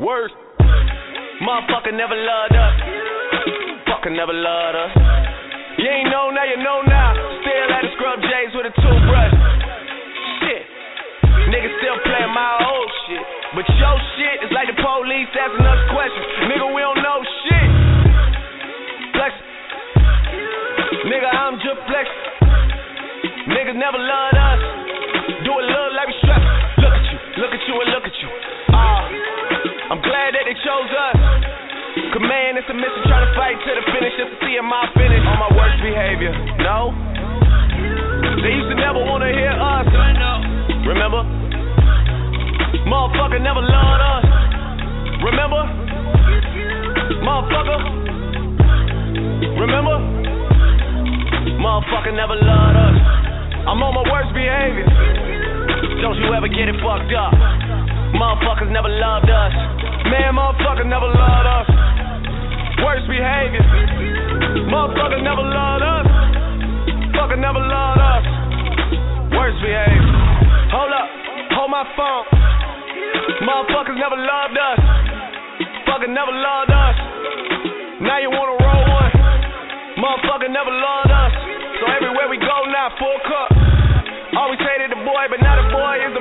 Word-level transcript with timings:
Worst. 0.00 0.32
Motherfucker 1.44 1.92
never 1.92 2.16
loved 2.16 2.56
us. 2.56 2.74
Fucker 3.84 4.08
never 4.08 4.32
loved 4.32 4.76
us. 4.80 4.92
You 5.76 5.92
ain't 5.92 6.08
know 6.08 6.32
now, 6.32 6.48
you 6.48 6.56
know 6.56 6.80
now. 6.88 7.12
Still 7.44 7.68
at 7.68 7.84
the 7.84 7.92
scrub 8.00 8.16
J's 8.24 8.48
with 8.56 8.64
a 8.64 8.74
toothbrush. 8.80 9.34
Shit. 10.40 10.64
Niggas 11.52 11.74
still 11.84 12.00
playing 12.00 12.32
my 12.32 12.64
old 12.64 12.88
shit. 13.04 13.24
But 13.52 13.68
your 13.76 13.96
shit 14.16 14.48
is 14.48 14.50
like 14.56 14.72
the 14.72 14.78
police 14.80 15.28
asking 15.36 15.68
us 15.68 15.80
questions. 15.92 16.26
Nigga, 16.48 16.64
we 16.72 16.80
don't 16.80 17.00
know 17.04 17.20
shit. 17.44 17.68
Flex. 19.12 19.32
Nigga, 21.12 21.28
I'm 21.28 21.60
just 21.60 21.80
flex. 21.84 22.08
Niggas 23.52 23.76
never 23.76 24.00
loved 24.00 24.38
us. 24.48 24.60
Do 25.44 25.52
a 25.52 25.60
little 25.60 25.92
like 25.92 26.08
we 26.08 26.16
stress. 26.24 26.40
Look 26.80 26.96
at 26.96 27.04
you, 27.04 27.18
look 27.36 27.52
at 27.52 27.62
you, 27.68 27.74
and 27.84 27.88
look 27.92 28.04
at 28.08 28.09
I'm 29.90 29.98
glad 30.06 30.38
that 30.38 30.46
they 30.46 30.54
chose 30.62 30.86
us. 30.86 31.18
Cause 32.14 32.22
man, 32.22 32.54
it's 32.54 32.70
a 32.70 32.76
mission 32.78 33.02
trying 33.10 33.26
to 33.26 33.32
fight 33.34 33.58
to 33.58 33.70
the 33.74 33.82
finish 33.90 34.14
just 34.14 34.30
to 34.30 34.38
see 34.46 34.54
my 34.62 34.86
finish 34.94 35.18
on 35.26 35.34
my 35.42 35.50
worst 35.50 35.82
behavior. 35.82 36.30
No, 36.62 36.94
they 38.38 38.54
used 38.54 38.70
to 38.70 38.78
never 38.78 39.02
wanna 39.02 39.34
hear 39.34 39.50
us. 39.50 39.90
Remember? 40.86 41.26
Motherfucker 42.86 43.42
never 43.42 43.58
loved 43.66 44.02
us. 44.14 44.24
Remember? 45.26 45.62
Motherfucker. 47.26 47.78
Remember? 49.58 49.96
Motherfucker 51.58 52.14
never 52.14 52.38
loved 52.38 52.78
us. 52.78 52.96
I'm 53.66 53.82
on 53.82 53.90
my 53.98 54.06
worst 54.06 54.30
behavior. 54.38 54.86
Don't 55.98 56.14
you 56.14 56.30
ever 56.30 56.46
get 56.46 56.70
it 56.70 56.78
fucked 56.78 57.10
up. 57.10 57.34
Motherfuckers 58.14 58.70
never 58.70 58.88
loved 58.88 59.30
us. 59.30 59.79
Man, 60.10 60.34
motherfucker 60.34 60.86
never 60.90 61.06
loved 61.06 61.46
us. 61.46 61.66
Worst 62.82 63.06
behavior. 63.06 63.62
Motherfucker 64.66 65.22
never 65.22 65.44
loved 65.46 65.86
us. 65.86 66.06
Fucker 67.14 67.38
never 67.38 67.62
loved 67.62 68.02
us. 68.02 68.24
Worst 69.30 69.62
behavior. 69.62 70.10
Hold 70.74 70.90
up, 70.90 71.08
hold 71.54 71.70
my 71.70 71.86
phone. 71.94 72.26
Motherfuckers 73.46 73.98
never 74.02 74.18
loved 74.18 74.58
us. 74.58 74.78
Fucker 75.86 76.10
never 76.10 76.34
loved 76.34 76.74
us. 76.74 76.96
Now 78.02 78.18
you 78.18 78.34
wanna 78.34 78.58
roll 78.58 78.84
one. 78.90 79.14
Motherfucker 79.94 80.50
never 80.50 80.74
loved 80.74 81.12
us. 81.14 81.32
So 81.78 81.86
everywhere 81.86 82.26
we 82.26 82.38
go 82.42 82.56
now, 82.66 82.90
full 82.98 83.18
cup. 83.30 83.50
Always 84.34 84.58
hated 84.58 84.90
the 84.90 85.02
boy, 85.06 85.30
but 85.30 85.38
now 85.38 85.54
the 85.54 85.68
boy 85.70 86.02
is 86.02 86.14
the 86.18 86.19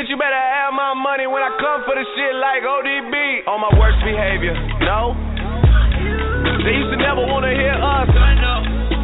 Bitch, 0.00 0.08
you 0.08 0.16
better 0.16 0.32
have 0.32 0.72
my 0.72 0.94
money 0.94 1.26
when 1.26 1.42
I 1.42 1.50
come 1.60 1.84
for 1.84 1.94
the 1.94 2.04
shit 2.16 2.34
like 2.36 2.62
ODB 2.62 3.46
on 3.46 3.60
my 3.60 3.68
worst 3.78 3.98
behavior. 4.02 4.54
No? 4.80 5.12
They 6.64 6.72
used 6.72 6.90
to 6.90 6.96
never 6.96 7.20
want 7.20 7.44
to 7.44 7.52
hear 7.52 7.76
us. 7.76 8.08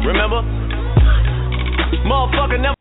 Remember? 0.07 0.41
Motherfucker 2.03 2.59
never. 2.59 2.73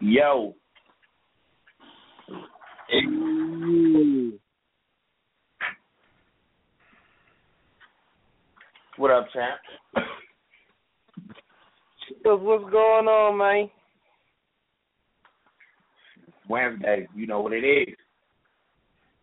Yo. 0.00 0.54
What 8.98 9.10
up, 9.10 9.28
champ? 9.32 9.81
What's 12.24 12.70
going 12.70 13.08
on, 13.08 13.36
man? 13.36 13.70
Wednesday, 16.48 17.08
you 17.16 17.26
know 17.26 17.40
what 17.40 17.52
it 17.52 17.64
is. 17.64 17.96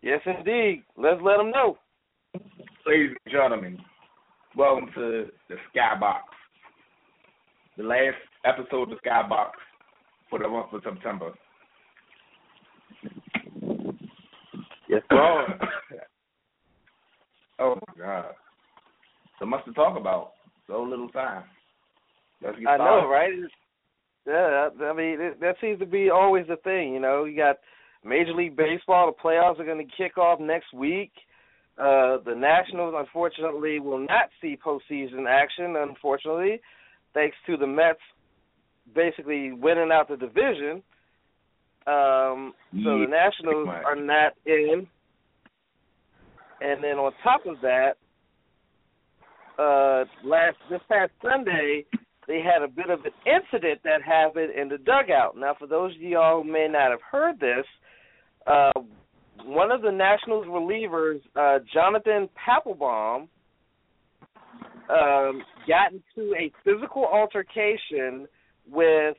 Yes, 0.02 0.20
indeed. 0.26 0.84
Let's 0.98 1.22
let 1.24 1.38
them 1.38 1.52
know. 1.52 1.78
Ladies 2.86 3.16
and 3.26 3.32
gentlemen, 3.32 3.78
welcome 4.56 4.90
to 4.96 5.28
the 5.48 5.56
Skybox, 5.74 6.20
the 7.78 7.84
last 7.84 8.18
episode 8.44 8.92
of 8.92 8.98
the 9.02 9.10
Skybox 9.10 9.52
for 10.30 10.40
the 10.40 10.50
month 10.50 10.74
of 10.74 10.82
September. 10.84 11.32
Yes, 14.90 15.02
sir. 15.10 15.60
oh 17.60 17.76
my 17.76 18.04
God, 18.04 18.26
so 19.40 19.46
much 19.46 19.64
to 19.66 19.74
talk 19.74 19.98
about, 19.98 20.32
so 20.68 20.82
little 20.82 21.10
time. 21.10 21.44
Let's 22.44 22.58
get 22.58 22.68
I 22.68 22.76
started. 22.76 23.02
know, 23.02 23.10
right? 23.10 23.32
It's, 23.34 23.54
yeah, 24.28 24.70
I 24.86 24.94
mean 24.94 25.20
it, 25.20 25.40
that 25.40 25.56
seems 25.62 25.80
to 25.80 25.86
be 25.86 26.10
always 26.10 26.46
the 26.48 26.58
thing. 26.58 26.94
You 26.94 27.00
know, 27.00 27.26
you 27.26 27.36
got 27.36 27.58
Major 28.04 28.34
League 28.34 28.56
Baseball. 28.56 29.14
The 29.14 29.22
playoffs 29.22 29.60
are 29.60 29.66
going 29.66 29.86
to 29.86 29.94
kick 29.98 30.18
off 30.18 30.40
next 30.40 30.74
week. 30.74 31.12
Uh, 31.78 32.18
the 32.26 32.36
Nationals, 32.36 32.94
unfortunately, 32.98 33.80
will 33.80 34.00
not 34.00 34.30
see 34.42 34.58
postseason 34.64 35.26
action. 35.28 35.76
Unfortunately, 35.78 36.60
thanks 37.14 37.38
to 37.48 37.58
the 37.58 37.68
Mets 37.68 38.00
basically 38.94 39.52
winning 39.52 39.90
out 39.92 40.10
the 40.10 40.18
division. 40.18 40.84
Um, 41.88 42.54
so 42.84 42.98
Yeah, 42.98 43.06
the 43.06 43.08
Nationals 43.10 43.68
are 43.68 43.96
not 43.96 44.34
in. 44.46 44.88
And 46.62 46.84
then 46.84 46.98
on 46.98 47.14
top 47.24 47.46
of 47.46 47.56
that, 47.62 47.94
uh, 49.58 50.06
last 50.26 50.58
this 50.70 50.82
past 50.90 51.12
Sunday, 51.22 51.86
they 52.30 52.42
had 52.42 52.62
a 52.62 52.68
bit 52.68 52.92
of 52.92 53.00
an 53.06 53.12
incident 53.26 53.82
that 53.84 54.04
happened 54.04 54.54
in 54.54 54.70
the 54.70 54.78
dugout. 54.78 55.36
Now, 55.36 55.56
for 55.58 55.66
those 55.66 55.96
of 55.96 56.02
y'all 56.02 56.44
who 56.44 56.50
may 56.50 56.68
not 56.72 56.92
have 56.92 57.02
heard 57.12 57.40
this, 57.40 57.66
uh, 58.46 58.72
one 59.44 59.72
of 59.72 59.82
the 59.82 59.92
Nationals 59.92 60.46
relievers, 60.46 61.22
uh, 61.36 61.58
Jonathan 61.74 62.30
Papelbon, 62.38 63.28
um, 64.90 65.42
got 65.68 65.92
into 65.92 66.36
a 66.36 66.52
physical 66.64 67.06
altercation 67.06 68.28
with 68.70 69.18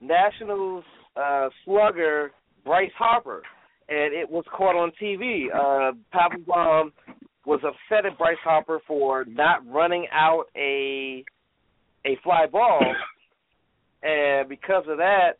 Nationals 0.00 0.84
uh, 1.16 1.48
slugger 1.64 2.30
Bryce 2.64 2.90
Harper, 2.96 3.42
and 3.88 4.14
it 4.14 4.30
was 4.30 4.44
caught 4.56 4.76
on 4.76 4.92
TV. 5.02 5.46
Uh, 5.52 5.92
Papelbon 6.14 6.92
was 7.44 7.60
upset 7.64 8.06
at 8.06 8.16
Bryce 8.16 8.36
Harper 8.44 8.78
for 8.86 9.24
not 9.26 9.66
running 9.66 10.06
out 10.12 10.44
a 10.56 11.24
a 12.04 12.18
fly 12.22 12.46
ball, 12.46 12.80
and 14.02 14.48
because 14.48 14.84
of 14.88 14.98
that, 14.98 15.38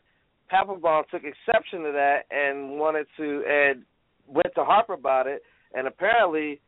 Papelbon 0.51 1.03
took 1.09 1.23
exception 1.23 1.83
to 1.83 1.91
that 1.91 2.19
and 2.31 2.79
wanted 2.79 3.07
to 3.17 3.43
and 3.47 3.83
went 4.27 4.53
to 4.55 4.63
Harper 4.63 4.93
about 4.93 5.27
it, 5.27 5.41
and 5.73 5.87
apparently 5.87 6.61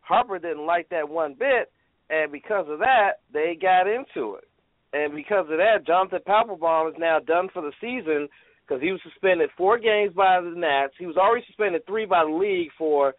Harper 0.00 0.38
didn't 0.38 0.66
like 0.66 0.88
that 0.90 1.08
one 1.08 1.34
bit, 1.38 1.72
and 2.10 2.30
because 2.30 2.66
of 2.68 2.78
that, 2.80 3.20
they 3.32 3.56
got 3.60 3.86
into 3.86 4.34
it. 4.34 4.44
And 4.92 5.14
because 5.14 5.46
of 5.48 5.58
that, 5.58 5.86
Jonathan 5.86 6.18
Papelbon 6.26 6.90
is 6.90 6.96
now 6.98 7.20
done 7.20 7.48
for 7.52 7.62
the 7.62 7.72
season 7.80 8.28
because 8.66 8.82
he 8.82 8.90
was 8.90 9.00
suspended 9.04 9.50
four 9.56 9.78
games 9.78 10.12
by 10.14 10.40
the 10.40 10.50
Nats. 10.50 10.94
He 10.98 11.06
was 11.06 11.16
already 11.16 11.44
suspended 11.46 11.86
three 11.86 12.06
by 12.06 12.24
the 12.24 12.30
league 12.30 12.70
for 12.76 13.14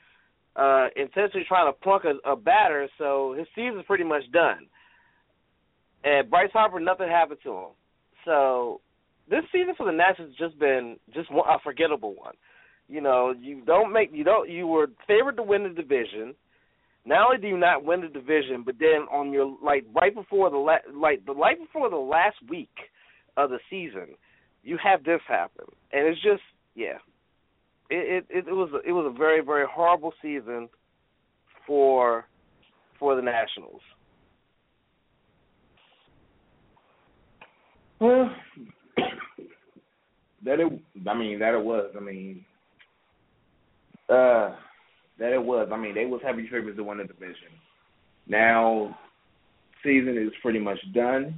uh 0.57 0.88
intentionally 0.98 1.45
trying 1.48 1.72
to 1.72 1.80
plunk 1.80 2.04
a, 2.04 2.30
a 2.30 2.36
batter, 2.36 2.89
so 2.98 3.36
his 3.38 3.48
season's 3.56 3.86
pretty 3.88 4.04
much 4.04 4.24
done. 4.33 4.68
And 6.03 6.30
Bryce 6.30 6.50
Harper, 6.53 6.80
nothing 6.80 7.07
happened 7.07 7.39
to 7.44 7.51
him. 7.51 7.69
So 8.25 8.81
this 9.30 9.44
season 9.51 9.74
for 9.77 9.86
the 9.86 9.92
Nats 9.92 10.19
has 10.19 10.30
just 10.38 10.59
been 10.59 10.98
just 11.13 11.31
one, 11.31 11.48
a 11.48 11.59
forgettable 11.63 12.15
one. 12.15 12.33
You 12.88 13.01
know, 13.01 13.33
you 13.39 13.62
don't 13.65 13.94
make 13.94 14.09
you 14.13 14.24
don't 14.24 14.50
you 14.50 14.68
were 14.68 14.88
favored 15.07 15.38
to 15.38 15.44
win 15.44 15.63
the 15.63 15.69
division. 15.69 16.36
Not 17.06 17.25
only 17.25 17.42
do 17.42 17.48
you 17.48 17.57
not 17.57 17.83
win 17.83 18.01
the 18.01 18.07
division, 18.07 18.63
but 18.65 18.75
then 18.80 19.07
on 19.12 19.31
your 19.31 19.56
like 19.63 19.86
right 19.95 20.13
before 20.13 20.50
the 20.50 20.57
la- 20.57 20.92
like 20.94 21.25
the 21.25 21.33
right 21.33 21.57
before 21.57 21.89
the 21.89 21.95
last 21.95 22.36
week 22.50 22.69
of 23.38 23.50
the 23.50 23.59
season, 23.69 24.15
you 24.63 24.77
have 24.83 25.04
this 25.04 25.21
happen, 25.27 25.65
and 25.94 26.07
it's 26.07 26.21
just 26.21 26.44
yeah, 26.75 26.97
it 27.89 28.25
it, 28.30 28.47
it 28.47 28.51
was 28.51 28.69
it 28.86 28.92
was 28.92 29.12
a 29.13 29.18
very 29.18 29.42
very 29.42 29.65
horrible 29.69 30.13
season 30.21 30.68
for 31.65 32.25
for 33.00 33.15
the 33.15 33.21
Nationals. 33.21 33.81
Well, 38.01 38.31
uh, 38.98 39.03
that 40.44 40.59
it, 40.59 40.81
I 41.07 41.13
mean, 41.13 41.39
that 41.39 41.53
it 41.53 41.63
was. 41.63 41.92
I 41.95 42.00
mean, 42.00 42.44
uh, 44.09 44.56
that 45.19 45.33
it 45.33 45.44
was. 45.44 45.69
I 45.71 45.77
mean, 45.77 45.94
they 45.94 46.06
was 46.06 46.19
heavy 46.25 46.48
favorites 46.50 46.77
to 46.77 46.83
win 46.83 46.98
the 46.98 47.03
division. 47.03 47.53
Now, 48.27 48.98
season 49.83 50.18
is 50.18 50.33
pretty 50.42 50.59
much 50.59 50.80
done. 50.95 51.36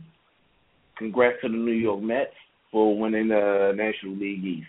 Congrats 0.97 1.37
to 1.41 1.49
the 1.49 1.55
New 1.55 1.73
York 1.73 2.01
Mets 2.01 2.31
for 2.71 2.97
winning 2.97 3.27
the 3.27 3.73
National 3.75 4.15
League 4.15 4.45
East. 4.45 4.67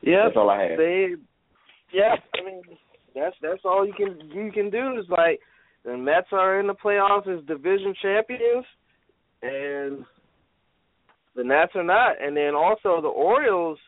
Yeah, 0.00 0.24
that's 0.24 0.36
all 0.36 0.48
I 0.48 0.62
have. 0.62 0.78
They, 0.78 1.14
yeah, 1.92 2.16
I 2.34 2.44
mean, 2.44 2.62
that's 3.14 3.36
that's 3.42 3.60
all 3.64 3.86
you 3.86 3.92
can 3.92 4.18
you 4.30 4.50
can 4.50 4.70
do 4.70 4.98
is 4.98 5.06
like 5.10 5.38
the 5.84 5.96
Mets 5.96 6.28
are 6.32 6.60
in 6.60 6.66
the 6.66 6.74
playoffs 6.74 7.26
as 7.26 7.44
division 7.46 7.94
champions, 8.00 8.64
and 9.42 10.04
the 11.34 11.44
Nats 11.44 11.72
are 11.74 11.82
not. 11.82 12.22
And 12.22 12.36
then 12.36 12.54
also 12.54 13.00
the 13.00 13.08
Orioles 13.08 13.78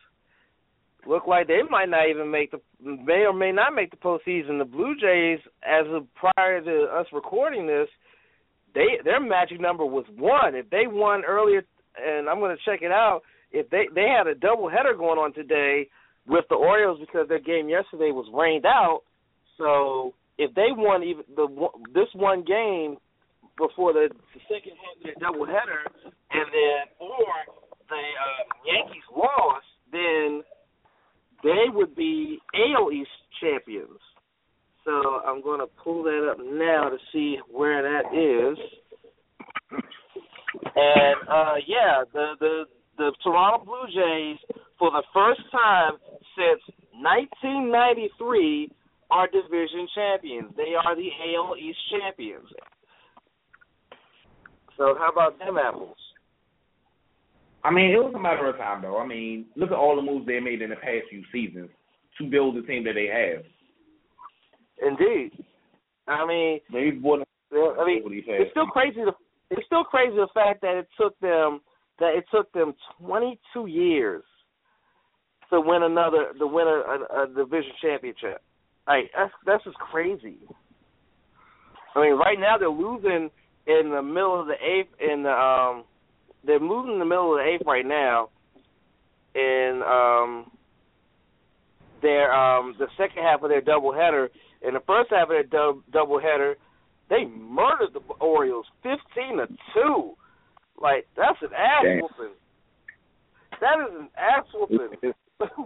look 1.07 1.27
like 1.27 1.47
they 1.47 1.61
might 1.69 1.89
not 1.89 2.09
even 2.09 2.29
make 2.29 2.51
the 2.51 2.59
may 2.81 3.25
or 3.25 3.33
may 3.33 3.51
not 3.51 3.73
make 3.73 3.91
the 3.91 3.97
postseason. 3.97 4.57
The 4.57 4.65
Blue 4.65 4.95
Jays, 4.99 5.39
as 5.63 5.85
of 5.89 6.07
prior 6.15 6.61
to 6.61 6.83
us 6.91 7.05
recording 7.13 7.67
this, 7.67 7.87
they 8.73 8.99
their 9.03 9.21
magic 9.21 9.61
number 9.61 9.85
was 9.85 10.05
one. 10.17 10.55
If 10.55 10.69
they 10.69 10.87
won 10.87 11.23
earlier, 11.25 11.63
and 12.03 12.27
I'm 12.27 12.39
going 12.39 12.55
to 12.55 12.69
check 12.69 12.81
it 12.81 12.91
out. 12.91 13.21
If 13.51 13.69
they 13.69 13.85
they 13.93 14.07
had 14.15 14.27
a 14.27 14.35
double 14.35 14.69
header 14.69 14.95
going 14.97 15.19
on 15.19 15.33
today 15.33 15.87
with 16.27 16.45
the 16.49 16.55
Orioles 16.55 16.99
because 16.99 17.27
their 17.29 17.39
game 17.39 17.69
yesterday 17.69 18.11
was 18.11 18.27
rained 18.33 18.65
out. 18.65 19.01
So 19.57 20.13
if 20.37 20.53
they 20.55 20.67
won 20.71 21.03
even 21.03 21.23
the 21.35 21.47
this 21.93 22.07
one 22.13 22.43
game 22.43 22.97
before 23.57 23.93
the, 23.93 24.09
the 24.09 24.41
second 24.49 24.73
half 24.75 24.97
of 24.97 25.03
their 25.03 25.15
double 25.19 25.45
header, 25.45 25.83
and 26.31 26.47
then 26.51 26.81
or 26.99 27.25
the 27.87 27.95
uh, 27.95 28.43
Yankees 28.65 29.03
lost, 29.15 29.65
then 29.91 30.41
they 31.43 31.69
would 31.73 31.95
be 31.95 32.39
AL 32.53 32.91
East 32.91 33.09
champions. 33.41 33.99
So 34.83 34.91
I'm 35.25 35.41
going 35.41 35.59
to 35.59 35.67
pull 35.83 36.03
that 36.03 36.29
up 36.31 36.37
now 36.39 36.89
to 36.89 36.97
see 37.11 37.37
where 37.51 37.81
that 37.81 38.13
is. 38.13 38.57
And 40.75 41.15
uh 41.29 41.55
yeah, 41.67 42.03
the 42.13 42.33
the 42.39 42.63
the 42.97 43.11
Toronto 43.23 43.65
Blue 43.65 43.87
Jays 43.87 44.39
for 44.79 44.91
the 44.91 45.03
first 45.13 45.41
time 45.51 45.93
since 46.35 46.61
1993 46.93 48.71
are 49.11 49.27
division 49.27 49.87
champions. 49.93 50.51
They 50.57 50.73
are 50.75 50.95
the 50.95 51.09
AL 51.35 51.55
East 51.57 51.77
champions. 51.91 52.47
So 54.77 54.95
how 54.97 55.09
about 55.11 55.39
them 55.39 55.57
apples? 55.57 55.97
I 57.63 57.71
mean, 57.71 57.91
it 57.91 57.97
was 57.97 58.13
a 58.15 58.19
matter 58.19 58.47
of 58.47 58.57
time, 58.57 58.81
though. 58.81 58.99
I 58.99 59.07
mean, 59.07 59.45
look 59.55 59.71
at 59.71 59.77
all 59.77 59.95
the 59.95 60.01
moves 60.01 60.27
they 60.27 60.39
made 60.39 60.61
in 60.61 60.69
the 60.69 60.75
past 60.75 61.09
few 61.09 61.23
seasons 61.31 61.69
to 62.17 62.29
build 62.29 62.55
the 62.55 62.61
team 62.61 62.83
that 62.83 62.93
they 62.93 63.07
have. 63.07 63.43
Indeed. 64.81 65.31
I 66.07 66.25
mean, 66.27 66.59
they 66.71 66.91
bought. 66.91 67.27
I 67.51 67.85
mean, 67.85 68.03
it's 68.05 68.51
still 68.51 68.67
crazy. 68.67 68.97
To, 68.97 69.13
it's 69.49 69.65
still 69.65 69.83
crazy 69.83 70.15
the 70.15 70.27
fact 70.33 70.61
that 70.61 70.75
it 70.75 70.87
took 70.99 71.17
them 71.19 71.61
that 71.99 72.13
it 72.15 72.25
took 72.31 72.51
them 72.51 72.73
22 72.99 73.67
years 73.67 74.23
to 75.49 75.61
win 75.61 75.83
another 75.83 76.33
to 76.37 76.47
win 76.47 76.67
a, 76.67 77.15
a, 77.17 77.23
a 77.23 77.27
division 77.27 77.71
championship. 77.81 78.41
Like 78.87 79.11
that's 79.15 79.33
that's 79.45 79.63
just 79.63 79.77
crazy. 79.77 80.37
I 81.95 82.01
mean, 82.01 82.13
right 82.13 82.39
now 82.39 82.57
they're 82.57 82.69
losing 82.69 83.29
in 83.67 83.91
the 83.91 84.01
middle 84.01 84.39
of 84.39 84.47
the 84.47 84.53
eighth. 84.53 84.89
In 84.99 85.23
the 85.23 85.29
um, 85.29 85.85
they're 86.45 86.59
moving 86.59 86.93
in 86.93 86.99
the 86.99 87.05
middle 87.05 87.33
of 87.33 87.39
the 87.39 87.51
eighth 87.51 87.65
right 87.65 87.85
now. 87.85 88.29
In 89.33 89.81
um, 89.85 90.51
their 92.01 92.31
um, 92.33 92.75
the 92.77 92.87
second 92.97 93.23
half 93.23 93.41
of 93.41 93.49
their 93.49 93.61
doubleheader. 93.61 94.27
In 94.61 94.73
the 94.73 94.79
first 94.87 95.11
half 95.11 95.23
of 95.23 95.29
their 95.29 95.43
dub, 95.43 95.81
doubleheader, 95.91 96.55
they 97.09 97.25
murdered 97.25 97.93
the 97.93 98.01
Orioles, 98.19 98.65
fifteen 98.83 99.37
to 99.37 99.47
two. 99.73 100.13
Like 100.79 101.07
that's 101.17 101.37
an 101.41 101.49
ass 101.53 101.83
Damn. 101.83 102.01
whooping. 102.01 102.35
That 103.61 103.79
is 103.87 103.99
an 103.99 104.09
ass 104.17 104.45
whooping. 104.53 105.13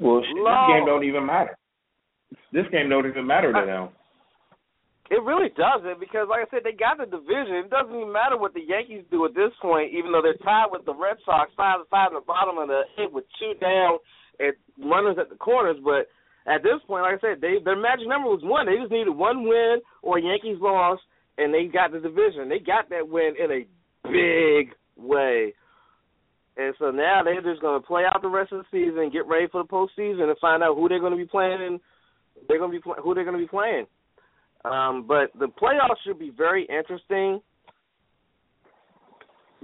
well, 0.00 0.20
this 0.20 0.28
game 0.28 0.86
don't 0.86 1.04
even 1.04 1.26
matter. 1.26 1.56
This 2.52 2.66
game 2.72 2.88
don't 2.88 3.06
even 3.06 3.26
matter 3.26 3.52
to 3.52 3.66
them. 3.66 3.88
It 5.10 5.22
really 5.26 5.50
doesn't 5.58 5.98
because, 5.98 6.30
like 6.30 6.46
I 6.46 6.50
said, 6.50 6.62
they 6.62 6.70
got 6.70 7.02
the 7.02 7.06
division. 7.06 7.66
It 7.66 7.70
doesn't 7.70 7.90
even 7.90 8.14
matter 8.14 8.38
what 8.38 8.54
the 8.54 8.62
Yankees 8.62 9.02
do 9.10 9.26
at 9.26 9.34
this 9.34 9.50
point, 9.60 9.90
even 9.90 10.14
though 10.14 10.22
they're 10.22 10.38
tied 10.38 10.70
with 10.70 10.86
the 10.86 10.94
Red 10.94 11.18
Sox, 11.26 11.50
five 11.58 11.82
to 11.82 11.86
five 11.90 12.14
in 12.14 12.22
the 12.22 12.22
bottom 12.22 12.58
of 12.62 12.70
the 12.70 12.86
hit 12.94 13.10
with 13.10 13.26
two 13.42 13.58
down 13.58 13.98
and 14.38 14.54
runners 14.78 15.18
at 15.18 15.28
the 15.28 15.34
corners. 15.34 15.82
But 15.82 16.06
at 16.46 16.62
this 16.62 16.78
point, 16.86 17.02
like 17.02 17.18
I 17.18 17.22
said, 17.26 17.42
they 17.42 17.58
their 17.58 17.74
magic 17.74 18.06
number 18.06 18.30
was 18.30 18.46
one. 18.46 18.70
They 18.70 18.78
just 18.78 18.94
needed 18.94 19.10
one 19.10 19.42
win 19.42 19.82
or 20.02 20.22
Yankees 20.22 20.62
loss, 20.62 21.02
and 21.38 21.52
they 21.52 21.66
got 21.66 21.90
the 21.90 21.98
division. 21.98 22.46
They 22.46 22.62
got 22.62 22.86
that 22.90 23.10
win 23.10 23.34
in 23.34 23.50
a 23.50 23.66
big 24.06 24.78
way. 24.94 25.54
And 26.56 26.74
so 26.78 26.94
now 26.94 27.22
they're 27.24 27.42
just 27.42 27.62
going 27.62 27.80
to 27.80 27.86
play 27.86 28.02
out 28.06 28.22
the 28.22 28.28
rest 28.28 28.52
of 28.52 28.62
the 28.62 28.70
season, 28.70 29.10
get 29.10 29.26
ready 29.26 29.46
for 29.50 29.62
the 29.62 29.68
postseason, 29.68 30.30
and 30.30 30.38
find 30.38 30.62
out 30.62 30.76
who 30.76 30.88
they're 30.88 31.00
going 31.00 31.16
to 31.16 31.18
be 31.18 31.26
playing 31.26 31.58
and 31.62 31.80
they're 32.48 32.58
going 32.58 32.72
to 32.72 32.78
be 32.78 32.82
who 33.02 33.14
they're 33.14 33.24
going 33.24 33.36
to 33.36 33.42
be 33.42 33.48
playing. 33.48 33.86
Um, 34.64 35.06
but 35.06 35.32
the 35.38 35.46
playoffs 35.46 36.00
should 36.06 36.18
be 36.18 36.30
very 36.36 36.64
interesting 36.64 37.40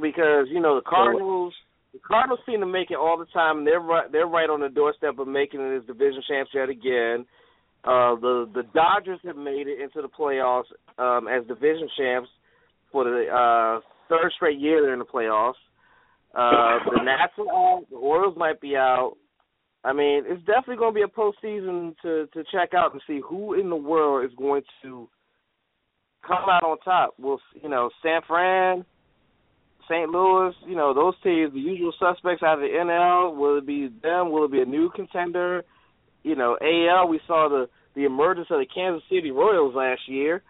because 0.01 0.47
you 0.51 0.61
know 0.61 0.77
the 0.77 0.89
Cardinals. 0.89 1.55
The 1.93 2.01
Cardinals 2.07 2.41
seem 2.45 2.61
to 2.61 2.67
make 2.67 2.91
it 2.91 2.97
all 2.97 3.17
the 3.19 3.27
time. 3.33 3.65
They're 3.65 3.81
right. 3.81 4.11
They're 4.11 4.27
right 4.27 4.51
on 4.51 4.61
the 4.61 4.69
doorstep 4.69 5.19
of 5.19 5.29
making 5.29 5.61
it 5.61 5.79
as 5.79 5.87
division 5.87 6.23
champs 6.29 6.51
yet 6.55 6.69
again. 6.69 7.27
Uh, 7.85 8.17
the 8.17 8.51
the 8.55 8.63
Dodgers 8.75 9.21
have 9.25 9.37
made 9.37 9.67
it 9.67 9.81
into 9.81 10.03
the 10.03 10.09
playoffs 10.09 10.65
um, 10.99 11.29
as 11.29 11.47
division 11.47 11.89
champs 11.97 12.29
for 12.93 13.05
the 13.05 13.27
uh, 13.29 13.81
third 14.09 14.33
straight 14.35 14.59
year. 14.59 14.83
They're 14.83 14.93
in 14.93 14.99
the 14.99 15.05
playoffs. 15.05 15.55
Uh, 16.35 16.79
the 16.91 17.03
Nats 17.03 17.33
are 17.39 17.49
out. 17.49 17.85
The 17.91 17.97
Orioles 17.97 18.37
might 18.37 18.61
be 18.61 18.77
out. 18.77 19.17
I 19.87 19.93
mean, 19.93 20.25
it's 20.27 20.45
definitely 20.47 20.79
going 20.79 20.95
to 20.95 20.99
be 20.99 21.03
a 21.03 21.07
postseason 21.07 21.95
to 22.03 22.27
to 22.35 22.43
check 22.51 22.75
out 22.75 22.93
and 22.93 23.01
see 23.07 23.21
who 23.27 23.55
in 23.55 23.71
the 23.71 23.77
world 23.77 24.29
is 24.29 24.37
going 24.37 24.63
to 24.83 25.09
come 26.27 26.49
out 26.51 26.65
on 26.65 26.79
top. 26.81 27.15
Well, 27.21 27.41
you 27.63 27.69
know, 27.69 27.91
San 28.03 28.21
Fran, 28.27 28.85
St. 29.89 30.11
Louis, 30.11 30.53
you 30.67 30.75
know, 30.75 30.93
those 30.93 31.15
teams, 31.23 31.53
the 31.53 31.61
usual 31.61 31.93
suspects 32.01 32.43
out 32.43 32.55
of 32.55 32.63
the 32.63 32.77
NL. 32.77 33.37
Will 33.37 33.59
it 33.59 33.67
be 33.67 33.89
them? 34.03 34.33
Will 34.33 34.47
it 34.47 34.51
be 34.51 34.61
a 34.61 34.65
new 34.65 34.91
contender? 34.91 35.63
You 36.25 36.35
know, 36.35 36.59
AL. 36.61 37.07
We 37.07 37.21
saw 37.29 37.49
the 37.49 37.69
the 37.95 38.07
emergence 38.07 38.49
of 38.51 38.59
the 38.59 38.67
Kansas 38.67 39.05
City 39.09 39.31
Royals 39.31 39.77
last 39.77 40.01
year, 40.09 40.43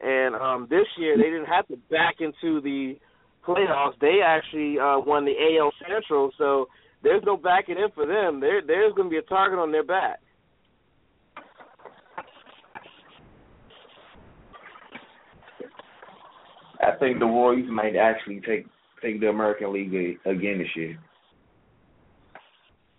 and 0.00 0.34
um 0.34 0.66
this 0.68 0.86
year 0.98 1.16
they 1.16 1.30
didn't 1.30 1.46
have 1.46 1.68
to 1.68 1.76
back 1.92 2.16
into 2.18 2.60
the 2.60 2.96
playoffs. 3.46 4.00
They 4.00 4.18
actually 4.26 4.80
uh 4.80 4.98
won 4.98 5.26
the 5.26 5.36
AL 5.38 5.70
Central, 5.88 6.32
so 6.36 6.66
there's 7.02 7.22
no 7.24 7.36
backing 7.36 7.76
in 7.78 7.90
for 7.94 8.06
them. 8.06 8.40
There 8.40 8.60
there's 8.66 8.94
going 8.94 9.08
to 9.08 9.10
be 9.10 9.18
a 9.18 9.22
target 9.22 9.58
on 9.58 9.72
their 9.72 9.84
back. 9.84 10.20
I 16.82 16.96
think 16.98 17.18
the 17.18 17.26
Royals 17.26 17.68
might 17.70 17.96
actually 17.96 18.40
take 18.40 18.66
take 19.02 19.20
the 19.20 19.28
American 19.28 19.72
League 19.72 20.18
again 20.24 20.58
this 20.58 20.76
year. 20.76 20.98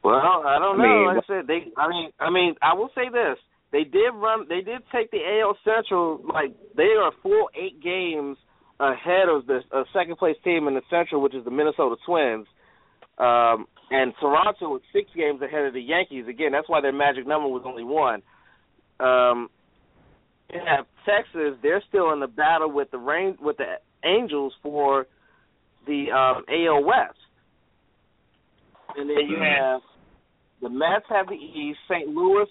Well, 0.03 0.15
I 0.15 0.57
don't 0.59 0.77
know. 0.77 0.83
I 0.83 0.87
mean, 0.87 1.05
like 1.07 1.23
I 1.23 1.27
said, 1.27 1.47
they. 1.47 1.71
I 1.77 1.87
mean, 1.87 2.09
I 2.19 2.29
mean, 2.29 2.55
I 2.61 2.73
will 2.73 2.89
say 2.95 3.09
this: 3.11 3.37
they 3.71 3.83
did 3.83 4.11
run. 4.13 4.45
They 4.49 4.61
did 4.61 4.81
take 4.91 5.11
the 5.11 5.19
AL 5.41 5.57
Central. 5.63 6.21
Like 6.31 6.53
they 6.75 6.93
are 6.99 7.11
full 7.21 7.49
eight 7.55 7.81
games 7.81 8.37
ahead 8.79 9.29
of 9.29 9.45
the 9.45 9.59
uh, 9.71 9.83
second 9.93 10.17
place 10.17 10.35
team 10.43 10.67
in 10.67 10.73
the 10.73 10.81
Central, 10.89 11.21
which 11.21 11.35
is 11.35 11.45
the 11.45 11.51
Minnesota 11.51 11.95
Twins. 12.05 12.47
Um, 13.19 13.67
and 13.91 14.13
Toronto 14.21 14.69
was 14.69 14.81
six 14.93 15.09
games 15.15 15.41
ahead 15.41 15.65
of 15.65 15.73
the 15.73 15.81
Yankees. 15.81 16.25
Again, 16.27 16.53
that's 16.53 16.69
why 16.69 16.79
their 16.79 16.93
magic 16.93 17.27
number 17.27 17.49
was 17.49 17.63
only 17.65 17.83
one. 17.83 18.21
Um, 19.01 19.49
yeah, 20.49 20.83
Texas, 21.05 21.59
they're 21.61 21.83
still 21.89 22.13
in 22.13 22.21
the 22.21 22.27
battle 22.27 22.71
with 22.71 22.89
the 22.91 22.97
rain 22.97 23.37
with 23.41 23.57
the 23.57 23.75
Angels 24.03 24.53
for 24.63 25.07
the 25.85 26.05
um, 26.11 26.45
AL 26.47 26.83
West. 26.85 27.17
And 28.95 29.09
then 29.09 29.29
you 29.29 29.37
have 29.37 29.81
the 30.61 30.69
Mets 30.69 31.05
have 31.09 31.27
the 31.27 31.35
East, 31.35 31.79
St. 31.89 32.07
Louis. 32.07 32.47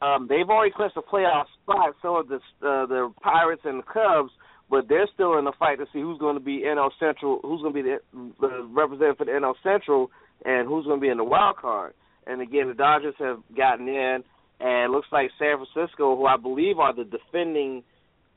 Um, 0.00 0.26
they've 0.28 0.48
already 0.48 0.72
clinched 0.74 0.96
a 0.96 1.02
playoff 1.02 1.44
spot. 1.62 1.94
So 2.02 2.16
are 2.16 2.24
the 2.24 2.36
uh, 2.36 2.86
the 2.86 3.12
Pirates 3.22 3.62
and 3.64 3.80
the 3.80 3.84
Cubs, 3.84 4.30
but 4.70 4.86
they're 4.88 5.08
still 5.14 5.38
in 5.38 5.44
the 5.44 5.52
fight 5.58 5.78
to 5.78 5.86
see 5.92 6.00
who's 6.00 6.18
going 6.18 6.36
to 6.36 6.44
be 6.44 6.64
NL 6.66 6.90
Central, 7.00 7.40
who's 7.42 7.62
going 7.62 7.74
to 7.74 7.82
be 7.82 7.88
the, 7.88 7.98
the 8.40 8.68
representative 8.70 9.16
for 9.16 9.24
the 9.24 9.32
NL 9.32 9.54
Central 9.62 10.10
and 10.44 10.68
who's 10.68 10.84
going 10.84 10.98
to 10.98 11.02
be 11.02 11.08
in 11.08 11.18
the 11.18 11.24
wild 11.24 11.56
card. 11.56 11.94
And 12.26 12.40
again, 12.40 12.68
the 12.68 12.74
Dodgers 12.74 13.14
have 13.18 13.38
gotten 13.56 13.88
in, 13.88 14.22
and 14.60 14.92
looks 14.92 15.08
like 15.12 15.30
San 15.38 15.56
Francisco, 15.56 16.16
who 16.16 16.26
I 16.26 16.36
believe 16.36 16.78
are 16.78 16.94
the 16.94 17.04
defending 17.04 17.82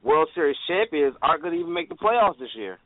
World 0.04 0.30
Series 0.34 0.58
champions, 0.68 1.16
aren't 1.22 1.42
going 1.42 1.54
to 1.54 1.60
even 1.60 1.74
make 1.74 1.90
the 1.90 1.96
playoffs 1.96 2.40
this 2.40 2.50
year. 2.56 2.78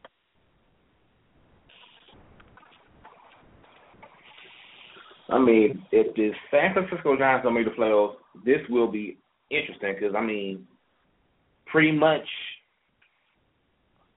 I 5.30 5.40
mean, 5.40 5.84
if 5.92 6.16
the 6.16 6.32
San 6.52 6.74
Francisco 6.74 7.18
Giants 7.18 7.44
don't 7.44 7.56
make 7.56 7.66
the 7.66 7.72
playoffs, 7.72 8.16
this 8.46 8.60
will 8.70 8.92
be 8.92 9.18
interesting 9.50 9.96
because 10.00 10.16
I 10.16 10.22
mean, 10.22 10.68
pretty 11.66 11.92
much 11.92 12.26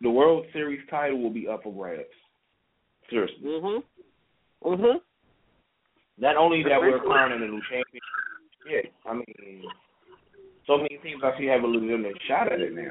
the 0.00 0.10
World 0.10 0.46
Series 0.52 0.80
title 0.90 1.22
will 1.22 1.30
be 1.30 1.48
up 1.48 1.62
for 1.62 1.72
grabs. 1.72 2.04
Seriously. 3.10 3.38
Mhm. 3.42 3.82
Mhm. 4.64 5.00
Not 6.18 6.36
only 6.36 6.62
that 6.64 6.80
we're 6.80 6.98
crowning 6.98 7.42
a 7.42 7.46
new 7.46 7.62
champion, 7.70 8.02
yeah, 8.66 8.90
I 9.06 9.14
mean, 9.14 9.64
so 10.66 10.76
many 10.76 10.98
teams 10.98 11.22
I 11.22 11.38
see 11.38 11.46
have 11.46 11.62
a 11.62 11.66
legitimate 11.66 12.20
shot 12.26 12.52
at 12.52 12.60
it 12.60 12.74
now. 12.74 12.90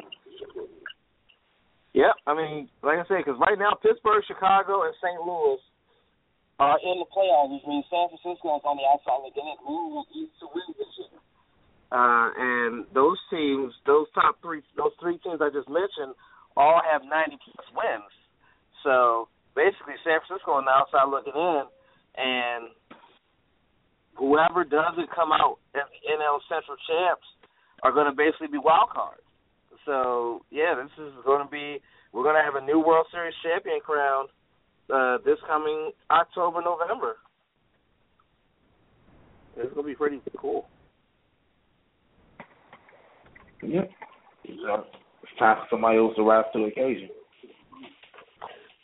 Yeah, 1.93 2.13
I 2.25 2.33
mean, 2.33 2.69
like 2.83 2.99
I 2.99 3.05
said, 3.07 3.25
because 3.25 3.39
right 3.39 3.57
now 3.57 3.73
Pittsburgh, 3.81 4.23
Chicago, 4.27 4.83
and 4.83 4.93
St. 5.01 5.19
Louis 5.21 5.59
are 6.59 6.79
in 6.81 7.01
the 7.01 7.09
playoffs, 7.09 7.53
which 7.53 7.65
means 7.67 7.85
San 7.89 8.09
Francisco 8.09 8.57
is 8.57 8.65
on 8.65 8.77
the 8.77 8.85
outside 8.89 9.21
looking 9.21 9.45
in. 9.45 9.57
Who 9.65 10.01
needs 10.15 10.33
to 10.41 10.47
win 10.53 10.69
this 10.77 10.89
year? 10.97 11.19
Uh, 11.91 12.29
and 12.37 12.85
those 12.93 13.17
teams, 13.29 13.73
those 13.85 14.07
top 14.13 14.41
three, 14.41 14.61
those 14.75 14.91
three 14.99 15.17
teams 15.19 15.39
I 15.41 15.49
just 15.49 15.69
mentioned, 15.69 16.17
all 16.57 16.81
have 16.81 17.05
90 17.05 17.37
plus 17.43 17.67
wins. 17.73 18.13
So 18.83 19.29
basically, 19.57 19.97
San 20.05 20.21
Francisco 20.21 20.53
on 20.53 20.69
the 20.69 20.71
outside 20.71 21.09
looking 21.09 21.33
in, 21.33 21.65
and 22.21 22.69
whoever 24.13 24.61
doesn't 24.61 25.09
come 25.09 25.33
out 25.33 25.57
as 25.73 25.89
NL 26.05 26.37
Central 26.45 26.77
champs 26.85 27.25
are 27.81 27.91
going 27.91 28.05
to 28.05 28.13
basically 28.13 28.53
be 28.53 28.61
wild 28.61 28.93
cards. 28.93 29.25
So 29.85 30.45
yeah, 30.53 30.77
this 30.77 30.93
is 31.01 31.13
going 31.25 31.41
to 31.41 31.49
be 31.49 31.81
we're 32.13 32.23
going 32.23 32.37
to 32.37 32.45
have 32.45 32.61
a 32.61 32.65
new 32.65 32.79
World 32.79 33.07
Series 33.09 33.33
champion 33.41 33.81
crowned 33.81 34.29
uh, 34.93 35.17
this 35.25 35.41
coming 35.47 35.91
October 36.11 36.61
November. 36.61 37.17
It's 39.57 39.73
going 39.73 39.85
to 39.85 39.89
be 39.89 39.95
pretty 39.95 40.21
cool. 40.37 40.67
Yep. 43.63 43.89
It's 44.43 45.39
time 45.39 45.57
for 45.57 45.67
somebody 45.71 45.97
else 45.97 46.15
to 46.15 46.23
rise 46.23 46.45
to 46.53 46.59
the 46.59 46.65
occasion. 46.65 47.09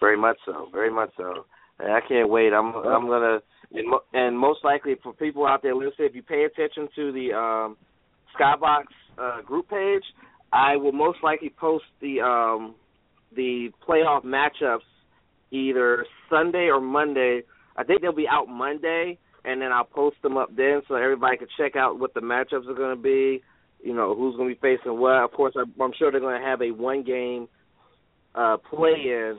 Very 0.03 0.17
much 0.17 0.35
so. 0.45 0.67
Very 0.73 0.91
much 0.91 1.11
so. 1.15 1.45
And 1.79 1.93
I 1.93 2.01
can't 2.05 2.29
wait. 2.29 2.51
I'm 2.51 2.75
I'm 2.75 3.07
gonna 3.07 3.39
and, 3.71 3.89
mo- 3.89 4.03
and 4.11 4.37
most 4.37 4.59
likely 4.61 4.95
for 5.01 5.13
people 5.13 5.47
out 5.47 5.61
there 5.63 5.73
listening, 5.73 6.09
if 6.09 6.13
you 6.13 6.21
pay 6.21 6.43
attention 6.43 6.89
to 6.93 7.13
the 7.13 7.33
um, 7.33 7.77
Skybox 8.37 8.83
uh, 9.17 9.41
group 9.43 9.69
page, 9.69 10.03
I 10.51 10.75
will 10.75 10.91
most 10.91 11.19
likely 11.23 11.53
post 11.57 11.85
the 12.01 12.19
um, 12.19 12.75
the 13.33 13.69
playoff 13.87 14.25
matchups 14.25 14.81
either 15.51 16.05
Sunday 16.29 16.67
or 16.67 16.81
Monday. 16.81 17.43
I 17.77 17.85
think 17.85 18.01
they'll 18.01 18.11
be 18.11 18.27
out 18.29 18.49
Monday, 18.49 19.17
and 19.45 19.61
then 19.61 19.71
I'll 19.71 19.85
post 19.85 20.17
them 20.21 20.35
up 20.35 20.53
then 20.53 20.81
so 20.89 20.95
everybody 20.95 21.37
can 21.37 21.47
check 21.57 21.77
out 21.77 21.97
what 21.97 22.13
the 22.13 22.19
matchups 22.19 22.67
are 22.67 22.75
going 22.75 22.97
to 22.97 23.01
be. 23.01 23.41
You 23.81 23.95
know 23.95 24.13
who's 24.15 24.35
going 24.35 24.49
to 24.49 24.55
be 24.55 24.59
facing 24.59 24.99
what. 24.99 25.23
Of 25.23 25.31
course, 25.31 25.55
I'm 25.55 25.93
sure 25.97 26.11
they're 26.11 26.19
going 26.19 26.41
to 26.41 26.45
have 26.45 26.61
a 26.61 26.71
one 26.71 27.05
game 27.05 27.47
uh, 28.35 28.57
play 28.69 28.95
in 29.05 29.37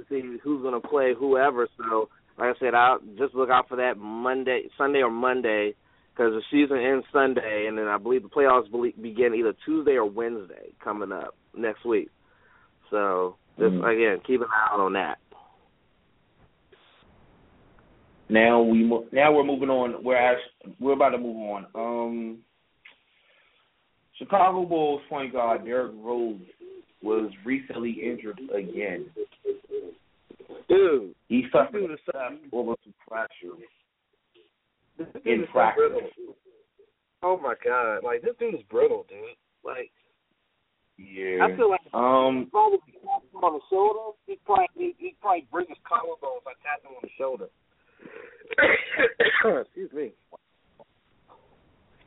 to 0.00 0.08
see 0.08 0.38
who's 0.42 0.62
going 0.62 0.80
to 0.80 0.88
play 0.88 1.14
whoever. 1.18 1.68
So 1.76 2.08
like 2.38 2.56
I 2.56 2.58
said, 2.58 2.74
I'll 2.74 3.00
just 3.18 3.34
look 3.34 3.50
out 3.50 3.68
for 3.68 3.76
that 3.76 3.98
Monday, 3.98 4.62
Sunday 4.78 5.00
or 5.00 5.10
Monday, 5.10 5.74
because 6.12 6.32
the 6.32 6.42
season 6.50 6.78
ends 6.78 7.06
Sunday, 7.12 7.66
and 7.68 7.76
then 7.76 7.86
I 7.86 7.98
believe 7.98 8.22
the 8.22 8.28
playoffs 8.28 8.70
begin 9.00 9.34
either 9.34 9.54
Tuesday 9.64 9.92
or 9.92 10.06
Wednesday 10.06 10.72
coming 10.82 11.12
up 11.12 11.34
next 11.56 11.84
week. 11.84 12.08
So 12.90 13.36
just 13.58 13.72
mm-hmm. 13.72 13.84
again, 13.84 14.20
keep 14.26 14.40
an 14.40 14.46
eye 14.46 14.74
out 14.74 14.80
on 14.80 14.94
that. 14.94 15.18
Now 18.28 18.62
we 18.62 18.84
now 19.12 19.32
we're 19.32 19.44
moving 19.44 19.70
on. 19.70 20.04
We're 20.04 20.16
actually, 20.16 20.74
we're 20.78 20.92
about 20.92 21.10
to 21.10 21.18
move 21.18 21.36
on. 21.36 21.66
Um, 21.74 22.38
Chicago 24.18 24.64
Bulls 24.64 25.02
point 25.08 25.32
guard 25.32 25.64
Derrick 25.64 25.92
Rose 25.96 26.38
was 27.02 27.30
recently 27.44 27.90
injured 27.90 28.40
again. 28.54 29.06
Dude, 30.68 31.14
he 31.28 31.44
suffered 31.52 31.90
a 31.90 31.96
orbital 32.52 32.92
fracture 33.08 33.56
in 35.24 35.46
practice. 35.50 36.10
Oh 37.22 37.38
my 37.42 37.54
god! 37.64 38.04
Like 38.04 38.22
this 38.22 38.34
dude 38.38 38.54
is 38.54 38.60
brittle, 38.70 39.04
dude. 39.08 39.18
Like, 39.64 39.90
yeah. 40.96 41.44
I 41.44 41.56
feel 41.56 41.70
like 41.70 41.80
um, 41.92 42.48
probably 42.50 42.78
on 43.34 43.52
the 43.54 43.60
shoulder. 43.70 44.16
He 44.26 44.38
probably 44.44 44.66
he, 44.74 44.94
he 44.98 45.14
probably 45.20 45.46
break 45.50 45.68
his 45.68 45.78
collarbone 45.86 46.40
if 46.40 46.46
I 46.46 46.54
tap 46.62 46.82
him 46.82 46.96
on 46.96 47.02
the 47.02 47.10
shoulder. 47.18 47.46
Excuse 49.60 49.92
me. 49.92 50.12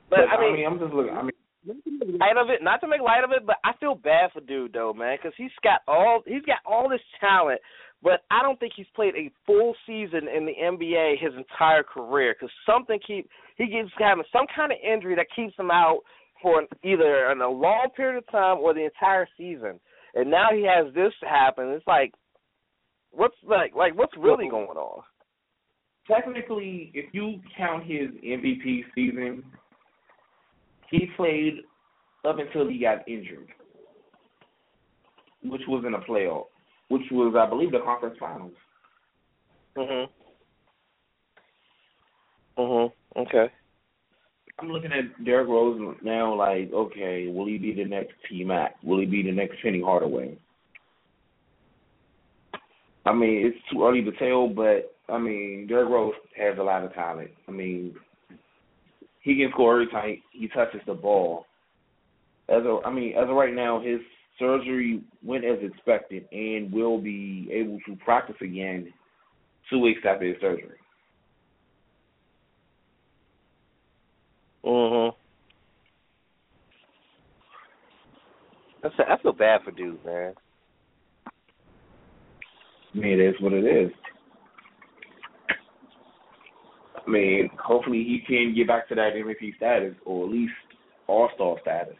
But, 0.09 0.17
but 0.17 0.19
I, 0.29 0.39
mean, 0.39 0.53
I 0.53 0.55
mean, 0.57 0.65
I'm 0.65 0.79
just 0.79 0.93
looking. 0.93 1.13
I 1.13 1.21
mean, 1.21 1.31
light 1.65 2.37
of 2.37 2.49
it, 2.49 2.61
not 2.61 2.81
to 2.81 2.87
make 2.87 3.01
light 3.01 3.23
of 3.23 3.31
it, 3.31 3.45
but 3.45 3.57
I 3.63 3.71
feel 3.79 3.95
bad 3.95 4.31
for 4.31 4.41
dude 4.41 4.73
though, 4.73 4.93
man, 4.93 5.17
because 5.17 5.33
he's 5.37 5.51
got 5.63 5.81
all 5.87 6.21
he's 6.25 6.43
got 6.43 6.59
all 6.65 6.89
this 6.89 7.01
talent, 7.19 7.59
but 8.01 8.23
I 8.31 8.41
don't 8.41 8.59
think 8.59 8.73
he's 8.75 8.87
played 8.95 9.15
a 9.15 9.31
full 9.45 9.73
season 9.87 10.27
in 10.27 10.45
the 10.45 10.53
NBA 10.61 11.21
his 11.21 11.33
entire 11.37 11.83
career 11.83 12.35
because 12.37 12.53
something 12.65 12.99
keep 13.05 13.29
he 13.57 13.65
keeps 13.67 13.91
having 13.97 14.25
some 14.31 14.45
kind 14.53 14.71
of 14.71 14.77
injury 14.83 15.15
that 15.15 15.27
keeps 15.35 15.55
him 15.57 15.71
out 15.71 15.99
for 16.41 16.63
either 16.83 17.31
in 17.31 17.41
a 17.41 17.49
long 17.49 17.87
period 17.95 18.17
of 18.17 18.27
time 18.29 18.57
or 18.57 18.73
the 18.73 18.83
entire 18.83 19.27
season. 19.37 19.79
And 20.13 20.29
now 20.29 20.47
he 20.53 20.67
has 20.67 20.93
this 20.93 21.13
happen. 21.21 21.69
It's 21.69 21.87
like, 21.87 22.13
what's 23.11 23.35
like 23.47 23.73
like 23.75 23.97
what's 23.97 24.13
really 24.17 24.49
going 24.49 24.77
on? 24.77 25.03
Technically, 26.05 26.91
if 26.93 27.05
you 27.13 27.39
count 27.57 27.83
his 27.85 28.09
MVP 28.23 28.83
season, 28.93 29.43
he 30.93 31.07
played 31.17 31.55
up 32.25 32.37
until 32.39 32.67
he 32.67 32.79
got 32.79 33.07
injured, 33.07 33.47
which 35.43 35.61
was 35.67 35.83
in 35.85 35.93
a 35.93 35.99
playoff 35.99 36.45
which 36.93 37.09
was, 37.11 37.33
I 37.35 37.49
believe, 37.49 37.71
the 37.71 37.79
conference 37.79 38.17
finals. 38.19 38.53
Mhm. 39.75 40.09
Mhm. 42.57 42.93
Okay. 43.15 43.51
I'm 44.59 44.71
looking 44.71 44.91
at 44.91 45.23
Derrick 45.23 45.47
Rose 45.47 45.97
now. 46.03 46.35
Like, 46.35 46.71
okay, 46.71 47.27
will 47.27 47.47
he 47.47 47.57
be 47.57 47.73
the 47.73 47.85
next 47.85 48.13
T 48.29 48.43
Mac? 48.43 48.75
Will 48.83 48.99
he 48.99 49.07
be 49.07 49.23
the 49.23 49.31
next 49.31 49.59
Penny 49.61 49.81
Hardaway? 49.81 50.37
I 53.05 53.13
mean, 53.13 53.47
it's 53.47 53.69
too 53.69 53.83
early 53.83 54.03
to 54.03 54.11
tell, 54.11 54.47
but 54.47 54.95
I 55.09 55.17
mean, 55.17 55.65
Derrick 55.65 55.89
Rose 55.89 56.13
has 56.37 56.57
a 56.59 56.63
lot 56.63 56.83
of 56.83 56.93
talent. 56.93 57.31
I 57.47 57.51
mean, 57.51 57.95
he 59.23 59.35
can 59.35 59.49
score 59.51 59.81
every 59.81 59.87
time 59.87 60.21
he 60.31 60.47
touches 60.49 60.81
the 60.85 60.93
ball. 60.93 61.45
As 62.49 62.63
a, 62.63 62.79
I 62.85 62.91
mean, 62.91 63.15
as 63.15 63.29
of 63.29 63.35
right 63.35 63.53
now, 63.53 63.81
his 63.81 63.99
Surgery 64.39 65.01
went 65.23 65.45
as 65.45 65.59
expected 65.61 66.27
and 66.31 66.71
will 66.71 66.97
be 66.97 67.47
able 67.51 67.79
to 67.85 67.95
practice 68.03 68.35
again 68.41 68.91
two 69.69 69.79
weeks 69.79 70.01
after 70.07 70.25
his 70.25 70.41
surgery. 70.41 70.77
Mhm. 74.63 75.15
That's 78.81 78.99
I 78.99 79.17
feel 79.17 79.33
bad 79.33 79.63
for 79.63 79.71
dude, 79.71 80.03
man. 80.03 80.35
I 81.27 82.97
mean, 82.97 83.19
it 83.19 83.19
is 83.19 83.39
what 83.39 83.53
it 83.53 83.65
is. 83.65 83.91
I 87.05 87.09
mean, 87.09 87.49
hopefully 87.61 88.03
he 88.03 88.23
can 88.25 88.55
get 88.55 88.67
back 88.67 88.87
to 88.89 88.95
that 88.95 89.13
MVP 89.13 89.57
status 89.57 89.95
or 90.05 90.25
at 90.25 90.31
least 90.31 90.53
All 91.07 91.29
Star 91.35 91.57
status. 91.61 91.95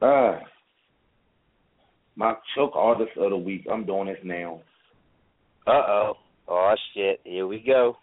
Uh, 0.00 0.38
my 2.14 2.34
choke 2.54 2.72
artist 2.74 3.10
of 3.16 3.30
the 3.30 3.36
week. 3.36 3.66
I'm 3.70 3.86
doing 3.86 4.06
this 4.06 4.18
now. 4.22 4.60
Uh 5.66 5.70
oh. 5.70 6.12
Oh 6.48 6.74
shit. 6.94 7.20
Here 7.24 7.46
we 7.46 7.58
go. 7.58 7.96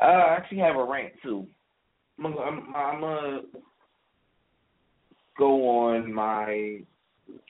Uh, 0.00 0.04
I 0.04 0.36
actually 0.36 0.58
have 0.58 0.76
a 0.76 0.84
rant 0.84 1.12
too. 1.22 1.46
I'm 2.18 2.38
I'm, 2.38 2.74
I'm 2.76 3.00
gonna 3.00 3.40
go 5.38 5.68
on 5.68 6.12
my 6.12 6.80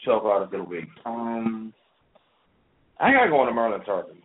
choke 0.05 0.25
artist 0.25 0.55
of 0.55 0.61
the 0.61 0.65
week. 0.65 0.89
Um, 1.05 1.73
I 2.99 3.13
gotta 3.13 3.31
go 3.31 3.41
on 3.41 3.47
the 3.47 3.53
Maryland 3.53 3.85
Terrapins. 3.85 4.23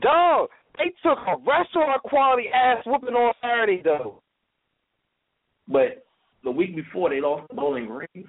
Dog, 0.00 0.48
they 0.78 0.92
took 1.02 1.18
a 1.26 1.36
restaurant 1.46 2.02
quality 2.02 2.48
ass 2.54 2.82
whooping 2.86 3.14
on 3.14 3.34
Saturday 3.42 3.82
though. 3.82 4.22
But 5.68 6.04
the 6.44 6.50
week 6.50 6.74
before, 6.74 7.10
they 7.10 7.20
lost 7.20 7.48
to 7.48 7.54
Bowling 7.54 7.86
Green 7.86 8.28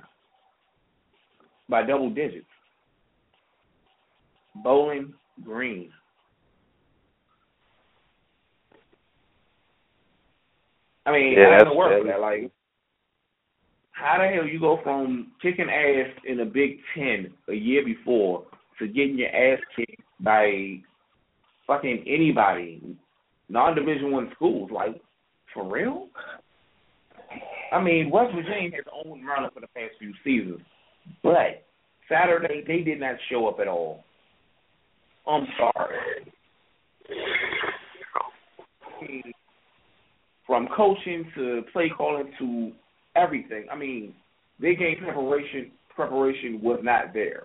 by 1.70 1.84
double 1.84 2.10
digits. 2.10 2.46
Bowling 4.64 5.14
Green. 5.44 5.90
I 11.06 11.12
mean, 11.12 11.34
yeah, 11.38 11.50
I 11.50 11.54
have 11.54 11.72
to 11.72 11.74
work 11.74 12.00
for 12.00 12.08
that. 12.08 12.20
Like, 12.20 12.52
how 14.02 14.18
the 14.18 14.28
hell 14.28 14.48
you 14.48 14.60
go 14.60 14.80
from 14.84 15.32
kicking 15.42 15.70
ass 15.70 16.10
in 16.26 16.38
the 16.38 16.46
Big 16.46 16.80
Ten 16.96 17.32
a 17.50 17.54
year 17.54 17.86
before 17.86 18.46
to 18.80 18.88
getting 18.88 19.18
your 19.18 19.30
ass 19.30 19.60
kicked 19.76 20.02
by 20.20 20.80
fucking 21.68 22.04
anybody, 22.08 22.98
non-division 23.50 24.12
one 24.12 24.32
schools? 24.36 24.72
Like, 24.74 25.00
for 25.54 25.72
real? 25.72 26.08
I 27.72 27.82
mean, 27.82 28.10
West 28.10 28.34
Virginia 28.34 28.72
has 28.76 28.86
owned 29.06 29.24
Maryland 29.24 29.54
for 29.54 29.62
the 29.62 29.68
past 29.68 29.94
few 30.00 30.14
seasons, 30.24 30.62
but 31.24 31.64
Saturday 32.10 32.64
they 32.68 32.82
did 32.82 33.00
not 33.00 33.16
show 33.30 33.48
up 33.48 33.60
at 33.60 33.68
all. 33.68 34.04
I'm 35.28 35.48
sorry. 35.58 36.34
From 40.48 40.68
coaching 40.76 41.32
to 41.36 41.62
play 41.72 41.92
calling 41.96 42.32
to 42.40 42.72
everything. 43.16 43.66
I 43.72 43.76
mean, 43.76 44.14
their 44.60 44.76
game 44.76 44.98
preparation 45.04 45.72
preparation 45.96 46.62
was 46.62 46.80
not 46.84 47.14
there. 47.14 47.44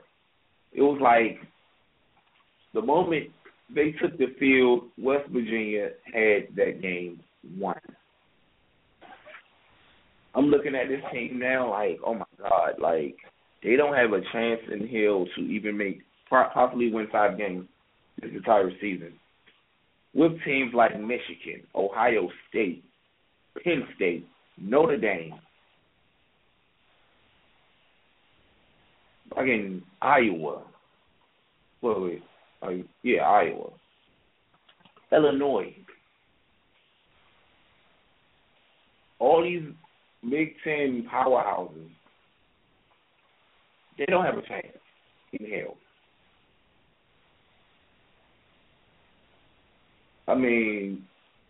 It 0.73 0.83
was 0.83 1.01
like 1.01 1.41
the 2.75 2.83
moment 2.83 3.31
they 3.75 3.93
took 4.01 4.17
the 4.19 4.35
field, 4.39 4.85
West 4.99 5.29
Virginia 5.31 5.91
had 6.13 6.55
that 6.57 6.81
game 6.81 7.21
won. 7.59 7.77
I'm 10.35 10.47
looking 10.47 10.75
at 10.75 10.89
this 10.89 11.01
team 11.13 11.39
now, 11.39 11.71
like, 11.71 11.99
oh 12.05 12.15
my 12.15 12.27
god, 12.39 12.75
like 12.81 13.17
they 13.63 13.77
don't 13.77 13.97
have 13.97 14.13
a 14.13 14.21
chance 14.33 14.61
in 14.71 14.87
hell 14.87 15.27
to 15.35 15.41
even 15.41 15.77
make 15.77 16.03
possibly 16.29 16.93
win 16.93 17.09
five 17.11 17.39
games 17.39 17.67
this 18.21 18.31
entire 18.35 18.71
season. 18.81 19.13
With 20.15 20.33
teams 20.45 20.73
like 20.75 20.93
Michigan, 20.99 21.67
Ohio 21.75 22.29
State, 22.49 22.85
Penn 23.63 23.87
State, 23.97 24.27
Notre 24.59 24.97
Dame, 24.97 25.35
fucking 29.37 29.83
Iowa. 30.03 30.63
Wait, 31.83 32.01
wait, 32.01 32.23
uh, 32.63 32.71
yeah, 33.03 33.21
Iowa, 33.23 33.71
Illinois. 35.13 35.75
All 39.19 39.43
these 39.43 39.63
Big 40.29 40.55
Ten 40.65 41.07
powerhouses, 41.13 41.91
they 43.99 44.07
don't 44.07 44.25
have 44.25 44.39
a 44.39 44.43
chance 44.43 44.67
in 45.33 45.47
hell. 45.51 45.77
I 50.29 50.35
mean, 50.35 51.05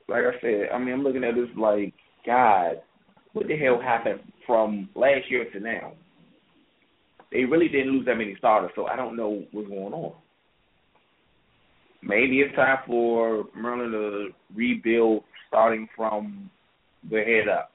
like 0.08 0.22
I 0.24 0.40
said, 0.40 0.68
I 0.72 0.78
mean, 0.78 0.92
I'm 0.92 1.02
looking 1.02 1.24
at 1.24 1.34
this 1.34 1.48
like, 1.56 1.94
God, 2.26 2.82
what 3.32 3.48
the 3.48 3.56
hell 3.56 3.80
happened 3.80 4.20
from 4.46 4.88
last 4.94 5.30
year 5.30 5.50
to 5.52 5.60
now? 5.60 5.92
They 7.36 7.44
really 7.44 7.68
didn't 7.68 7.92
lose 7.92 8.06
that 8.06 8.16
many 8.16 8.34
starters, 8.38 8.70
so 8.74 8.86
I 8.86 8.96
don't 8.96 9.14
know 9.14 9.44
what's 9.52 9.68
going 9.68 9.92
on. 9.92 10.14
Maybe 12.02 12.40
it's 12.40 12.56
time 12.56 12.78
for 12.86 13.44
Maryland 13.54 13.92
to 13.92 14.28
rebuild 14.54 15.22
starting 15.46 15.86
from 15.94 16.48
the 17.10 17.18
head 17.18 17.46
up. 17.46 17.72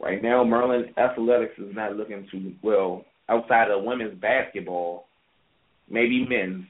Right 0.00 0.20
now, 0.20 0.42
Maryland 0.42 0.86
athletics 0.98 1.54
is 1.58 1.72
not 1.76 1.94
looking 1.94 2.26
too 2.28 2.52
well. 2.64 3.04
Outside 3.28 3.70
of 3.70 3.84
women's 3.84 4.20
basketball, 4.20 5.06
maybe 5.88 6.26
men's, 6.28 6.64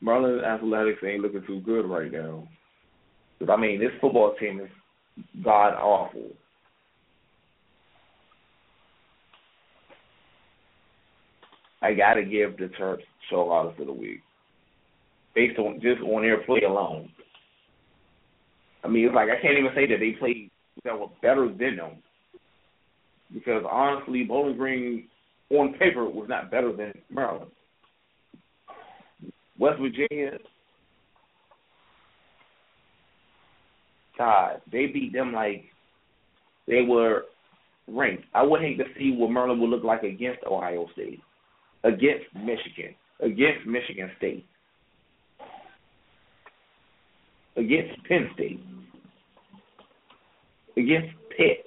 Maryland 0.00 0.46
athletics 0.46 1.02
ain't 1.06 1.20
looking 1.20 1.44
too 1.46 1.60
good 1.60 1.84
right 1.84 2.10
now. 2.10 2.48
But 3.38 3.50
I 3.50 3.56
mean, 3.58 3.80
this 3.80 3.92
football 4.00 4.34
team 4.40 4.60
is 4.60 4.70
god 5.44 5.74
awful. 5.74 6.30
I 11.86 11.94
gotta 11.94 12.24
give 12.24 12.56
the 12.56 12.68
Terps 12.80 13.02
show 13.30 13.48
artist 13.50 13.80
of 13.80 13.86
the 13.86 13.92
week 13.92 14.20
based 15.36 15.58
on 15.58 15.80
just 15.80 16.00
on 16.02 16.22
their 16.22 16.42
play 16.42 16.62
alone. 16.66 17.10
I 18.82 18.88
mean, 18.88 19.06
it's 19.06 19.14
like 19.14 19.28
I 19.28 19.40
can't 19.40 19.56
even 19.58 19.70
say 19.74 19.86
that 19.86 20.00
they 20.00 20.18
played 20.18 20.50
that 20.84 20.98
were 20.98 21.06
better 21.22 21.46
than 21.46 21.76
them 21.76 22.02
because 23.32 23.62
honestly, 23.70 24.24
Bowling 24.24 24.56
Green 24.56 25.08
on 25.50 25.74
paper 25.74 26.04
was 26.04 26.26
not 26.28 26.50
better 26.50 26.74
than 26.74 26.92
Maryland. 27.08 27.52
West 29.58 29.78
Virginia, 29.80 30.38
God, 34.18 34.60
they 34.72 34.86
beat 34.86 35.12
them 35.12 35.32
like 35.32 35.64
they 36.66 36.82
were 36.82 37.22
ranked. 37.86 38.24
I 38.34 38.42
would 38.42 38.60
hate 38.60 38.78
to 38.78 38.84
see 38.98 39.14
what 39.16 39.30
Maryland 39.30 39.60
would 39.60 39.70
look 39.70 39.84
like 39.84 40.02
against 40.02 40.44
Ohio 40.44 40.86
State, 40.92 41.20
against 41.84 42.26
Michigan, 42.34 42.94
against 43.20 43.66
Michigan 43.66 44.10
State, 44.18 44.46
against 47.56 48.02
Penn 48.04 48.30
State, 48.34 48.60
against 50.76 51.14
Pitt. 51.36 51.66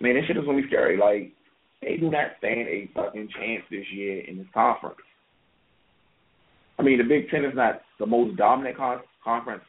Man, 0.00 0.14
this 0.14 0.24
shit 0.26 0.36
is 0.36 0.44
gonna 0.44 0.60
be 0.60 0.68
scary. 0.68 0.96
Like 0.96 1.32
they 1.80 1.96
do 1.96 2.10
not 2.10 2.32
stand 2.38 2.68
a 2.68 2.90
fucking 2.94 3.28
chance 3.36 3.62
this 3.70 3.86
year 3.92 4.20
in 4.20 4.38
this 4.38 4.46
conference. 4.54 4.96
I 6.78 6.82
mean, 6.82 6.98
the 6.98 7.04
Big 7.04 7.28
Ten 7.30 7.44
is 7.44 7.54
not 7.54 7.82
the 7.98 8.06
most 8.06 8.36
dominant 8.36 8.76
con- 8.76 9.02
conference, 9.22 9.62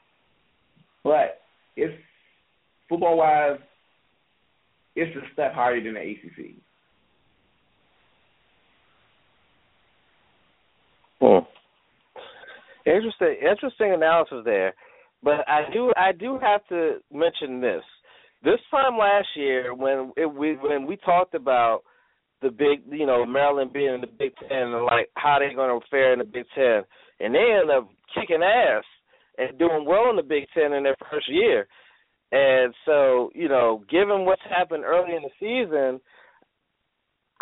but 1.04 1.42
it's 1.76 1.94
football 2.90 3.18
wise, 3.18 3.60
it's 4.96 5.16
a 5.16 5.34
step 5.34 5.54
higher 5.54 5.84
than 5.84 5.96
the 5.96 6.00
ACC. 6.00 6.56
Hmm. 11.24 11.40
Interesting, 12.86 13.38
interesting 13.50 13.94
analysis 13.94 14.40
there. 14.44 14.74
But 15.24 15.48
I 15.48 15.64
do, 15.72 15.94
I 15.96 16.12
do 16.12 16.38
have 16.42 16.68
to 16.68 16.98
mention 17.14 17.62
this. 17.62 17.82
This 18.44 18.60
time 18.70 18.98
last 18.98 19.28
year, 19.38 19.74
when 19.74 20.12
it, 20.18 20.26
we 20.26 20.56
when 20.56 20.86
we 20.86 20.98
talked 20.98 21.34
about 21.34 21.84
the 22.42 22.50
big, 22.50 22.82
you 22.92 23.06
know, 23.06 23.26
Maryland 23.26 23.72
being 23.72 23.94
in 23.94 24.02
the 24.02 24.08
Big 24.08 24.34
Ten 24.36 24.74
and 24.74 24.84
like 24.84 25.08
how 25.16 25.38
they're 25.40 25.56
going 25.56 25.80
to 25.80 25.88
fare 25.88 26.12
in 26.12 26.20
the 26.20 26.26
Big 26.26 26.44
Ten, 26.54 26.82
and 27.22 27.34
they 27.34 27.58
end 27.58 27.72
up 27.72 27.88
kicking 28.14 28.44
ass 28.44 28.84
and 29.38 29.58
doing 29.58 29.86
well 29.88 30.10
in 30.10 30.18
the 30.18 30.24
Big 30.24 30.44
Ten 30.54 30.74
in 30.74 30.84
their 30.84 30.98
first 31.10 31.30
year. 31.30 31.68
And 32.34 32.74
so, 32.84 33.30
you 33.34 33.48
know, 33.48 33.86
given 33.90 34.26
what's 34.26 34.42
happened 34.50 34.84
early 34.84 35.16
in 35.16 35.22
the 35.24 35.30
season, 35.40 36.02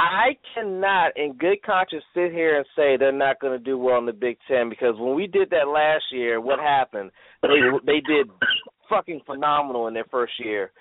I 0.01 0.35
cannot, 0.55 1.15
in 1.15 1.33
good 1.33 1.61
conscience, 1.63 2.03
sit 2.15 2.31
here 2.31 2.57
and 2.57 2.65
say 2.75 2.97
they're 2.97 3.11
not 3.11 3.39
going 3.39 3.57
to 3.57 3.63
do 3.63 3.77
well 3.77 3.99
in 3.99 4.07
the 4.07 4.13
Big 4.13 4.37
Ten 4.47 4.67
because 4.67 4.95
when 4.97 5.13
we 5.13 5.27
did 5.27 5.51
that 5.51 5.67
last 5.67 6.05
year, 6.11 6.41
what 6.41 6.57
happened? 6.57 7.11
They 7.43 7.49
they 7.85 8.01
did 8.01 8.27
fucking 8.89 9.21
phenomenal 9.27 9.87
in 9.87 9.93
their 9.93 10.05
first 10.09 10.33
year. 10.39 10.71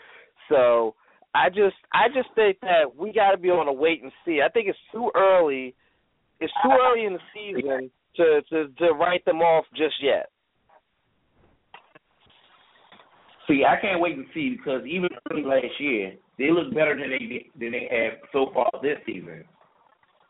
So 0.49 0.95
I 1.35 1.51
just 1.51 1.77
I 1.93 2.09
just 2.09 2.31
think 2.35 2.61
that 2.63 2.97
we 2.97 3.13
got 3.13 3.33
to 3.33 3.37
be 3.37 3.51
on 3.51 3.69
a 3.69 3.73
wait 3.73 4.03
and 4.03 4.11
see. 4.25 4.41
I 4.43 4.49
think 4.49 4.69
it's 4.69 4.79
too 4.91 5.11
early. 5.15 5.75
It's 6.41 6.53
too 6.63 6.71
early 6.71 7.05
in 7.05 7.13
the 7.13 7.21
season 7.35 7.91
to 8.17 8.41
to 8.49 8.69
to 8.79 8.93
write 8.95 9.27
them 9.27 9.43
off 9.43 9.67
just 9.77 9.97
yet. 10.03 10.31
See, 13.47 13.65
I 13.69 13.79
can't 13.83 14.01
wait 14.01 14.17
and 14.17 14.27
see 14.33 14.57
because 14.57 14.87
even 14.87 15.11
last 15.45 15.79
year 15.79 16.15
they 16.41 16.51
look 16.51 16.73
better 16.73 16.99
than 16.99 17.11
they 17.11 17.47
than 17.59 17.73
they 17.73 17.87
have 17.91 18.19
so 18.33 18.51
far 18.55 18.71
this 18.83 18.97
season. 19.05 19.45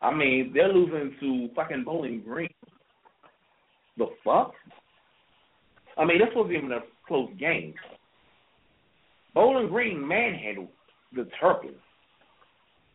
I 0.03 0.13
mean, 0.13 0.51
they're 0.53 0.73
losing 0.73 1.15
to 1.21 1.49
fucking 1.55 1.85
Bowling 1.85 2.23
Green. 2.23 2.49
The 3.97 4.07
fuck? 4.25 4.53
I 5.97 6.05
mean, 6.05 6.19
this 6.19 6.29
wasn't 6.35 6.57
even 6.57 6.73
a 6.73 6.81
close 7.07 7.31
game. 7.39 7.75
Bowling 9.35 9.69
Green 9.69 10.07
manhandled 10.07 10.69
the 11.15 11.29
Terps. 11.41 11.75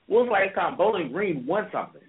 When 0.08 0.26
was 0.26 0.28
the 0.28 0.32
last 0.34 0.56
time 0.56 0.78
Bowling 0.78 1.12
Green 1.14 1.46
won 1.48 1.70
something? 1.72 2.02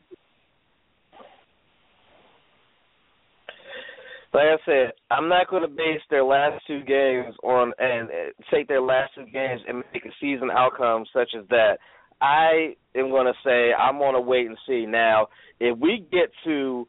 Like 4.37 4.61
I 4.61 4.67
said, 4.67 4.93
I'm 5.11 5.31
not 5.31 5.49
going 5.49 5.63
to 5.63 5.69
base 5.69 6.03
their 6.11 6.23
last 6.23 6.63
two 6.67 6.81
games 6.81 7.35
on 7.43 7.73
and 7.79 8.11
take 8.53 8.69
their 8.69 8.83
last 8.83 9.15
two 9.15 9.25
games 9.33 9.63
and 9.67 9.83
make 9.95 10.05
a 10.05 10.11
season 10.21 10.51
outcome 10.51 11.07
such 11.11 11.31
as 11.35 11.49
that. 11.49 11.79
I 12.21 12.75
am 12.95 13.09
going 13.09 13.25
to 13.25 13.33
say 13.43 13.73
I'm 13.73 13.97
going 13.97 14.13
to 14.13 14.21
wait 14.21 14.47
and 14.47 14.59
see. 14.69 14.85
Now, 14.85 15.29
if 15.59 15.79
we 15.79 16.07
get 16.13 16.29
to 16.45 16.87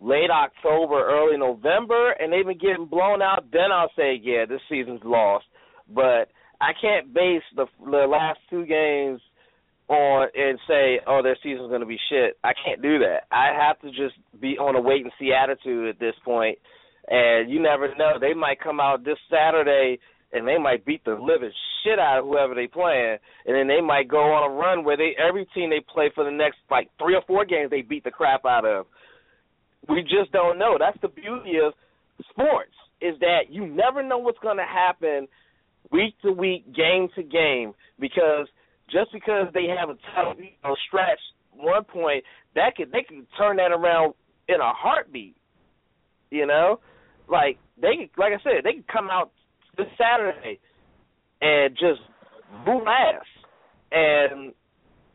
late 0.00 0.30
October, 0.30 1.06
early 1.06 1.36
November, 1.36 2.12
and 2.12 2.32
they've 2.32 2.46
been 2.46 2.56
getting 2.56 2.86
blown 2.86 3.20
out, 3.20 3.44
then 3.52 3.70
I'll 3.70 3.92
say, 3.94 4.18
yeah, 4.22 4.46
this 4.48 4.62
season's 4.70 5.02
lost. 5.04 5.44
But 5.94 6.30
I 6.58 6.72
can't 6.80 7.12
base 7.12 7.42
the 7.54 7.66
the 7.84 8.06
last 8.08 8.38
two 8.48 8.64
games 8.64 9.20
on 9.88 10.28
and 10.34 10.58
say, 10.66 11.00
oh, 11.06 11.22
their 11.22 11.36
season's 11.42 11.68
going 11.68 11.80
to 11.80 11.86
be 11.86 11.98
shit. 12.08 12.38
I 12.42 12.52
can't 12.64 12.80
do 12.80 12.98
that. 13.00 13.24
I 13.30 13.52
have 13.58 13.78
to 13.80 13.88
just 13.88 14.14
be 14.40 14.56
on 14.56 14.74
a 14.74 14.80
wait 14.80 15.02
and 15.02 15.12
see 15.18 15.32
attitude 15.32 15.88
at 15.88 16.00
this 16.00 16.14
point. 16.24 16.58
And 17.08 17.50
you 17.50 17.60
never 17.60 17.94
know; 17.96 18.18
they 18.20 18.34
might 18.34 18.60
come 18.60 18.80
out 18.80 19.04
this 19.04 19.18
Saturday 19.30 19.98
and 20.32 20.46
they 20.46 20.58
might 20.58 20.84
beat 20.84 21.04
the 21.04 21.12
living 21.12 21.52
shit 21.82 21.98
out 21.98 22.18
of 22.18 22.24
whoever 22.24 22.54
they 22.54 22.66
playing, 22.66 23.18
and 23.46 23.56
then 23.56 23.66
they 23.66 23.80
might 23.80 24.08
go 24.08 24.18
on 24.18 24.50
a 24.50 24.54
run 24.54 24.84
where 24.84 24.96
they 24.96 25.16
every 25.18 25.46
team 25.54 25.70
they 25.70 25.80
play 25.92 26.10
for 26.14 26.24
the 26.24 26.30
next 26.30 26.58
like 26.70 26.90
three 26.98 27.14
or 27.14 27.22
four 27.26 27.44
games 27.44 27.70
they 27.70 27.82
beat 27.82 28.04
the 28.04 28.10
crap 28.10 28.44
out 28.44 28.64
of. 28.64 28.86
We 29.88 30.02
just 30.02 30.32
don't 30.32 30.58
know. 30.58 30.76
That's 30.78 30.98
the 31.00 31.08
beauty 31.08 31.54
of 31.64 31.72
sports. 32.30 32.74
is 33.00 33.18
that 33.20 33.42
you 33.48 33.66
never 33.66 34.02
know 34.02 34.18
what's 34.18 34.38
going 34.40 34.56
to 34.56 34.64
happen 34.64 35.28
week 35.90 36.14
to 36.22 36.32
week, 36.32 36.74
game 36.74 37.08
to 37.14 37.22
game, 37.22 37.72
because 37.98 38.48
just 38.90 39.12
because 39.12 39.46
they 39.54 39.66
have 39.66 39.88
a 39.88 39.94
tough 40.14 40.36
you 40.38 40.50
know, 40.64 40.76
stretch 40.88 41.20
one 41.54 41.84
point, 41.84 42.24
that 42.54 42.76
could 42.76 42.92
they 42.92 43.02
could 43.08 43.26
turn 43.38 43.56
that 43.56 43.72
around 43.72 44.14
in 44.48 44.56
a 44.56 44.72
heartbeat. 44.72 45.36
You 46.30 46.46
know, 46.46 46.80
like 47.30 47.58
they 47.80 48.10
like 48.16 48.32
I 48.32 48.42
said, 48.42 48.64
they 48.64 48.74
could 48.74 48.88
come 48.88 49.08
out 49.10 49.30
this 49.76 49.86
Saturday 49.96 50.58
and 51.40 51.74
just 51.74 52.00
rule 52.66 52.86
ass, 52.88 53.26
and 53.92 54.52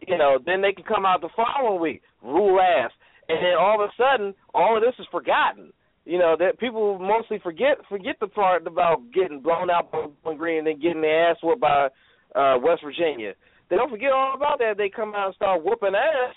you 0.07 0.17
know 0.17 0.39
then 0.43 0.61
they 0.61 0.73
can 0.73 0.85
come 0.85 1.05
out 1.05 1.21
the 1.21 1.29
following 1.35 1.81
week 1.81 2.01
rule 2.23 2.59
ass, 2.59 2.91
and 3.27 3.37
then 3.37 3.53
all 3.59 3.81
of 3.81 3.89
a 3.89 3.93
sudden 3.97 4.33
all 4.53 4.77
of 4.77 4.83
this 4.83 4.95
is 4.99 5.07
forgotten. 5.11 5.73
You 6.05 6.19
know 6.19 6.35
that 6.37 6.59
people 6.59 6.99
mostly 6.99 7.39
forget 7.39 7.77
forget 7.89 8.15
the 8.19 8.27
part 8.27 8.67
about 8.67 9.11
getting 9.13 9.41
blown 9.41 9.69
out 9.69 9.91
by 9.91 10.05
Bowling 10.23 10.37
Green 10.37 10.57
and 10.59 10.67
then 10.67 10.81
getting 10.81 11.01
their 11.01 11.31
ass 11.31 11.37
whooped 11.41 11.61
by 11.61 11.87
uh 12.35 12.57
West 12.61 12.81
Virginia. 12.83 13.33
They 13.69 13.77
don't 13.77 13.89
forget 13.89 14.11
all 14.11 14.33
about 14.35 14.59
that. 14.59 14.75
They 14.77 14.89
come 14.89 15.15
out 15.15 15.27
and 15.27 15.35
start 15.35 15.63
whooping 15.63 15.95
ass. 15.95 16.35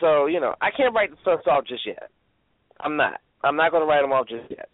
So 0.00 0.26
you 0.26 0.40
know 0.40 0.54
I 0.60 0.70
can't 0.76 0.94
write 0.94 1.10
the 1.10 1.16
stuff 1.20 1.40
off 1.46 1.66
just 1.66 1.86
yet. 1.86 2.10
I'm 2.80 2.96
not. 2.96 3.20
I'm 3.42 3.56
not 3.56 3.70
going 3.70 3.82
to 3.82 3.86
write 3.86 4.02
them 4.02 4.12
off 4.12 4.28
just 4.28 4.50
yet. 4.50 4.68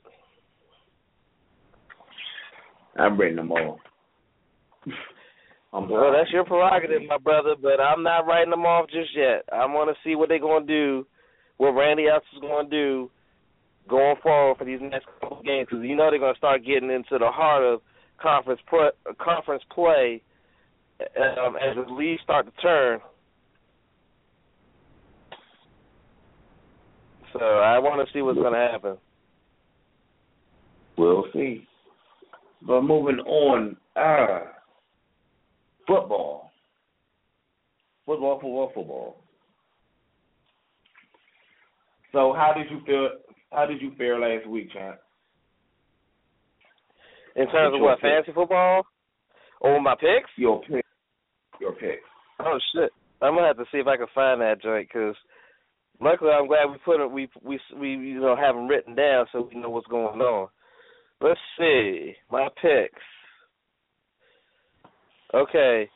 I'm 2.97 3.19
writing 3.19 3.37
them 3.37 3.53
off. 3.53 3.79
I'm 5.73 5.89
well, 5.89 6.13
that's 6.13 6.31
your 6.31 6.45
prerogative, 6.45 7.03
my 7.09 7.19
brother, 7.19 7.55
but 7.61 7.81
I'm 7.81 8.05
not 8.05 8.27
writing 8.27 8.51
them 8.51 8.65
off 8.65 8.89
just 8.89 9.11
yet. 9.17 9.43
I 9.53 9.67
want 9.67 9.91
to 9.91 10.09
see 10.09 10.15
what 10.15 10.29
they're 10.29 10.39
going 10.39 10.67
to 10.67 10.73
do, 10.73 11.07
what 11.57 11.73
Randy 11.73 12.05
Edsall 12.05 12.37
is 12.37 12.41
going 12.41 12.71
to 12.71 12.71
do 12.71 13.11
going 13.89 14.17
forward 14.23 14.59
for 14.59 14.65
these 14.65 14.79
next 14.81 15.07
couple 15.21 15.39
of 15.39 15.45
games, 15.45 15.67
because 15.69 15.85
you 15.85 15.97
know 15.97 16.11
they're 16.11 16.21
going 16.21 16.35
to 16.35 16.39
start 16.39 16.65
getting 16.65 16.91
into 16.91 17.19
the 17.19 17.31
heart 17.31 17.65
of 17.65 17.81
conference 18.23 18.61
play, 18.71 18.91
conference 19.19 19.65
play 19.75 20.23
um, 21.01 21.57
as 21.57 21.75
the 21.75 21.93
leagues 21.93 22.23
start 22.23 22.47
to 22.47 22.63
turn. 22.63 23.01
So 27.35 27.41
I 27.41 27.79
want 27.81 28.07
to 28.07 28.13
see 28.13 28.23
what's 28.23 28.39
going 28.39 28.53
to 28.53 28.59
happen. 28.59 28.97
We'll 30.97 31.25
see. 31.33 31.67
But 32.67 32.83
moving 32.83 33.19
on, 33.19 33.77
uh, 33.97 34.47
football. 35.87 36.53
Football, 38.07 38.41
football, 38.41 38.73
football. 38.75 39.17
So 42.13 42.33
how 42.33 42.53
did 42.57 42.71
you 42.71 42.81
feel 42.87 43.09
how 43.51 43.67
did 43.67 43.83
you 43.83 43.93
fare 43.99 44.19
last 44.21 44.49
week, 44.49 44.73
champ? 44.73 44.99
In 47.35 47.49
terms 47.49 47.75
of 47.75 47.81
what, 47.81 47.97
pick? 47.97 48.03
fantasy 48.03 48.33
football? 48.33 48.87
Or 49.61 49.81
my 49.81 49.95
picks? 49.95 50.31
Your 50.37 50.61
pick. 50.63 50.85
Your 51.61 51.73
picks. 51.73 52.05
Oh 52.39 52.59
shit! 52.73 52.91
I'm 53.21 53.35
gonna 53.35 53.49
have 53.49 53.57
to 53.57 53.65
see 53.73 53.79
if 53.79 53.87
I 53.89 53.97
can 53.97 54.07
find 54.15 54.41
that 54.41 54.63
joint 54.63 54.89
because 54.93 55.17
luckily 56.01 56.31
I'm 56.31 56.47
glad 56.47 56.71
we 56.71 56.79
put 56.85 57.03
it. 57.03 57.11
We 57.11 57.29
we 57.43 57.59
we 57.79 57.91
you 57.91 58.21
know 58.21 58.37
have 58.37 58.55
them 58.55 58.69
written 58.69 58.95
down 58.95 59.27
so 59.33 59.49
we 59.53 59.61
know 59.61 59.71
what's 59.71 59.87
going 59.87 60.21
on. 60.21 60.49
Let's 61.21 61.41
see 61.59 62.15
my 62.31 62.49
picks. 62.61 63.03
Okay, 65.33 65.89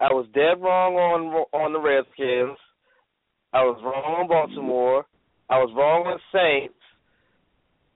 I 0.00 0.12
was 0.12 0.26
dead 0.34 0.60
wrong 0.60 0.94
on 0.94 1.44
on 1.52 1.72
the 1.72 1.80
Redskins. 1.80 2.58
I 3.52 3.62
was 3.62 3.80
wrong 3.82 4.20
on 4.20 4.28
Baltimore. 4.28 5.06
I 5.48 5.58
was 5.58 5.72
wrong 5.76 6.06
on 6.06 6.18
Saints. 6.32 6.74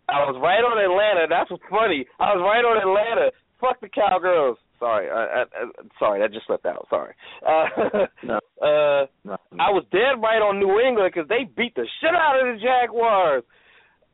I 0.08 0.24
was 0.26 0.36
right 0.42 0.64
on 0.64 0.78
Atlanta. 0.78 1.26
That's 1.28 1.50
what's 1.50 1.62
funny. 1.70 2.04
I 2.18 2.34
was 2.34 2.42
right 2.42 2.64
on 2.64 2.76
Atlanta. 2.80 3.30
Fuck 3.60 3.80
the 3.80 3.88
Cowgirls. 3.88 4.58
Sorry, 4.80 5.10
I, 5.10 5.14
I, 5.14 5.42
I, 5.42 5.70
sorry, 5.98 6.20
that 6.20 6.32
just 6.32 6.46
slipped 6.46 6.66
out. 6.66 6.86
Sorry. 6.90 7.14
Uh, 7.46 8.06
no. 8.22 8.34
uh, 8.60 9.06
no. 9.24 9.36
I 9.58 9.70
was 9.70 9.84
dead 9.92 10.20
right 10.20 10.42
on 10.42 10.58
New 10.58 10.80
England 10.80 11.12
because 11.14 11.28
they 11.28 11.44
beat 11.44 11.74
the 11.74 11.86
shit 12.00 12.14
out 12.14 12.40
of 12.40 12.54
the 12.54 12.60
Jaguars. 12.60 13.44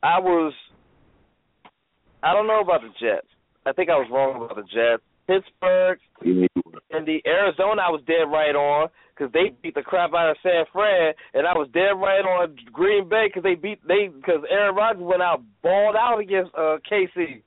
I 0.03 0.19
was. 0.19 0.53
I 2.23 2.33
don't 2.33 2.47
know 2.47 2.61
about 2.61 2.81
the 2.81 2.89
Jets. 2.99 3.27
I 3.65 3.73
think 3.73 3.89
I 3.89 3.95
was 3.95 4.07
wrong 4.11 4.35
about 4.35 4.55
the 4.55 4.63
Jets. 4.63 5.03
Pittsburgh 5.27 5.99
and 6.21 7.05
the 7.05 7.21
Arizona, 7.27 7.81
I 7.83 7.91
was 7.91 8.01
dead 8.07 8.31
right 8.31 8.55
on 8.55 8.87
because 9.13 9.31
they 9.33 9.51
beat 9.61 9.75
the 9.75 9.81
crap 9.81 10.13
out 10.13 10.31
of 10.31 10.37
San 10.41 10.63
Fran, 10.71 11.13
and 11.33 11.45
I 11.45 11.53
was 11.53 11.67
dead 11.73 11.99
right 11.99 12.23
on 12.23 12.55
Green 12.71 13.09
Bay 13.09 13.27
because 13.27 13.43
they 13.43 13.55
beat 13.55 13.85
they 13.87 14.07
because 14.07 14.41
Aaron 14.49 14.75
Rodgers 14.75 15.03
went 15.03 15.21
out 15.21 15.43
balled 15.61 15.95
out 15.95 16.19
against 16.19 16.51
uh, 16.55 16.77
KC. 16.89 17.43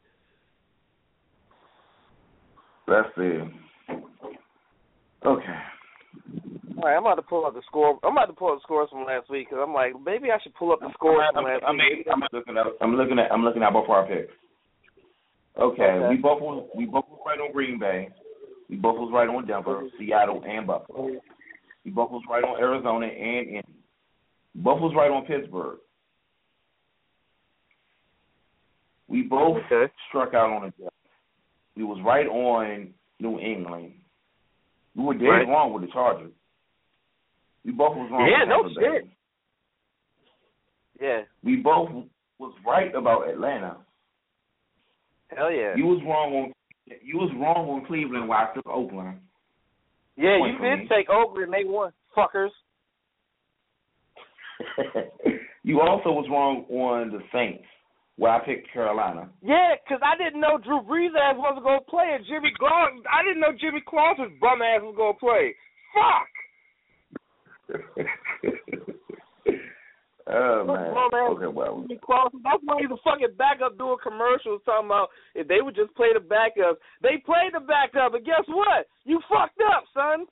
Let's 2.91 3.09
see. 3.15 3.39
Okay. 5.25 5.61
All 6.77 6.83
right, 6.83 6.97
I'm 6.97 7.07
about 7.07 7.15
to 7.17 7.23
pull 7.23 7.47
up 7.47 7.55
the 7.55 7.63
score. 7.69 7.97
I'm 8.03 8.17
about 8.17 8.27
to 8.27 8.33
pull 8.33 8.51
up 8.51 8.59
the 8.59 8.63
scores 8.63 8.89
from 8.91 9.05
last 9.05 9.31
week 9.31 9.49
because 9.49 9.63
I'm 9.65 9.73
like, 9.73 9.93
maybe 10.05 10.33
I 10.33 10.43
should 10.43 10.55
pull 10.57 10.73
up 10.73 10.81
the 10.81 10.91
scores 10.95 11.23
from 11.33 11.45
last 11.45 11.63
I 11.65 11.71
mean, 11.71 11.99
week. 11.99 12.07
I'm 12.11 12.21
looking 12.33 12.57
at. 12.57 12.67
I'm 12.81 12.97
looking 12.97 13.19
at. 13.21 13.31
I'm 13.31 13.45
looking 13.45 13.63
at 13.63 13.73
both 13.73 13.89
our 13.89 14.09
picks. 14.09 14.33
Okay, 15.57 15.83
okay. 15.83 16.09
we 16.09 16.17
both 16.17 16.41
was, 16.41 16.69
we 16.77 16.85
both 16.87 17.05
was 17.09 17.21
right 17.25 17.39
on 17.39 17.53
Green 17.53 17.79
Bay. 17.79 18.09
We 18.69 18.75
both 18.75 18.97
was 18.97 19.11
right 19.13 19.29
on 19.29 19.47
Denver, 19.47 19.83
Seattle, 19.97 20.43
and 20.45 20.67
Buffalo. 20.67 21.11
We 21.85 21.93
both 21.93 22.11
was 22.11 22.23
right 22.29 22.43
on 22.43 22.59
Arizona 22.59 23.07
and 23.07 23.49
Indy. 23.49 23.75
Both 24.57 24.81
was 24.81 24.95
right 24.97 25.11
on 25.11 25.27
Pittsburgh. 25.27 25.79
We 29.07 29.23
both 29.23 29.59
okay. 29.71 29.93
struck 30.09 30.35
out 30.35 30.51
on 30.51 30.63
the 30.63 30.83
Jets. 30.83 30.95
We 31.81 31.87
was 31.87 31.99
right 32.05 32.27
on 32.27 32.91
New 33.21 33.39
England. 33.41 33.95
We 34.95 35.03
were 35.03 35.15
dead 35.15 35.25
right. 35.25 35.49
wrong 35.49 35.73
with 35.73 35.83
the 35.83 35.89
Chargers. 35.91 36.31
We 37.65 37.73
both 37.73 37.97
was 37.97 38.11
wrong. 38.13 38.29
Yeah, 38.31 38.45
no 38.47 38.69
shit. 38.69 39.09
Yeah. 41.01 41.23
We 41.43 41.57
both 41.57 41.89
was 42.39 42.53
right 42.67 42.95
about 42.95 43.31
Atlanta. 43.31 43.79
Hell 45.35 45.51
yeah. 45.51 45.75
You 45.75 45.87
was 45.87 46.03
wrong 46.05 46.35
on 46.35 46.53
you 47.03 47.17
was 47.17 47.33
wrong 47.41 47.71
on 47.71 47.87
Cleveland 47.87 48.29
while 48.29 48.49
I 48.51 48.55
took 48.55 48.67
Oakland. 48.67 49.17
Yeah, 50.19 50.37
you 50.37 50.59
did 50.59 50.87
take 50.87 51.09
Oakland. 51.09 51.51
They 51.51 51.65
won, 51.65 51.93
fuckers. 52.15 52.51
you 55.63 55.81
also 55.81 56.11
was 56.11 56.29
wrong 56.31 56.67
on 56.69 57.11
the 57.11 57.21
Saints, 57.33 57.65
where 58.21 58.37
I 58.37 58.45
picked 58.45 58.71
Carolina. 58.71 59.31
Yeah, 59.41 59.81
because 59.81 60.05
I 60.05 60.13
didn't 60.23 60.43
know 60.45 60.61
Drew 60.61 60.85
Brees 60.85 61.17
ass 61.17 61.41
wasn't 61.41 61.65
gonna 61.65 61.81
play, 61.89 62.13
and 62.13 62.25
Jimmy 62.29 62.53
Clausen. 62.53 63.01
I 63.09 63.25
didn't 63.25 63.41
know 63.41 63.57
Jimmy 63.59 63.81
Clausen's 63.81 64.37
bum 64.39 64.61
ass 64.61 64.85
was 64.85 64.95
gonna 64.95 65.17
play. 65.17 65.57
Fuck. 65.97 66.29
Oh 70.33 70.63
man. 70.65 70.95
Okay, 71.35 71.49
well. 71.49 71.85
That's 71.89 72.63
why 72.63 72.79
he's 72.79 72.91
a 72.91 72.97
fucking 73.03 73.35
backup 73.37 73.77
doing 73.79 73.97
commercials 74.01 74.63
talking 74.65 74.87
about 74.87 75.09
if 75.35 75.49
they 75.49 75.59
would 75.61 75.75
just 75.75 75.93
play 75.97 76.13
the 76.15 76.21
backup. 76.21 76.79
They 77.03 77.19
played 77.27 77.51
the 77.53 77.59
backup, 77.59 78.15
and 78.15 78.25
guess 78.25 78.45
what? 78.47 78.87
You 79.05 79.19
fucked 79.29 79.59
up, 79.75 79.83
son. 79.93 80.27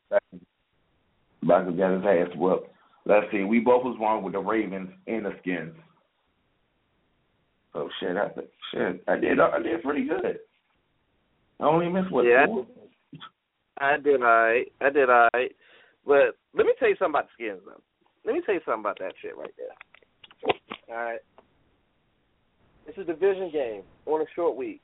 Backup 1.43 1.77
got 1.77 1.95
his 1.95 2.05
ass 2.07 2.37
whooped. 2.37 2.71
Let's 3.07 3.27
see. 3.33 3.43
We 3.43 3.59
both 3.59 3.83
was 3.83 3.99
wrong 4.01 4.23
with 4.23 4.35
the 4.35 4.39
Ravens 4.39 4.91
and 5.09 5.25
the 5.25 5.33
Skins. 5.41 5.75
Oh 7.75 7.89
shit! 8.01 8.17
I 8.17 8.29
shit. 8.73 9.05
I 9.07 9.17
did. 9.17 9.41
I 9.41 9.63
did 9.63 9.83
pretty 9.83 10.07
good. 10.07 10.39
I 11.61 11.65
only 11.65 11.89
missed 11.89 12.11
what? 12.11 12.25
Yeah, 12.25 12.47
four? 12.47 12.67
I 13.79 13.97
did. 13.97 14.23
I 14.23 14.65
I 14.81 14.91
did. 14.91 15.11
I. 15.11 15.29
But 16.07 16.37
let 16.55 16.67
me 16.67 16.73
tell 16.79 16.89
you 16.89 16.97
something 16.99 17.13
about 17.13 17.27
the 17.27 17.45
Skins, 17.45 17.61
though. 17.67 17.83
Let 18.25 18.35
me 18.35 18.43
tell 18.45 18.55
you 18.55 18.61
something 18.65 18.81
about 18.81 18.99
that 19.01 19.13
shit 19.21 19.37
right 19.37 19.53
there. 19.57 20.57
All 20.97 21.05
right. 21.05 21.21
It's 22.87 22.97
a 22.97 23.05
division 23.05 23.51
game 23.53 23.83
on 24.07 24.23
a 24.23 24.25
short 24.35 24.57
week. 24.57 24.81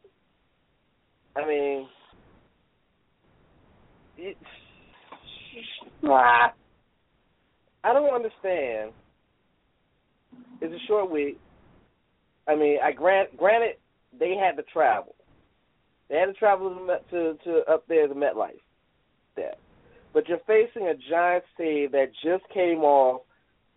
I 1.37 1.47
mean, 1.47 1.89
it's, 4.19 4.39
I 6.03 7.93
don't 7.93 8.15
understand. 8.15 8.93
It's 10.61 10.75
a 10.75 10.87
short 10.87 11.11
week. 11.11 11.41
I 12.47 12.55
mean, 12.55 12.79
I 12.83 12.93
grant 12.93 13.37
granted 13.37 13.77
they 14.19 14.35
had 14.37 14.57
to 14.57 14.63
travel. 14.65 15.15
They 16.09 16.17
had 16.17 16.27
to 16.27 16.33
travel 16.35 16.71
to 16.71 16.99
to, 17.11 17.39
to 17.45 17.73
up 17.73 17.87
there 17.89 18.07
to 18.07 18.15
MetLife. 18.15 18.61
There, 19.37 19.55
but 20.13 20.29
you're 20.29 20.39
facing 20.47 20.87
a 20.89 20.95
Giants 21.11 21.47
team 21.57 21.89
that 21.93 22.13
just 22.23 22.45
came 22.53 22.79
off 22.79 23.23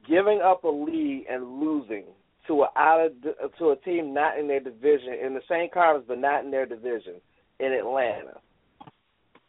giving 0.08 0.42
up 0.42 0.64
a 0.64 0.70
lead 0.70 1.26
and 1.30 1.60
losing 1.60 2.06
to 2.48 2.64
a 2.64 2.70
out 2.78 3.06
of, 3.06 3.58
to 3.58 3.70
a 3.72 3.76
team 3.78 4.14
not 4.14 4.38
in 4.38 4.48
their 4.48 4.60
division 4.60 5.14
in 5.14 5.34
the 5.34 5.42
same 5.50 5.70
conference 5.74 6.06
but 6.08 6.20
not 6.20 6.46
in 6.46 6.52
their 6.52 6.66
division 6.66 7.16
in 7.60 7.74
Atlanta. 7.74 8.40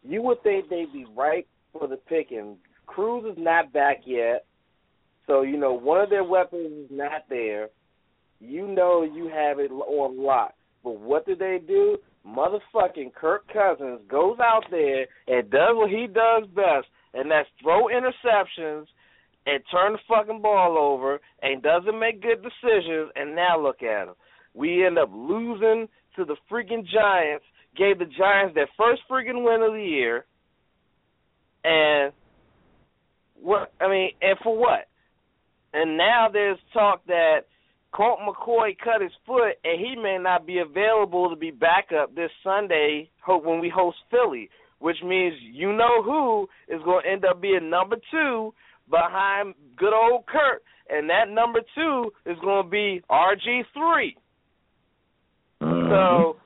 You 0.02 0.22
would 0.22 0.42
think 0.42 0.68
they'd 0.68 0.92
be 0.92 1.06
right 1.14 1.46
for 1.72 1.86
the 1.86 1.96
picking. 1.96 2.56
Cruz 2.86 3.24
is 3.30 3.38
not 3.38 3.72
back 3.72 3.98
yet, 4.06 4.46
so 5.26 5.42
you 5.42 5.58
know 5.58 5.72
one 5.72 6.00
of 6.00 6.10
their 6.10 6.24
weapons 6.24 6.86
is 6.86 6.90
not 6.90 7.24
there. 7.28 7.68
You 8.40 8.68
know 8.68 9.02
you 9.02 9.28
have 9.28 9.58
it 9.58 9.70
on 9.70 10.22
lock. 10.22 10.54
But 10.84 11.00
what 11.00 11.26
did 11.26 11.38
they 11.38 11.58
do? 11.66 11.98
Motherfucking 12.26 13.14
Kirk 13.14 13.44
Cousins 13.52 14.00
goes 14.08 14.38
out 14.40 14.64
there 14.70 15.06
and 15.26 15.50
does 15.50 15.74
what 15.74 15.90
he 15.90 16.06
does 16.06 16.48
best, 16.54 16.86
and 17.14 17.30
that's 17.30 17.48
throw 17.62 17.86
interceptions 17.86 18.86
and 19.46 19.62
turn 19.70 19.92
the 19.92 19.98
fucking 20.06 20.42
ball 20.42 20.76
over 20.78 21.20
and 21.42 21.62
doesn't 21.62 21.98
make 21.98 22.22
good 22.22 22.42
decisions. 22.42 23.10
And 23.16 23.34
now 23.34 23.60
look 23.60 23.82
at 23.82 24.08
him. 24.08 24.14
We 24.54 24.84
end 24.84 24.98
up 24.98 25.10
losing 25.12 25.88
to 26.16 26.24
the 26.24 26.36
freaking 26.50 26.84
Giants. 26.86 27.44
Gave 27.76 27.98
the 27.98 28.06
Giants 28.06 28.54
their 28.54 28.68
first 28.76 29.02
freaking 29.10 29.44
win 29.44 29.62
of 29.62 29.72
the 29.72 29.84
year. 29.84 30.24
And 31.64 32.12
what 33.40 33.72
I 33.80 33.88
mean, 33.88 34.10
and 34.20 34.38
for 34.42 34.56
what? 34.56 34.88
And 35.72 35.96
now 35.96 36.28
there's 36.32 36.58
talk 36.72 37.04
that 37.06 37.40
Colt 37.92 38.18
McCoy 38.26 38.76
cut 38.82 39.00
his 39.00 39.12
foot, 39.26 39.54
and 39.64 39.80
he 39.80 39.96
may 39.96 40.18
not 40.20 40.46
be 40.46 40.58
available 40.58 41.30
to 41.30 41.36
be 41.36 41.50
back 41.50 41.88
up 41.98 42.14
this 42.14 42.30
Sunday 42.44 43.10
when 43.26 43.60
we 43.60 43.68
host 43.74 43.96
Philly, 44.10 44.50
which 44.78 44.98
means 45.04 45.34
you 45.40 45.72
know 45.72 46.02
who 46.02 46.48
is 46.68 46.82
going 46.84 47.04
to 47.04 47.10
end 47.10 47.24
up 47.24 47.40
being 47.40 47.70
number 47.70 47.96
two 48.10 48.52
behind 48.90 49.54
good 49.76 49.94
old 49.94 50.26
Kirk, 50.26 50.62
and 50.90 51.08
that 51.10 51.28
number 51.28 51.60
two 51.74 52.10
is 52.26 52.36
going 52.42 52.64
to 52.64 52.70
be 52.70 53.02
RG 53.10 53.62
3 53.74 54.16
Mm-hmm. 55.60 55.90
So 55.90 56.36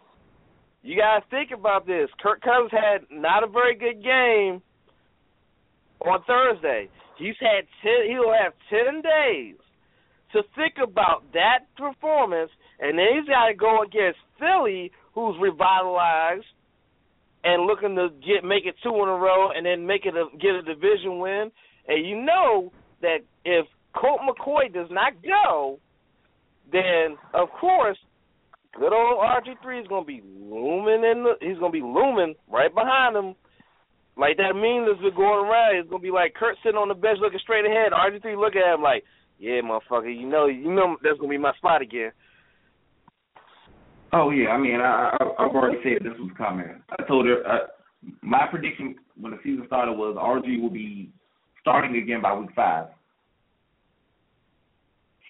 you 0.83 0.97
got 0.97 1.21
to 1.21 1.25
think 1.31 1.51
about 1.51 1.87
this. 1.87 2.09
Kirk 2.23 2.41
Cousins 2.41 2.71
had 2.73 3.03
not 3.11 3.45
a 3.45 3.47
very 3.47 3.75
good 3.75 4.03
game 4.03 4.63
on 6.01 6.23
Thursday. 6.27 6.89
He's 7.19 7.35
had 7.41 7.67
ten. 7.83 8.11
He'll 8.11 8.33
have 8.33 8.53
ten 8.71 9.03
days 9.03 9.57
to 10.33 10.43
think 10.57 10.75
about 10.83 11.25
that 11.33 11.61
performance, 11.77 12.51
and 12.81 12.99
then 12.99 13.07
he's 13.15 13.29
got 13.29 13.49
to 13.49 13.55
go 13.55 13.83
against 13.83 14.19
Philly, 14.39 14.91
who's 15.15 15.37
revitalized 15.41 16.47
and 17.45 17.67
looking 17.67 17.97
to 17.97 18.09
get 18.21 18.45
make 18.45 18.67
it 18.67 18.75
two 18.83 18.95
in 18.95 19.09
a 19.09 19.19
row, 19.19 19.51
and 19.55 19.67
then 19.67 19.87
make 19.87 20.07
it 20.07 20.15
a, 20.15 20.27
get 20.39 20.55
a 20.55 20.63
division 20.63 21.19
win. 21.19 21.51
And 21.89 22.07
you 22.07 22.23
know 22.23 22.73
that 23.01 23.19
if 23.45 23.67
Colt 23.95 24.21
McCoy 24.23 24.73
does 24.73 24.89
not 24.91 25.15
go, 25.23 25.79
then 26.71 27.19
of 27.35 27.49
course 27.51 27.99
good 28.79 28.93
old 28.93 29.19
RG 29.21 29.61
three 29.63 29.81
is 29.81 29.87
gonna 29.89 30.05
be 30.05 30.23
looming 30.25 31.05
in 31.05 31.25
the 31.25 31.35
he's 31.41 31.59
gonna 31.59 31.73
be 31.73 31.83
looming 31.83 32.35
right 32.51 32.75
behind 32.75 33.17
him. 33.17 33.35
Like 34.17 34.37
that 34.37 34.55
meme 34.55 34.87
that's 34.87 35.01
been 35.01 35.17
going 35.17 35.45
around, 35.45 35.77
it's 35.77 35.91
gonna 35.91 36.03
be 36.03 36.11
like 36.11 36.35
Kirk 36.35 36.57
sitting 36.63 36.79
on 36.79 36.89
the 36.89 36.95
bench 36.95 37.19
looking 37.21 37.41
straight 37.43 37.67
ahead, 37.67 37.93
RG 37.93 38.23
three 38.23 38.37
looking 38.37 38.63
at 38.65 38.75
him 38.75 38.83
like, 38.83 39.05
Yeah, 39.43 39.61
motherfucker, 39.61 40.17
you 40.17 40.29
know 40.29 40.47
you 40.47 40.73
know 40.73 40.97
that's 41.03 41.19
gonna 41.19 41.29
be 41.29 41.37
my 41.37 41.53
spot 41.55 41.83
again. 41.83 42.13
Oh 44.13 44.31
yeah, 44.31 44.51
I 44.51 44.57
mean, 44.57 44.77
I, 44.77 45.17
I 45.19 45.25
I've 45.41 45.51
already 45.51 45.79
said 45.83 46.07
this 46.07 46.17
was 46.21 46.31
coming. 46.39 46.81
I 46.97 47.03
told 47.09 47.27
her 47.27 47.45
uh, 47.45 47.67
my 48.21 48.47
prediction 48.49 48.95
when 49.21 49.33
the 49.33 49.39
season 49.43 49.65
started 49.67 49.95
was 49.95 50.17
RG 50.17 50.63
will 50.63 50.71
be 50.71 51.11
starting 51.61 51.97
again 51.97 52.23
by 52.23 52.33
week 52.35 52.51
five. 52.55 52.87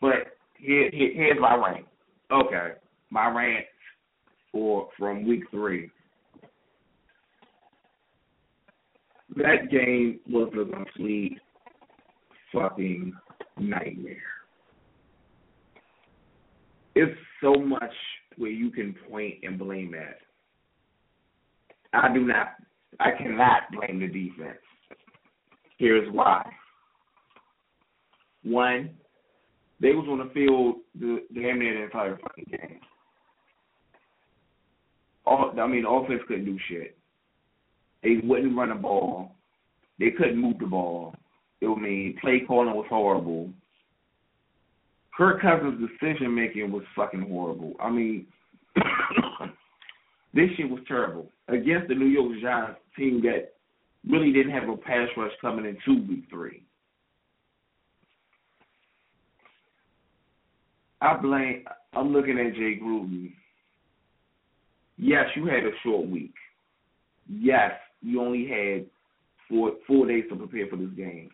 But 0.03 0.37
here, 0.59 0.90
here 0.92 1.12
here's 1.14 1.40
my 1.40 1.55
rank. 1.55 1.87
Okay, 2.31 2.72
my 3.09 3.31
rant 3.31 3.64
for 4.53 4.90
from 4.98 5.27
week 5.27 5.44
three. 5.51 5.90
That 9.37 9.70
game 9.70 10.20
was 10.29 10.53
a 10.53 10.70
complete 10.70 11.38
fucking 12.53 13.14
nightmare. 13.62 14.16
It's 16.94 17.18
so 17.42 17.55
much 17.55 17.92
where 18.37 18.51
you 18.51 18.70
can 18.70 18.94
point 19.11 19.37
and 19.42 19.59
blame 19.59 19.94
at. 19.94 20.18
I 21.94 22.12
do 22.12 22.20
not 22.20 22.48
I 23.01 23.11
cannot 23.16 23.62
blame 23.72 24.01
the 24.01 24.07
defense. 24.07 24.59
Here's 25.79 26.11
why. 26.12 26.44
One, 28.44 28.90
they 29.81 29.92
was 29.92 30.07
on 30.09 30.18
the 30.18 30.33
field 30.33 30.77
the 30.98 31.25
damn 31.35 31.59
near 31.59 31.75
the 31.75 31.85
entire 31.85 32.18
fucking 32.18 32.46
game. 32.51 32.81
All 35.25 35.53
I 35.59 35.66
mean, 35.66 35.85
offense 35.87 36.22
couldn't 36.27 36.44
do 36.44 36.59
shit. 36.68 36.96
They 38.03 38.16
wouldn't 38.22 38.57
run 38.57 38.70
the 38.70 38.75
ball. 38.75 39.37
They 39.98 40.11
couldn't 40.11 40.38
move 40.38 40.59
the 40.59 40.66
ball. 40.66 41.14
It 41.62 41.79
mean, 41.79 42.16
play 42.20 42.42
calling 42.46 42.75
was 42.75 42.87
horrible. 42.88 43.48
Kirk 45.16 45.40
Cousins' 45.40 45.81
decision 45.81 46.35
making 46.35 46.72
was 46.72 46.83
fucking 46.96 47.29
horrible. 47.29 47.75
I 47.79 47.88
mean, 47.88 48.27
this 50.35 50.48
shit 50.57 50.68
was 50.68 50.81
terrible 50.88 51.29
against 51.46 51.87
the 51.87 51.94
New 51.94 52.07
York 52.07 52.33
Giants 52.42 52.81
team 52.96 53.22
that 53.22 53.53
really 54.11 54.33
didn't 54.33 54.51
have 54.51 54.68
a 54.68 54.77
pass 54.77 55.07
rush 55.16 55.31
coming 55.40 55.64
into 55.64 56.03
week 56.09 56.25
three. 56.29 56.64
I 61.01 61.16
blame. 61.16 61.64
I'm 61.92 62.12
looking 62.12 62.40
at 62.40 62.55
Jay 62.55 62.81
Gruden. 62.83 63.33
Yes, 64.98 65.27
you 65.37 65.46
had 65.46 65.64
a 65.64 65.70
short 65.85 66.09
week. 66.09 66.35
Yes, 67.29 67.72
you 68.01 68.20
only 68.20 68.48
had 68.48 68.87
four 69.48 69.75
four 69.87 70.09
days 70.09 70.25
to 70.31 70.37
prepare 70.37 70.66
for 70.68 70.77
this 70.77 70.90
game. 70.96 71.31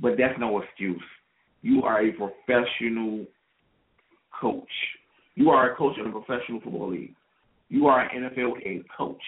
But 0.00 0.12
that's 0.18 0.38
no 0.38 0.60
excuse. 0.62 1.02
You 1.62 1.82
are 1.82 2.02
a 2.02 2.12
professional 2.12 3.26
coach. 4.40 4.68
You 5.34 5.50
are 5.50 5.72
a 5.72 5.76
coach 5.76 5.96
in 5.98 6.06
a 6.06 6.10
professional 6.10 6.60
football 6.60 6.90
league. 6.90 7.14
You 7.68 7.86
are 7.86 8.00
an 8.00 8.24
NFL 8.24 8.64
head 8.64 8.82
coach. 8.96 9.22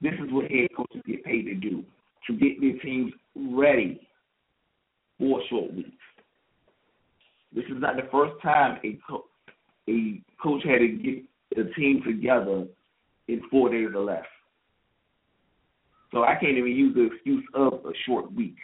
This 0.00 0.12
is 0.14 0.30
what 0.30 0.50
head 0.50 0.68
coaches 0.76 1.02
get 1.06 1.24
paid 1.24 1.44
to 1.44 1.54
do 1.54 1.82
to 2.26 2.32
get 2.34 2.60
their 2.60 2.78
teams 2.80 3.12
ready 3.34 4.00
for 5.18 5.40
short 5.48 5.74
weeks. 5.74 5.90
This 7.54 7.64
is 7.64 7.80
not 7.80 7.96
the 7.96 8.08
first 8.12 8.40
time 8.42 8.78
a 8.84 8.98
co- 9.08 9.24
a 9.88 10.20
coach 10.40 10.62
had 10.64 10.78
to 10.78 10.88
get 10.88 11.58
a 11.58 11.72
team 11.74 12.02
together 12.06 12.66
in 13.26 13.42
four 13.50 13.70
days 13.70 13.88
or 13.94 14.02
less. 14.02 14.24
So 16.12 16.22
I 16.24 16.34
can't 16.34 16.56
even 16.56 16.72
use 16.72 16.94
the 16.94 17.06
excuse 17.12 17.44
of 17.54 17.84
a 17.84 17.92
short 18.06 18.32
week 18.32 18.56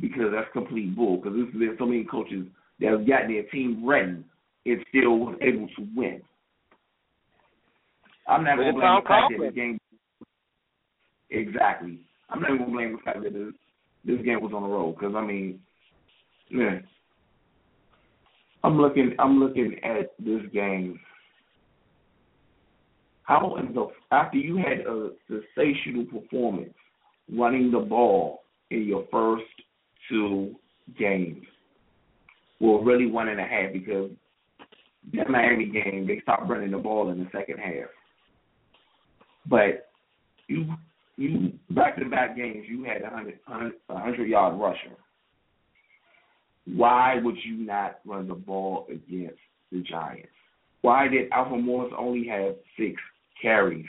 because 0.00 0.32
that's 0.32 0.52
complete 0.52 0.94
bull. 0.94 1.16
Because 1.16 1.38
there's 1.58 1.78
so 1.78 1.86
many 1.86 2.04
coaches 2.04 2.46
that 2.80 2.90
have 2.90 3.06
gotten 3.06 3.32
their 3.32 3.44
team 3.44 3.86
ready 3.86 4.22
and 4.66 4.84
still 4.88 5.18
was 5.18 5.36
able 5.40 5.68
to 5.68 5.86
win. 5.96 6.22
I'm 8.26 8.44
not 8.44 8.56
going 8.56 8.68
to 8.68 8.72
blame 8.74 9.00
the 9.02 9.08
fact 9.08 9.32
that 9.38 9.46
the 9.46 9.52
game. 9.52 9.78
Exactly. 11.30 11.98
I'm 12.30 12.40
not 12.40 12.48
going 12.48 12.64
to 12.66 12.70
blame 12.70 12.92
the 12.92 13.02
fact 13.02 13.22
that 13.22 13.32
this, 13.32 13.54
this 14.04 14.24
game 14.24 14.40
was 14.42 14.52
on 14.54 14.62
the 14.62 14.68
road 14.68 14.96
because 14.98 15.14
I 15.16 15.24
mean, 15.24 15.60
yeah. 16.50 16.78
I'm 18.64 18.78
looking. 18.78 19.14
I'm 19.18 19.38
looking 19.38 19.76
at 19.82 20.12
this 20.18 20.42
game. 20.52 21.00
How 23.22 23.56
in 23.56 23.74
the 23.74 23.88
after 24.10 24.38
you 24.38 24.56
had 24.56 24.86
a 24.86 25.10
sensational 25.28 26.06
performance 26.06 26.72
running 27.30 27.70
the 27.70 27.80
ball 27.80 28.40
in 28.70 28.84
your 28.84 29.04
first 29.10 29.44
two 30.08 30.54
games, 30.98 31.44
well, 32.60 32.78
really 32.78 33.06
one 33.06 33.28
and 33.28 33.40
a 33.40 33.44
half 33.44 33.72
because 33.72 34.10
that 35.14 35.30
Miami 35.30 35.66
game 35.66 36.06
they 36.06 36.20
stopped 36.22 36.48
running 36.48 36.70
the 36.70 36.78
ball 36.78 37.10
in 37.10 37.18
the 37.18 37.28
second 37.32 37.58
half. 37.58 37.88
But 39.46 39.88
you 40.48 40.66
you 41.16 41.52
back 41.70 41.98
to 41.98 42.04
back 42.08 42.36
games 42.36 42.66
you 42.68 42.84
had 42.84 43.02
a 43.02 43.10
hundred 43.10 43.38
a 43.88 43.98
hundred 43.98 44.28
yard 44.28 44.58
rusher. 44.58 44.96
Why 46.66 47.16
would 47.22 47.36
you 47.44 47.56
not 47.64 48.00
run 48.04 48.28
the 48.28 48.34
ball 48.34 48.86
against 48.90 49.38
the 49.72 49.82
Giants? 49.82 50.28
Why 50.82 51.08
did 51.08 51.30
Alfred 51.32 51.64
Morris 51.64 51.92
only 51.96 52.26
have 52.28 52.56
six 52.78 53.00
carries? 53.40 53.86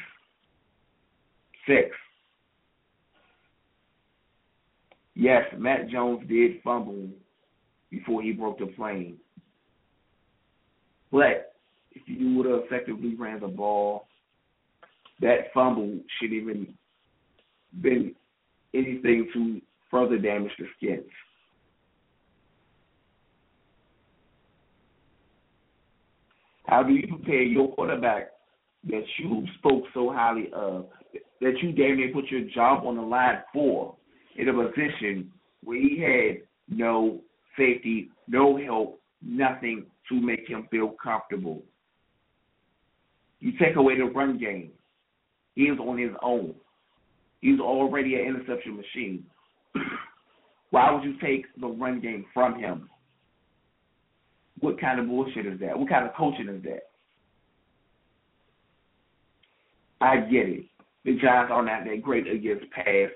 Six. 1.67 1.89
Yes, 5.19 5.43
Matt 5.57 5.89
Jones 5.89 6.25
did 6.29 6.61
fumble 6.63 7.09
before 7.91 8.21
he 8.21 8.31
broke 8.31 8.57
the 8.57 8.67
plane. 8.67 9.17
But 11.11 11.55
if 11.91 12.03
you 12.05 12.37
would 12.37 12.45
have 12.45 12.61
effectively 12.63 13.15
ran 13.15 13.41
the 13.41 13.49
ball, 13.49 14.07
that 15.19 15.51
fumble 15.53 15.99
should 16.17 16.31
even 16.31 16.73
been 17.81 18.15
anything 18.73 19.27
to 19.33 19.59
further 19.91 20.17
damage 20.17 20.53
the 20.57 20.67
skins. 20.77 21.03
How 26.65 26.81
do 26.81 26.93
you 26.93 27.07
prepare 27.07 27.41
your 27.41 27.73
quarterback 27.73 28.29
that 28.89 29.03
you 29.17 29.45
spoke 29.57 29.83
so 29.93 30.13
highly 30.13 30.49
of, 30.53 30.85
that 31.41 31.57
you 31.61 31.73
damn 31.73 31.97
near 31.97 32.13
put 32.13 32.31
your 32.31 32.47
job 32.55 32.85
on 32.85 32.95
the 32.95 33.01
line 33.01 33.39
for, 33.51 33.97
in 34.39 34.47
a 34.47 34.53
position 34.53 35.31
where 35.63 35.77
he 35.77 35.99
had 35.99 36.41
no 36.69 37.19
safety, 37.57 38.09
no 38.27 38.57
help, 38.57 38.99
nothing 39.21 39.85
to 40.07 40.19
make 40.19 40.47
him 40.47 40.67
feel 40.71 40.95
comfortable? 41.01 41.61
You 43.39 43.51
take 43.59 43.75
away 43.75 43.97
the 43.97 44.05
run 44.05 44.37
game. 44.37 44.71
He 45.55 45.63
is 45.63 45.77
on 45.79 45.97
his 45.97 46.11
own. 46.21 46.55
He's 47.41 47.59
already 47.59 48.15
an 48.15 48.21
interception 48.21 48.77
machine. 48.77 49.25
Why 50.71 50.91
would 50.91 51.03
you 51.03 51.19
take 51.19 51.45
the 51.59 51.67
run 51.67 51.99
game 51.99 52.25
from 52.33 52.59
him? 52.59 52.89
What 54.59 54.79
kind 54.79 54.99
of 54.99 55.07
bullshit 55.07 55.45
is 55.45 55.59
that? 55.61 55.77
What 55.77 55.89
kind 55.89 56.05
of 56.05 56.13
coaching 56.15 56.49
is 56.49 56.63
that? 56.63 56.83
I 60.01 60.17
get 60.17 60.47
it. 60.47 60.65
The 61.05 61.15
Giants 61.15 61.51
are 61.51 61.63
not 61.63 61.85
that 61.85 62.01
great 62.01 62.27
against 62.27 62.69
pass 62.71 63.09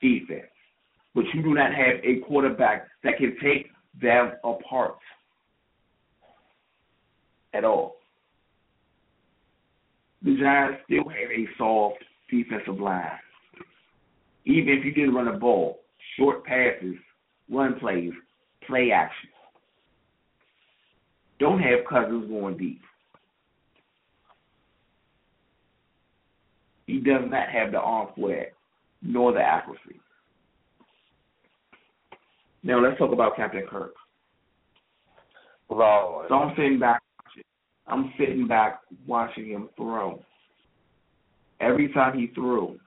defense. 0.00 0.53
But 1.14 1.24
you 1.32 1.42
do 1.42 1.54
not 1.54 1.72
have 1.72 1.96
a 2.02 2.20
quarterback 2.26 2.86
that 3.04 3.18
can 3.18 3.36
take 3.42 3.70
them 4.00 4.32
apart 4.42 4.96
at 7.52 7.64
all. 7.64 7.96
The 10.22 10.36
Giants 10.36 10.80
still 10.86 11.08
have 11.08 11.30
a 11.30 11.46
soft 11.56 12.02
defensive 12.30 12.80
line. 12.80 13.10
Even 14.46 14.74
if 14.74 14.84
you 14.84 14.92
didn't 14.92 15.14
run 15.14 15.28
a 15.28 15.38
ball, 15.38 15.80
short 16.16 16.44
passes, 16.44 16.96
run 17.50 17.78
plays, 17.78 18.12
play 18.66 18.90
action. 18.90 19.30
Don't 21.38 21.60
have 21.60 21.80
Cousins 21.88 22.28
going 22.28 22.56
deep. 22.56 22.80
He 26.86 26.98
does 26.98 27.22
not 27.28 27.48
have 27.48 27.72
the 27.72 27.78
arm 27.78 28.08
for 28.14 28.34
nor 29.02 29.32
the 29.32 29.40
accuracy. 29.40 30.00
Now 32.64 32.82
let's 32.82 32.98
talk 32.98 33.12
about 33.12 33.36
Captain 33.36 33.66
Kirk. 33.70 33.92
Lord. 35.70 36.26
So 36.28 36.34
I'm 36.34 36.54
sitting 36.56 36.78
back 36.78 37.02
I'm 37.86 38.12
sitting 38.18 38.48
back 38.48 38.80
watching 39.06 39.48
him 39.48 39.68
throw. 39.76 40.22
Every 41.60 41.92
time 41.92 42.18
he 42.18 42.28
threw, 42.34 42.78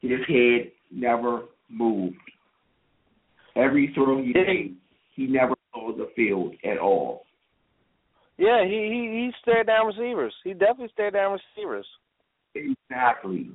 his 0.00 0.20
head 0.26 0.72
never 0.90 1.42
moved. 1.68 2.16
Every 3.54 3.92
throw 3.94 4.22
he 4.22 4.32
made, 4.32 4.76
he 5.14 5.26
never 5.26 5.54
saw 5.72 5.94
the 5.96 6.08
field 6.16 6.54
at 6.64 6.78
all. 6.78 7.22
Yeah, 8.38 8.64
he 8.64 8.70
he 8.70 9.30
he 9.30 9.30
stared 9.42 9.66
down 9.66 9.86
receivers. 9.86 10.34
He 10.44 10.52
definitely 10.52 10.90
stared 10.92 11.14
down 11.14 11.38
receivers. 11.56 11.86
Exactly. 12.54 13.50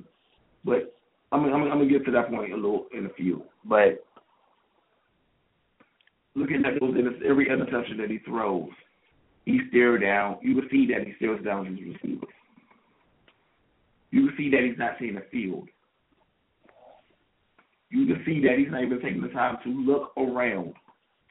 But 0.64 0.94
I'm 1.30 1.44
I'm, 1.44 1.62
I'm 1.64 1.78
gonna 1.78 1.86
get 1.86 2.04
to 2.06 2.10
that 2.12 2.30
point 2.30 2.52
a 2.52 2.56
little 2.56 2.86
in 2.96 3.06
a 3.06 3.10
few. 3.10 3.42
But 3.64 4.04
looking 6.34 6.64
at 6.64 6.80
those 6.80 6.96
every 7.28 7.48
interception 7.48 7.96
that 7.98 8.10
he 8.10 8.18
throws, 8.18 8.70
he 9.44 9.60
stares 9.70 10.00
down. 10.02 10.38
You 10.42 10.54
will 10.56 10.68
see 10.70 10.86
that 10.86 11.06
he 11.06 11.14
stares 11.16 11.44
down 11.44 11.66
his 11.66 11.78
receivers. 11.78 12.28
You 14.10 14.22
will 14.22 14.32
see 14.36 14.50
that 14.50 14.62
he's 14.62 14.78
not 14.78 14.96
seeing 14.98 15.14
the 15.14 15.24
field. 15.30 15.68
You 17.90 18.06
can 18.06 18.22
see 18.24 18.40
that 18.42 18.58
he's 18.58 18.70
not 18.70 18.82
even 18.82 19.00
taking 19.02 19.20
the 19.20 19.28
time 19.28 19.58
to 19.64 19.68
look 19.70 20.12
around, 20.16 20.74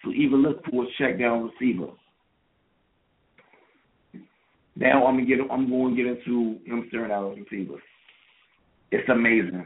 to 0.04 0.12
even 0.12 0.44
look 0.44 0.64
for 0.66 0.84
a 0.84 0.88
check 0.98 1.20
down 1.20 1.50
receiver. 1.50 1.92
Now 4.76 5.06
I'm 5.06 5.16
gonna 5.16 5.26
get 5.26 5.40
I'm 5.52 5.70
going 5.70 5.96
to 5.96 6.04
get 6.04 6.12
into 6.12 6.60
him 6.66 6.86
staring 6.88 7.12
out 7.12 7.36
his 7.36 7.46
receivers. 7.50 7.82
It's 8.92 9.08
amazing 9.10 9.66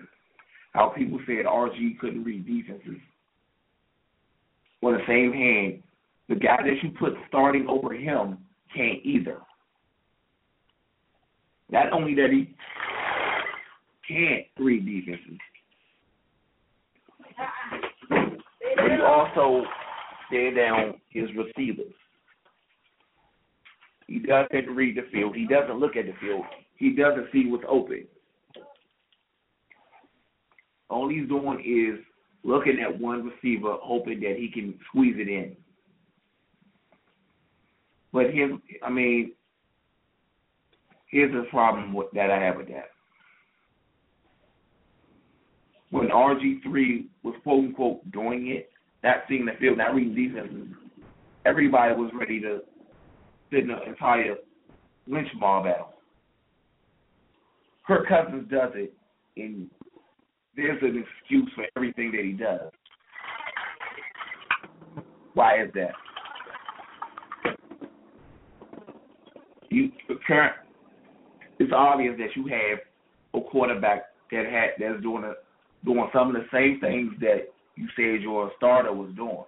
how 0.73 0.89
people 0.89 1.19
said 1.25 1.45
RG 1.45 1.99
couldn't 1.99 2.23
read 2.23 2.45
defenses. 2.45 3.01
On 4.85 4.93
the 4.93 4.99
same 5.07 5.33
hand, 5.33 5.81
the 6.29 6.35
guy 6.35 6.57
that 6.57 6.83
you 6.83 6.91
put 6.99 7.13
starting 7.27 7.65
over 7.67 7.91
him 7.95 8.37
can't 8.71 9.03
either. 9.03 9.39
Not 11.71 11.91
only 11.91 12.13
that 12.13 12.29
he 12.29 12.55
can't 14.07 14.45
read 14.59 14.85
defenses, 14.85 15.39
but 18.75 18.91
he 18.91 19.01
also 19.01 19.63
stare 20.27 20.53
down 20.53 21.01
his 21.09 21.29
receivers. 21.35 21.93
He 24.05 24.19
doesn't 24.19 24.69
read 24.69 24.97
the 24.97 25.09
field. 25.11 25.35
He 25.35 25.47
doesn't 25.47 25.79
look 25.79 25.95
at 25.95 26.05
the 26.05 26.13
field. 26.21 26.43
He 26.75 26.91
doesn't 26.91 27.25
see 27.33 27.47
what's 27.47 27.63
open. 27.67 28.05
All 30.91 31.09
he's 31.09 31.27
doing 31.27 31.59
is 31.65 32.05
looking 32.45 32.79
at 32.79 33.01
one 33.01 33.25
receiver, 33.25 33.75
hoping 33.81 34.19
that 34.21 34.35
he 34.37 34.49
can 34.53 34.75
squeeze 34.87 35.15
it 35.17 35.27
in. 35.27 35.57
But 38.13 38.27
here's, 38.31 38.57
I 38.83 38.89
mean, 38.89 39.33
here's 41.09 41.33
the 41.33 41.49
problem 41.49 41.93
with, 41.93 42.07
that 42.13 42.29
I 42.29 42.39
have 42.39 42.57
with 42.57 42.67
that. 42.67 42.91
When 45.89 46.09
RG3 46.09 47.07
was 47.23 47.33
quote 47.43 47.65
unquote 47.65 48.11
doing 48.11 48.47
it, 48.55 48.69
not 49.03 49.23
seeing 49.27 49.45
the 49.45 49.53
field, 49.59 49.79
not 49.79 49.95
reading 49.95 50.15
defenses, 50.15 50.67
everybody 51.45 51.95
was 51.95 52.11
ready 52.17 52.39
to 52.41 52.59
sit 53.51 53.61
in 53.61 53.67
the 53.69 53.83
entire 53.83 54.35
lynch 55.07 55.29
mob 55.35 55.65
battle. 55.65 55.93
Kirk 57.87 58.07
Cousins 58.07 58.49
does 58.49 58.71
it, 58.75 58.93
and 59.37 59.69
there's 60.55 60.81
an 60.81 61.03
excuse 61.03 61.51
for 61.55 61.65
everything 61.75 62.11
that 62.11 62.23
he 62.23 62.31
does. 62.31 62.71
Why 65.33 65.63
is 65.63 65.69
that? 65.73 65.91
You 69.69 69.91
current. 70.25 70.55
It's 71.59 71.73
obvious 71.75 72.15
that 72.17 72.35
you 72.35 72.47
have 72.47 72.79
a 73.33 73.49
quarterback 73.49 74.03
that 74.31 74.45
had 74.45 74.69
that's 74.79 75.01
doing 75.01 75.23
a, 75.23 75.33
doing 75.85 76.09
some 76.13 76.33
of 76.33 76.35
the 76.35 76.47
same 76.51 76.79
things 76.79 77.13
that 77.19 77.49
you 77.75 77.87
said 77.95 78.21
your 78.21 78.51
starter 78.57 78.93
was 78.93 79.11
doing, 79.15 79.43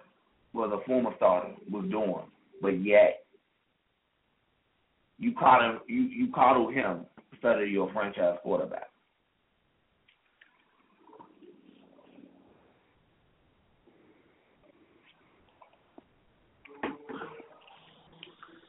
well, 0.52 0.68
the 0.68 0.82
former 0.86 1.10
starter 1.16 1.50
was 1.70 1.84
doing, 1.90 2.26
but 2.60 2.84
yet 2.84 3.24
you 5.18 5.32
coddle 5.38 5.78
you 5.86 6.02
you 6.02 6.28
coddle 6.34 6.70
him 6.70 7.06
instead 7.32 7.60
of 7.62 7.68
your 7.68 7.90
franchise 7.92 8.38
quarterback. 8.42 8.90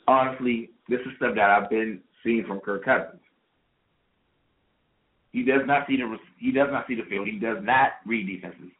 Honestly, 0.09 0.71
this 0.87 0.99
is 1.01 1.11
stuff 1.17 1.35
that 1.35 1.51
I've 1.51 1.69
been 1.69 1.99
seeing 2.23 2.43
from 2.47 2.61
Kirk 2.61 2.83
Cousins. 2.83 3.21
He 5.31 5.43
does 5.43 5.61
not 5.67 5.85
see 5.87 5.97
the 5.97 6.17
he 6.39 6.51
does 6.51 6.69
not 6.71 6.87
see 6.87 6.95
the 6.95 7.03
field. 7.07 7.27
He 7.27 7.37
does 7.37 7.59
not 7.61 7.89
read 8.07 8.25
defenses, 8.25 8.71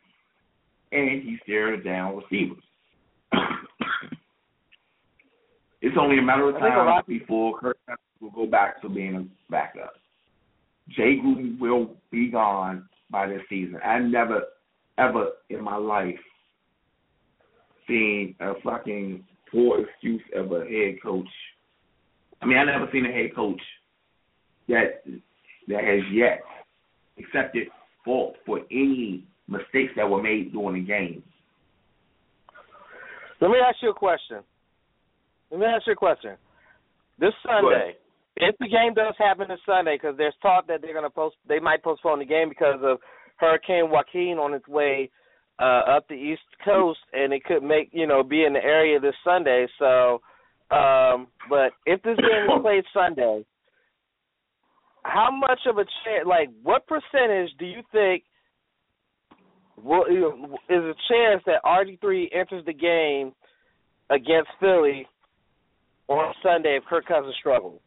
and 0.92 1.22
he 1.22 1.38
stares 1.44 1.86
down 1.86 2.18
receivers. 2.18 2.64
it's 5.84 5.96
only 6.02 6.18
a 6.18 6.22
matter 6.24 6.50
of 6.50 6.58
time 6.58 7.04
before 7.08 7.60
Kirk 7.60 7.78
Cousins 7.86 8.00
will 8.20 8.32
go 8.32 8.48
back 8.48 8.82
to 8.82 8.90
being 8.90 9.16
a 9.16 9.52
backup. 9.52 9.94
Jay 10.90 11.20
Gruden 11.24 11.60
will 11.60 11.92
be 12.10 12.32
gone 12.32 12.90
by 13.12 13.28
this 13.28 13.44
season. 13.50 13.78
I 13.86 14.00
never, 14.00 14.46
ever 14.98 15.28
in 15.52 15.64
my 15.64 15.78
life 15.78 16.18
seen 17.88 18.34
a 18.40 18.54
fucking 18.64 19.24
poor 19.52 19.82
excuse 19.82 20.22
of 20.36 20.52
a 20.52 20.60
head 20.66 21.02
coach. 21.04 21.28
I 22.42 22.46
mean, 22.46 22.58
I 22.58 22.66
never 22.66 22.90
seen 22.92 23.06
a 23.06 23.12
head 23.12 23.36
coach 23.36 23.62
that 24.68 25.04
that 25.68 25.84
has 25.84 26.02
yet 26.12 26.42
accepted 27.18 27.68
fault 28.06 28.36
for 28.46 28.60
any 28.72 29.26
mistakes 29.48 29.94
that 29.96 30.10
were 30.10 30.22
made 30.22 30.52
during 30.54 30.82
the 30.82 30.88
game. 30.88 31.24
Let 33.42 33.50
me 33.50 33.58
ask 33.66 33.78
you 33.82 33.92
a 33.92 33.94
question. 33.94 34.40
Let 35.52 35.60
me 35.60 35.66
ask 35.66 35.88
you 35.88 35.94
a 35.94 35.96
question. 35.96 36.36
This 37.20 37.34
Sunday, 37.44 37.96
if 38.38 38.56
the 38.60 38.68
game 38.68 38.94
does 38.94 39.14
happen 39.18 39.48
this 39.50 39.60
Sunday, 39.66 39.96
because 39.96 40.16
there's 40.18 40.34
talk 40.42 40.68
that 40.68 40.82
they're 40.82 40.94
gonna 40.94 41.10
post, 41.10 41.36
they 41.48 41.60
might 41.60 41.84
postpone 41.84 42.20
the 42.20 42.26
game 42.26 42.50
because 42.50 42.80
of 42.84 43.00
Hurricane 43.38 43.90
Joaquin 43.90 44.38
on 44.40 44.54
its 44.54 44.68
way 44.68 45.10
uh, 45.60 45.82
up 45.88 46.08
the 46.08 46.16
East 46.16 46.42
Coast, 46.64 47.00
and 47.14 47.34
it 47.34 47.44
could 47.44 47.64
make 47.64 47.90
you 47.92 48.08
know 48.08 48.24
be 48.24 48.46
in 48.46 48.54
the 48.54 48.64
area 48.64 49.00
this 49.00 49.16
Sunday. 49.24 49.68
So, 49.78 50.22
um, 50.72 51.28
but 51.50 51.72
if 51.86 52.02
this 52.04 52.18
game 52.18 52.46
is 52.46 52.60
played 52.62 52.84
Sunday, 52.94 53.46
how 55.04 55.30
much 55.32 55.60
of 55.68 55.78
a 55.78 55.84
chance? 55.84 56.26
Like, 56.26 56.50
what 56.64 56.88
percentage 56.88 57.50
do 57.60 57.66
you 57.66 57.82
think 57.92 58.24
will, 59.84 60.06
is 60.70 60.84
a 60.84 60.94
chance 61.10 61.44
that 61.46 61.64
RG 61.66 62.00
three 62.00 62.30
enters 62.34 62.66
the 62.66 62.74
game 62.74 63.34
against 64.10 64.50
Philly 64.60 65.08
on 66.08 66.34
Sunday 66.42 66.78
if 66.78 66.86
Kirk 66.86 67.06
Cousins 67.06 67.36
struggles? 67.40 67.80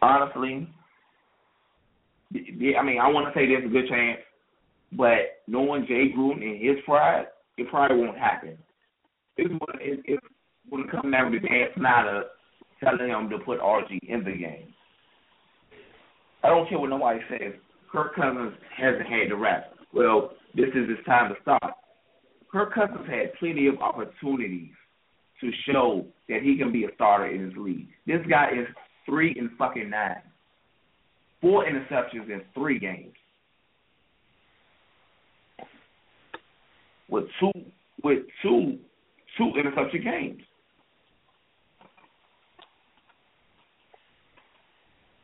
Honestly, 0.00 0.68
I 2.34 2.82
mean, 2.82 2.98
I 3.00 3.08
want 3.08 3.32
to 3.32 3.38
say 3.38 3.46
there's 3.46 3.64
a 3.64 3.68
good 3.68 3.88
chance, 3.88 4.20
but 4.92 5.42
knowing 5.46 5.86
Jay 5.86 6.12
Gruden 6.16 6.42
and 6.42 6.60
his 6.60 6.82
pride, 6.84 7.26
it 7.56 7.68
probably 7.68 7.98
won't 7.98 8.18
happen. 8.18 8.56
It's, 9.36 9.52
it's, 9.80 10.02
it's 10.06 10.26
when 10.68 10.82
it 10.82 10.90
comes 10.90 11.12
down 11.12 11.32
to 11.32 11.38
Dan 11.38 11.66
Snyder 11.76 12.24
telling 12.82 13.08
him 13.08 13.28
to 13.30 13.38
put 13.38 13.60
RG 13.60 13.98
in 14.08 14.24
the 14.24 14.32
game. 14.32 14.72
I 16.42 16.48
don't 16.48 16.68
care 16.68 16.78
what 16.78 16.90
nobody 16.90 17.20
says. 17.28 17.52
Kirk 17.90 18.14
Cousins 18.14 18.52
hasn't 18.76 19.06
had 19.06 19.30
the 19.30 19.36
rest. 19.36 19.68
Well, 19.92 20.32
this 20.54 20.68
is 20.68 20.88
his 20.88 21.04
time 21.06 21.30
to 21.30 21.40
stop. 21.42 21.78
Kirk 22.50 22.74
Cousins 22.74 23.06
had 23.08 23.34
plenty 23.38 23.66
of 23.66 23.78
opportunities 23.78 24.72
to 25.40 25.50
show 25.70 26.06
that 26.28 26.42
he 26.42 26.56
can 26.56 26.72
be 26.72 26.84
a 26.84 26.88
starter 26.94 27.26
in 27.26 27.44
his 27.44 27.56
league. 27.56 27.88
This 28.06 28.20
guy 28.28 28.50
is 28.50 28.66
three 29.06 29.34
and 29.38 29.50
fucking 29.58 29.90
nine. 29.90 30.22
Four 31.40 31.64
interceptions 31.64 32.30
in 32.30 32.42
three 32.54 32.78
games. 32.78 33.14
With 37.08 37.24
two 37.40 37.52
with 38.02 38.24
two 38.42 38.78
two 39.36 39.52
interception 39.58 40.02
games. 40.02 40.42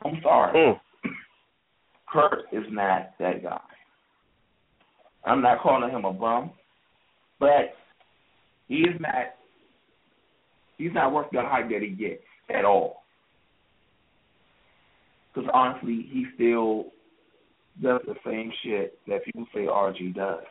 I'm 0.05 0.21
sorry. 0.23 0.77
Mm. 1.05 1.11
Kirk 2.31 2.45
is 2.53 2.63
not 2.71 3.11
that 3.19 3.43
guy. 3.43 3.61
I'm 5.27 5.43
not 5.43 5.61
calling 5.61 5.91
him 5.91 6.05
a 6.05 6.13
bum, 6.13 6.53
but 7.41 7.75
he 8.69 8.77
is 8.77 9.01
not. 9.01 9.35
He's 10.79 10.93
not 10.95 11.13
worth 11.13 11.27
the 11.33 11.43
hype 11.43 11.69
that 11.71 11.83
he 11.83 11.89
gets 11.89 12.23
at 12.57 12.65
all. 12.65 13.03
Because 15.35 15.51
honestly, 15.53 16.07
he 16.11 16.27
still 16.37 16.87
does 17.83 18.01
the 18.07 18.15
same 18.25 18.53
shit 18.63 18.99
that 19.09 19.25
people 19.25 19.47
say 19.53 19.63
RG 19.63 20.15
does. 20.15 20.45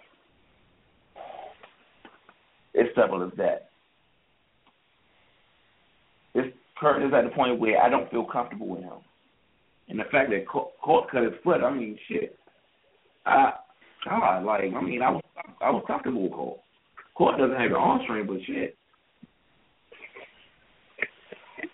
It's 2.74 2.96
simple 2.96 3.24
as 3.24 3.32
that. 3.38 3.70
It's 6.34 6.56
Kirk 6.80 7.02
is 7.06 7.14
at 7.14 7.24
the 7.24 7.36
point 7.36 7.60
where 7.60 7.82
I 7.82 7.90
don't 7.90 8.10
feel 8.10 8.26
comfortable 8.26 8.68
with 8.68 8.82
him. 8.82 9.00
And 9.90 10.00
the 10.00 10.04
fact 10.12 10.30
that 10.32 10.48
Court 10.48 11.10
cut 11.12 11.24
his 11.24 11.34
foot, 11.44 11.62
I 11.62 11.72
mean, 11.72 11.98
shit. 12.08 12.38
I, 13.26 13.54
God, 14.06 14.44
like, 14.44 14.74
I 14.76 14.82
mean, 14.82 15.02
I 15.02 15.12
was, 15.12 15.24
I 15.62 15.70
was 15.70 15.84
comfortable 15.88 16.24
with 16.24 16.32
Court. 16.34 16.60
Court 17.16 17.38
doesn't 17.38 17.60
have 17.60 17.72
an 17.72 17.78
arm 17.78 18.02
strength, 18.04 18.28
but 18.28 18.38
shit. 18.46 18.76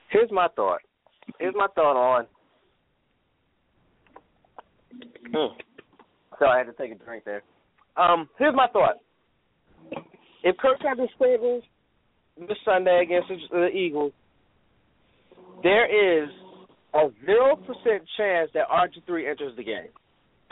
Here's 0.10 0.32
my 0.32 0.47
thought. 0.56 0.82
Here's 1.39 1.56
my 1.56 1.68
thought 1.76 1.95
on. 1.95 2.26
Hmm. 5.32 5.56
So 6.39 6.45
I 6.45 6.58
had 6.58 6.66
to 6.66 6.74
take 6.74 6.91
a 6.91 7.04
drink 7.04 7.24
there. 7.26 7.43
Um, 7.95 8.28
here's 8.38 8.56
my 8.56 8.68
thought. 8.68 8.95
If 10.44 10.58
Kirk 10.58 10.80
Cousins 10.82 11.10
struggles 11.16 11.64
this 12.38 12.58
Sunday 12.64 13.02
against 13.04 13.30
the 13.52 13.68
Eagles, 13.68 14.14
there 15.64 16.24
is 16.24 16.30
a 16.94 17.10
zero 17.26 17.56
percent 17.56 18.04
chance 18.18 18.50
that 18.54 18.68
RG 18.70 19.06
three 19.06 19.30
enters 19.30 19.56
the 19.58 19.64
game, 19.64 19.92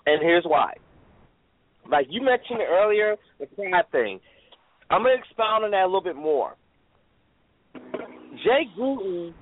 and 0.05 0.21
here's 0.21 0.43
why. 0.45 0.73
Like 1.89 2.07
you 2.09 2.21
mentioned 2.21 2.59
earlier, 2.69 3.15
the 3.39 3.45
pride 3.45 3.85
thing. 3.91 4.19
I'm 4.89 5.03
gonna 5.03 5.15
expound 5.15 5.65
on 5.65 5.71
that 5.71 5.83
a 5.83 5.85
little 5.85 6.03
bit 6.03 6.15
more. 6.15 6.55
Jay 7.73 8.67
Gruden 8.77 9.33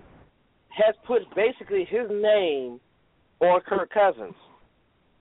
has 0.70 0.96
put 1.08 1.24
basically 1.36 1.86
his 1.90 2.10
name 2.10 2.80
on 3.40 3.62
Kirk 3.68 3.90
Cousins, 3.92 4.36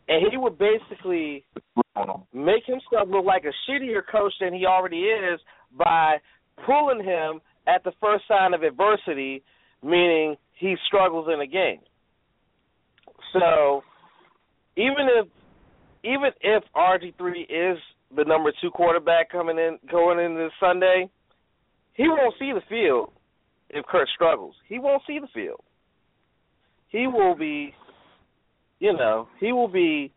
and 0.09 0.27
he 0.31 0.37
would 0.37 0.59
basically 0.59 1.45
make 2.33 2.65
himself 2.67 3.09
look 3.09 3.25
like 3.25 3.45
a 3.45 3.71
shittier 3.71 4.03
coach 4.11 4.33
than 4.41 4.53
he 4.53 4.67
already 4.67 5.01
is 5.01 5.41
by 5.77 6.17
pulling 6.67 7.05
him 7.05 7.41
at 7.67 7.85
the 7.85 7.93
first 8.01 8.25
sign 8.29 8.55
of 8.55 8.63
adversity, 8.63 9.43
meaning 9.83 10.37
he 10.59 10.77
struggles 10.87 11.29
in 11.33 11.41
a 11.41 11.47
game. 11.47 11.81
So 13.33 13.83
even 14.77 15.09
if 15.19 15.27
even 16.05 16.31
if 16.43 16.63
RG 16.77 17.17
three 17.17 17.43
is 17.43 17.79
the 18.15 18.25
number 18.25 18.53
two 18.61 18.71
quarterback 18.71 19.31
coming 19.31 19.59
in 19.59 19.79
going 19.91 20.19
into 20.19 20.49
Sunday, 20.61 21.09
he 21.95 22.09
won't 22.09 22.35
see 22.39 22.53
the 22.53 22.61
field 22.69 23.11
if 23.71 23.85
Kirk 23.87 24.09
struggles. 24.15 24.55
He 24.69 24.79
won't 24.79 25.03
see 25.07 25.19
the 25.19 25.29
field. 25.33 25.61
He 26.89 27.07
will 27.07 27.35
be 27.35 27.75
you 28.81 28.93
know, 28.93 29.29
he 29.41 29.53
will 29.53 29.69
be 29.69 30.13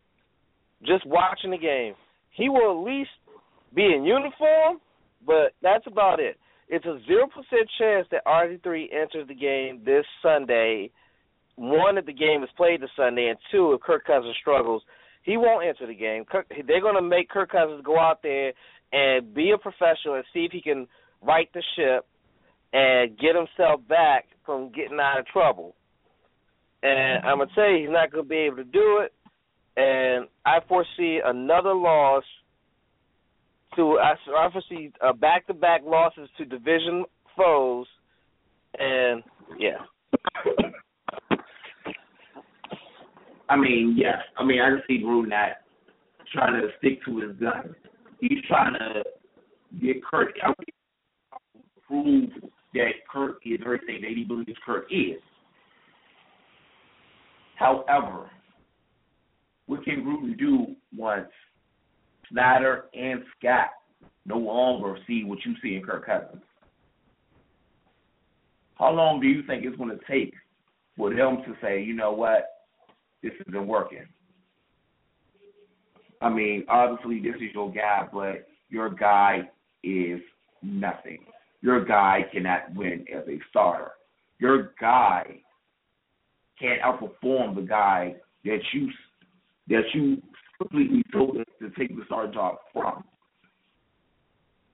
just 0.86 1.06
watching 1.06 1.52
the 1.52 1.58
game. 1.58 1.94
He 2.32 2.50
will 2.50 2.80
at 2.80 2.86
least 2.86 3.10
be 3.74 3.84
in 3.84 4.04
uniform, 4.04 4.80
but 5.26 5.54
that's 5.62 5.86
about 5.88 6.20
it. 6.20 6.38
It's 6.70 6.86
a 6.86 7.00
zero 7.08 7.28
percent 7.28 7.70
chance 7.80 8.08
that 8.12 8.26
RG 8.26 8.62
three 8.62 8.90
enters 8.92 9.28
the 9.28 9.36
game 9.36 9.82
this 9.86 10.06
Sunday. 10.22 10.92
One, 11.56 11.98
if 11.98 12.06
the 12.06 12.14
game 12.14 12.44
is 12.44 12.50
played 12.56 12.82
this 12.82 12.90
Sunday, 12.96 13.30
and 13.30 13.40
two, 13.52 13.74
if 13.74 13.82
Kirk 13.82 14.06
Cousins 14.06 14.36
struggles, 14.40 14.84
he 15.24 15.38
won't 15.38 15.66
enter 15.66 15.88
the 15.88 15.98
game. 15.98 16.24
Kirk, 16.26 16.48
they're 16.68 16.82
going 16.82 16.96
to 16.96 17.02
make 17.02 17.30
Kirk 17.30 17.52
Cousins 17.52 17.82
go 17.84 17.98
out 17.98 18.22
there 18.22 18.54
and 18.94 19.34
be 19.34 19.52
a 19.52 19.58
professional 19.58 20.16
and 20.16 20.24
see 20.34 20.46
if 20.46 20.52
he 20.52 20.62
can 20.62 20.88
right 21.22 21.50
the 21.54 21.64
ship 21.76 22.06
and 22.74 23.18
get 23.18 23.36
himself 23.36 23.82
back 23.88 24.26
from 24.46 24.72
getting 24.72 25.00
out 25.00 25.20
of 25.20 25.26
trouble. 25.28 25.76
And 26.84 27.26
I'm 27.26 27.40
gonna 27.40 27.50
tell 27.56 27.70
you, 27.70 27.82
he's 27.82 27.90
not 27.90 28.12
gonna 28.12 28.24
be 28.24 28.38
able 28.38 28.58
to 28.58 28.64
do 28.64 29.00
it. 29.04 29.14
And 29.78 30.28
I 30.44 30.58
foresee 30.68 31.20
another 31.24 31.74
loss 31.74 32.24
to 33.76 34.00
I, 34.00 34.16
foresee 34.52 34.92
uh, 35.06 35.14
back-to-back 35.14 35.82
losses 35.86 36.28
to 36.40 36.46
division 36.46 37.06
foes, 37.38 37.86
and 38.80 39.24
yeah. 39.60 39.78
I 43.50 43.56
mean, 43.56 43.96
yeah. 43.96 44.22
I 44.38 44.44
mean, 44.44 44.60
I 44.62 44.70
can 44.70 44.82
see 44.88 45.04
Gruden 45.04 45.30
not 45.30 45.50
trying 46.34 46.60
to 46.60 46.70
stick 46.80 47.06
to 47.06 47.20
his 47.20 47.38
gun. 47.38 47.76
He's 48.20 48.40
trying 48.48 48.74
to 48.74 49.04
get 49.80 50.04
Kirk 50.04 50.32
out, 50.44 50.58
prove 51.88 52.30
that 52.74 52.92
Kirk 53.12 53.38
is 53.46 53.60
everything 53.64 54.02
that 54.02 54.12
he 54.16 54.24
believes 54.24 54.58
Kirk 54.66 54.88
is. 54.92 55.22
However, 57.58 58.30
what 59.68 59.84
can 59.84 60.04
Gruden 60.04 60.38
do 60.38 60.76
once 60.96 61.28
Snyder 62.32 62.86
and 62.94 63.22
Scot 63.38 63.70
no 64.26 64.38
longer 64.38 64.98
see 65.06 65.24
what 65.24 65.40
you 65.46 65.54
see 65.62 65.76
in 65.76 65.84
Kirk 65.84 66.06
Cousins? 66.06 66.44
How 68.76 68.92
long 68.92 69.20
do 69.20 69.28
you 69.28 69.44
think 69.46 69.66
it's 69.66 69.78
going 69.78 69.90
to 69.90 70.06
take 70.10 70.34
for 70.96 71.10
them 71.14 71.38
to 71.46 71.56
say, 71.62 71.82
you 71.82 71.94
know 71.94 72.12
what, 72.12 72.46
this 73.22 73.34
isn't 73.48 73.68
working? 73.68 74.06
I 76.22 76.30
mean, 76.30 76.66
obviously 76.70 77.20
this 77.20 77.36
is 77.36 77.54
your 77.54 77.72
guy, 77.72 78.08
but 78.12 78.48
your 78.70 78.90
guy 78.90 79.50
is 79.84 80.20
nothing. 80.62 81.20
Your 81.62 81.84
guy 81.84 82.26
cannot 82.32 82.74
win 82.76 83.06
as 83.14 83.28
a 83.28 83.40
starter. 83.50 83.92
Your 84.40 84.74
guy 84.80 85.42
can't 86.60 86.82
outperform 86.82 87.56
the 87.56 87.66
guy 87.68 88.16
that 88.46 88.60
you 88.74 88.90
that 89.70 89.84
you 89.94 90.22
completely 90.58 91.04
sold 91.12 91.38
us 91.38 91.46
to 91.60 91.70
take 91.78 91.96
the 91.96 92.04
star 92.06 92.32
job 92.32 92.58
from. 92.74 93.04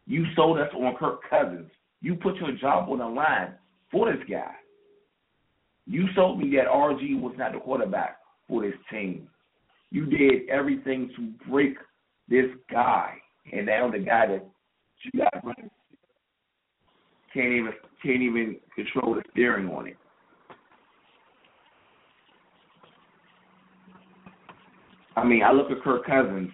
You 0.06 0.26
sold 0.36 0.60
us 0.60 0.70
on 0.74 0.96
Kirk 0.98 1.22
Cousins. 1.30 1.70
You 2.02 2.16
put 2.16 2.36
your 2.36 2.52
job 2.58 2.90
on 2.90 3.00
the 3.00 3.08
line 3.08 3.54
for 3.92 4.12
this 4.12 4.22
guy. 4.30 4.52
You 5.86 6.08
sold 6.16 6.40
me 6.40 6.56
that 6.56 6.68
RG 6.68 7.20
was 7.20 7.34
not 7.38 7.54
the 7.54 7.60
quarterback 7.60 8.18
for 8.48 8.62
this 8.62 8.74
team. 8.90 9.28
You 9.92 10.06
did 10.06 10.50
everything 10.50 11.12
to 11.16 11.50
break 11.50 11.76
this 12.30 12.46
guy, 12.72 13.16
and 13.52 13.66
now 13.66 13.92
the 13.92 14.00
guy 14.00 14.28
that 14.28 14.46
you 15.04 15.20
got 15.20 15.46
running 15.46 15.70
can't 17.34 17.54
even 17.54 17.74
can't 18.02 18.22
even 18.22 18.58
control 18.76 19.16
the 19.16 19.24
steering 19.32 19.68
on 19.70 19.88
it. 19.88 19.98
I 25.16 25.24
mean, 25.24 25.44
I 25.44 25.52
look 25.52 25.72
at 25.72 25.82
Kirk 25.84 26.06
Cousins. 26.06 26.50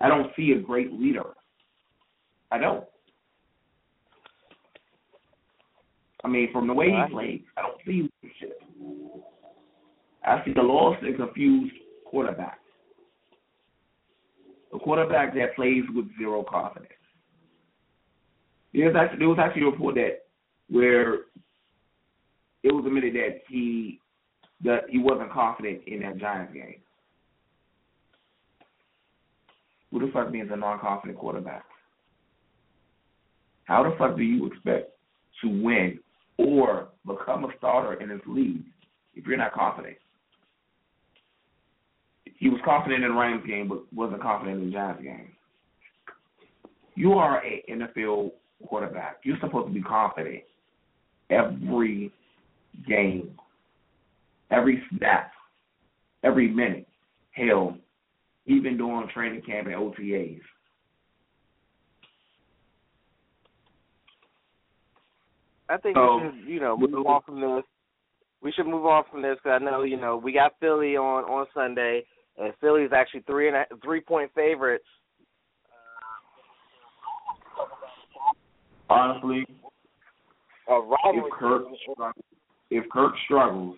I 0.00 0.08
don't 0.08 0.30
see 0.36 0.52
a 0.52 0.60
great 0.60 0.92
leader. 0.92 1.24
I 2.50 2.58
don't. 2.58 2.84
I 6.24 6.28
mean, 6.28 6.52
from 6.52 6.66
the 6.66 6.74
way 6.74 6.86
he 6.90 7.12
plays, 7.12 7.40
I 7.56 7.62
don't 7.62 7.78
see 7.86 8.08
leadership. 8.22 8.60
I 10.24 10.44
see 10.44 10.52
a 10.58 10.62
lost 10.62 11.02
and 11.02 11.16
confused 11.16 11.74
quarterback. 12.04 12.58
A 14.74 14.78
quarterback 14.78 15.34
that 15.34 15.54
plays 15.54 15.84
with 15.94 16.06
zero 16.18 16.44
confidence. 16.48 16.90
There 18.74 18.86
was 18.86 18.96
actually, 18.96 19.18
there 19.20 19.28
was 19.28 19.38
actually 19.40 19.62
a 19.62 19.66
report 19.66 19.94
that 19.94 20.22
where 20.68 21.14
it 22.62 22.72
was 22.74 22.84
admitted 22.84 23.14
that 23.14 23.40
he 23.48 24.00
that 24.64 24.82
he 24.88 24.98
wasn't 24.98 25.32
confident 25.32 25.82
in 25.86 26.00
that 26.00 26.18
Giants 26.18 26.52
game. 26.52 26.80
Who 29.96 30.04
the 30.04 30.12
fuck 30.12 30.30
means 30.30 30.50
a 30.52 30.56
non-confident 30.56 31.18
quarterback? 31.18 31.64
How 33.64 33.82
the 33.82 33.96
fuck 33.96 34.14
do 34.14 34.22
you 34.22 34.46
expect 34.46 34.90
to 35.42 35.48
win 35.48 35.98
or 36.36 36.88
become 37.06 37.44
a 37.44 37.48
starter 37.56 37.94
in 37.94 38.10
this 38.10 38.20
league 38.26 38.64
if 39.14 39.24
you're 39.26 39.38
not 39.38 39.54
confident. 39.54 39.96
He 42.38 42.50
was 42.50 42.60
confident 42.62 43.04
in 43.04 43.10
the 43.10 43.18
Rams 43.18 43.46
game, 43.46 43.68
but 43.68 43.90
wasn't 43.90 44.20
confident 44.20 44.60
in 44.60 44.66
the 44.66 44.72
Giants 44.72 45.02
game. 45.02 45.32
You 46.94 47.14
are 47.14 47.42
an 47.42 47.88
NFL 47.96 48.32
quarterback. 48.68 49.20
You're 49.22 49.38
supposed 49.40 49.68
to 49.68 49.72
be 49.72 49.80
confident 49.80 50.42
every 51.30 52.12
game, 52.86 53.30
every 54.50 54.82
snap, 54.90 55.32
every 56.22 56.48
minute. 56.48 56.86
Hell, 57.32 57.78
even 58.46 58.76
during 58.76 59.08
training 59.08 59.42
camp 59.42 59.66
and 59.66 59.76
OTAs. 59.76 60.40
I 65.68 65.76
think 65.78 65.96
So- 65.96 66.18
we 66.18 66.22
should, 66.22 66.48
you 66.48 66.60
know, 66.60 66.76
move 66.76 67.06
on 67.06 67.22
from 67.22 67.40
this. 67.40 67.64
We 68.40 68.52
should 68.52 68.66
move 68.66 68.86
on 68.86 69.04
from 69.04 69.22
this 69.22 69.36
because 69.38 69.60
I 69.60 69.64
know, 69.64 69.82
you 69.82 69.96
know, 69.96 70.16
we 70.16 70.32
got 70.32 70.58
Philly 70.60 70.96
on 70.96 71.24
on 71.24 71.46
Sunday, 71.52 72.06
and 72.36 72.54
Philly's 72.60 72.92
actually 72.92 73.20
three 73.20 73.48
and 73.48 73.56
a, 73.56 73.66
three 73.82 74.00
point 74.00 74.32
favorites. 74.34 74.86
Honestly, 78.88 79.44
if. 80.68 81.32
Kirk 81.32 81.64
struggles, 81.82 82.14
if 82.70 82.88
Kirk 82.90 83.14
struggles 83.24 83.76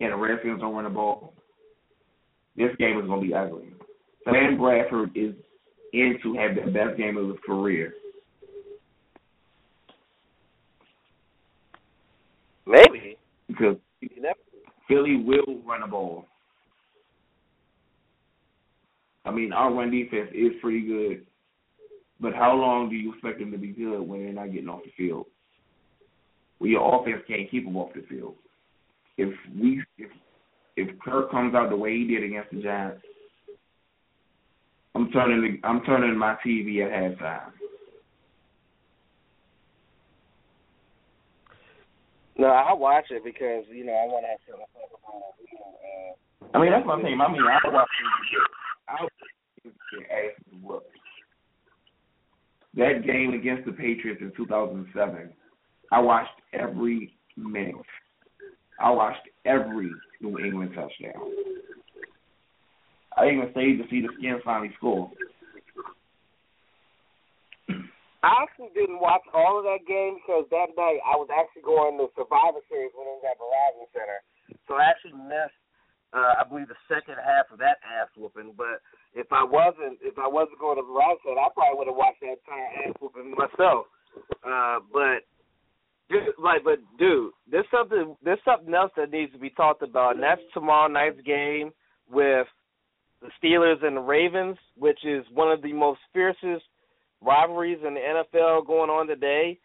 and 0.00 0.12
the 0.12 0.16
Redskins 0.16 0.60
don't 0.60 0.74
run 0.74 0.84
the 0.84 0.90
ball, 0.90 1.34
this 2.60 2.76
game 2.76 2.98
is 3.00 3.06
going 3.06 3.22
to 3.22 3.26
be 3.26 3.34
ugly. 3.34 3.72
Sam 4.24 4.58
Bradford 4.58 5.10
is 5.14 5.34
in 5.94 6.18
to 6.22 6.34
have 6.34 6.54
the 6.54 6.70
best 6.70 6.98
game 6.98 7.16
of 7.16 7.28
his 7.28 7.38
career. 7.44 7.94
Maybe. 12.66 13.16
because 13.48 13.76
never. 14.18 14.38
Philly 14.86 15.16
will 15.16 15.62
run 15.66 15.80
the 15.80 15.86
ball. 15.86 16.26
I 19.24 19.30
mean, 19.30 19.52
our 19.52 19.72
run 19.72 19.90
defense 19.90 20.30
is 20.34 20.52
pretty 20.60 20.86
good, 20.86 21.26
but 22.20 22.34
how 22.34 22.54
long 22.54 22.90
do 22.90 22.96
you 22.96 23.12
expect 23.12 23.38
them 23.38 23.52
to 23.52 23.58
be 23.58 23.68
good 23.68 24.00
when 24.00 24.22
they're 24.22 24.32
not 24.32 24.52
getting 24.52 24.68
off 24.68 24.82
the 24.84 24.92
field? 24.96 25.26
Well, 26.58 26.68
your 26.68 27.00
offense 27.00 27.22
can't 27.26 27.50
keep 27.50 27.64
them 27.64 27.76
off 27.76 27.94
the 27.94 28.02
field. 28.08 28.34
If 29.16 29.34
we 29.58 29.82
if 29.98 30.10
if 30.80 30.98
Kirk 31.00 31.30
comes 31.30 31.54
out 31.54 31.70
the 31.70 31.76
way 31.76 31.96
he 31.96 32.06
did 32.06 32.24
against 32.24 32.50
the 32.50 32.62
Giants, 32.62 33.02
I'm 34.94 35.10
turning 35.10 35.42
the, 35.42 35.66
I'm 35.66 35.82
turning 35.84 36.16
my 36.16 36.36
TV 36.44 36.84
at 36.84 36.90
halftime. 36.90 37.52
No, 42.38 42.46
I 42.46 42.72
watch 42.72 43.04
it 43.10 43.22
because 43.22 43.64
you 43.70 43.84
know 43.84 43.92
I 43.92 44.06
want 44.06 44.24
to 44.24 44.30
have 44.30 44.40
something 44.48 44.64
to 44.64 44.72
talk 44.72 44.90
about. 44.96 45.36
You 45.44 45.58
know, 45.58 46.48
uh, 46.48 46.56
I 46.56 46.62
mean, 46.62 46.72
that's 46.72 46.86
my 46.86 46.96
thing. 47.02 47.20
I 47.20 47.30
mean, 47.30 47.42
I 47.42 47.68
watch 47.68 47.88
I 48.88 49.06
get 49.64 50.10
ass 50.10 50.60
whooped. 50.62 50.86
That 52.74 53.04
game 53.04 53.34
against 53.34 53.66
the 53.66 53.72
Patriots 53.72 54.22
in 54.22 54.32
2007, 54.36 55.30
I 55.92 56.00
watched 56.00 56.30
every 56.52 57.12
minute. 57.36 57.74
I 58.80 58.90
watched 58.90 59.28
every 59.44 59.92
New 60.20 60.38
England 60.38 60.72
touchdown. 60.74 61.20
I 63.16 63.28
even 63.28 63.52
stayed 63.52 63.76
to 63.76 63.84
see 63.90 64.00
the 64.00 64.08
Skins 64.16 64.40
finally 64.44 64.72
score. 64.76 65.10
I 68.20 68.44
actually 68.44 68.72
didn't 68.76 69.00
watch 69.00 69.24
all 69.32 69.60
of 69.60 69.64
that 69.64 69.88
game 69.88 70.20
because 70.20 70.44
that 70.52 70.76
night 70.76 71.00
I 71.04 71.16
was 71.16 71.28
actually 71.32 71.64
going 71.64 71.96
to 71.96 72.12
Survivor 72.12 72.60
Series 72.68 72.92
when 72.92 73.08
it 73.08 73.16
was 73.16 73.24
at 73.24 73.40
Verizon 73.40 73.88
Center, 73.96 74.20
so 74.68 74.76
I 74.76 74.88
actually 74.88 75.16
missed. 75.16 75.56
Uh, 76.10 76.42
I 76.42 76.44
believe 76.44 76.66
the 76.66 76.84
second 76.90 77.22
half 77.22 77.46
of 77.54 77.62
that 77.62 77.78
ass 77.86 78.10
whooping. 78.18 78.58
But 78.58 78.82
if 79.14 79.30
I 79.30 79.46
wasn't, 79.46 80.02
if 80.02 80.18
I 80.18 80.26
wasn't 80.26 80.58
going 80.58 80.76
to 80.76 80.84
Verizon 80.84 81.22
Center, 81.22 81.40
I 81.40 81.48
probably 81.54 81.78
would 81.80 81.88
have 81.88 81.96
watched 81.96 82.20
that 82.20 82.36
entire 82.36 82.70
ass 82.82 82.98
whooping 83.00 83.32
myself. 83.32 83.88
Uh, 84.44 84.84
but 84.92 85.24
like, 86.42 86.64
but 86.64 86.78
dude, 86.98 87.32
there's 87.50 87.66
something, 87.70 88.16
there's 88.24 88.38
something 88.44 88.74
else 88.74 88.92
that 88.96 89.10
needs 89.10 89.32
to 89.32 89.38
be 89.38 89.50
talked 89.50 89.82
about, 89.82 90.14
and 90.14 90.22
that's 90.22 90.40
tomorrow 90.52 90.88
night's 90.88 91.20
game 91.22 91.70
with 92.10 92.46
the 93.22 93.28
Steelers 93.42 93.84
and 93.84 93.96
the 93.96 94.00
Ravens, 94.00 94.56
which 94.76 94.98
is 95.04 95.24
one 95.32 95.50
of 95.50 95.62
the 95.62 95.72
most 95.72 96.00
fiercest 96.12 96.64
rivalries 97.20 97.78
in 97.86 97.94
the 97.94 98.00
NFL 98.00 98.66
going 98.66 98.90
on 98.90 99.06
today, 99.06 99.58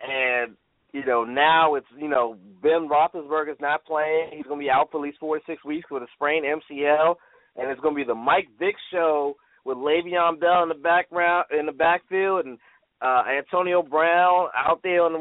and 0.00 0.54
you 0.92 1.04
know 1.04 1.24
now 1.24 1.74
it's 1.74 1.86
you 1.98 2.08
know 2.08 2.36
Ben 2.62 2.88
Roethlisberger's 2.88 3.60
not 3.60 3.84
playing. 3.84 4.30
He's 4.32 4.46
going 4.46 4.60
to 4.60 4.64
be 4.64 4.70
out 4.70 4.90
for 4.90 4.98
at 4.98 5.04
least 5.04 5.18
four 5.18 5.38
to 5.38 5.44
six 5.46 5.64
weeks 5.64 5.90
with 5.90 6.02
a 6.02 6.06
sprained 6.14 6.44
MCL, 6.44 7.14
and 7.56 7.70
it's 7.70 7.80
going 7.80 7.94
to 7.94 8.00
be 8.00 8.06
the 8.06 8.14
Mike 8.14 8.48
Vick 8.58 8.76
show 8.92 9.34
with 9.64 9.76
Le'Veon 9.76 10.40
Bell 10.40 10.62
in 10.62 10.68
the 10.68 10.74
background 10.74 11.46
in 11.58 11.66
the 11.66 11.72
backfield 11.72 12.46
and 12.46 12.58
uh 13.00 13.22
Antonio 13.28 13.82
Brown 13.82 14.48
out 14.56 14.80
there 14.82 15.02
on 15.02 15.12
the 15.12 15.20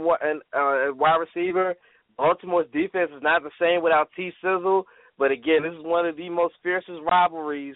uh, 0.57 0.93
wide 0.93 1.17
receiver. 1.17 1.75
Baltimore's 2.17 2.71
defense 2.73 3.11
is 3.15 3.21
not 3.21 3.43
the 3.43 3.51
same 3.61 3.83
without 3.83 4.09
T 4.15 4.31
Sizzle, 4.41 4.85
but 5.19 5.31
again, 5.31 5.63
this 5.63 5.73
is 5.73 5.83
one 5.83 6.05
of 6.07 6.17
the 6.17 6.29
most 6.29 6.55
fiercest 6.63 6.99
rivalries 7.05 7.75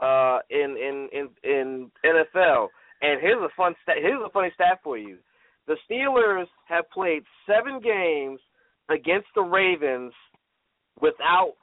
uh 0.00 0.38
in 0.50 0.76
in 0.76 1.08
in 1.12 1.28
in 1.44 1.90
NFL. 2.04 2.68
And 3.02 3.20
here's 3.20 3.42
a 3.42 3.48
fun 3.56 3.74
stat. 3.82 3.96
Here's 4.00 4.22
a 4.24 4.30
funny 4.30 4.50
stat 4.54 4.80
for 4.82 4.96
you. 4.96 5.18
The 5.66 5.76
Steelers 5.88 6.46
have 6.66 6.90
played 6.90 7.22
seven 7.46 7.80
games 7.80 8.40
against 8.88 9.28
the 9.34 9.42
Ravens 9.42 10.12
without 11.00 11.54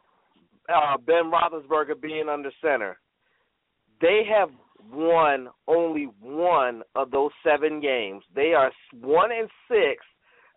uh, 0.74 0.98
Ben 0.98 1.32
Roethlisberger 1.32 2.02
being 2.02 2.30
under 2.30 2.52
center. 2.62 2.98
They 4.02 4.22
have 4.30 4.50
won 4.92 5.50
only 5.68 6.10
one 6.22 6.84
of 6.96 7.12
those 7.12 7.32
seven 7.44 7.80
games. 7.80 8.24
They 8.36 8.54
are 8.54 8.72
one 9.02 9.32
and 9.32 9.50
six 9.68 10.04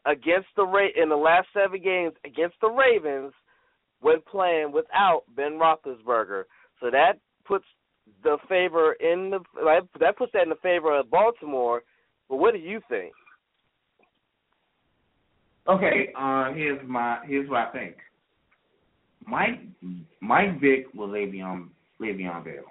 against 0.07 0.49
the 0.57 0.64
Ra- 0.64 0.89
in 1.01 1.09
the 1.09 1.16
last 1.16 1.49
seven 1.55 1.83
games 1.83 2.14
against 2.25 2.57
the 2.61 2.68
Ravens 2.68 3.33
when 4.01 4.20
playing 4.31 4.73
without 4.73 5.23
Ben 5.37 5.53
Roethlisberger. 5.53 6.45
So 6.81 6.91
that 6.91 7.14
puts 7.45 7.64
the 8.23 8.37
favor 8.49 8.95
in 8.95 9.31
the 9.31 9.41
that 10.01 10.16
puts 10.16 10.33
that 10.33 10.43
in 10.43 10.49
the 10.49 10.57
favor 10.57 10.99
of 10.99 11.11
Baltimore. 11.11 11.83
But 12.29 12.37
what 12.37 12.55
do 12.55 12.61
you 12.61 12.81
think? 12.89 13.12
Okay, 15.68 16.12
uh, 16.18 16.53
here's 16.53 16.81
my 16.87 17.18
here's 17.27 17.49
what 17.49 17.68
I 17.68 17.73
think. 17.73 17.97
Mike 19.27 19.61
Mike 20.20 20.61
Vick 20.61 20.87
with 20.95 21.11
Le'Veon 21.11 21.68
Le'Veon 22.01 22.45
Bell. 22.45 22.64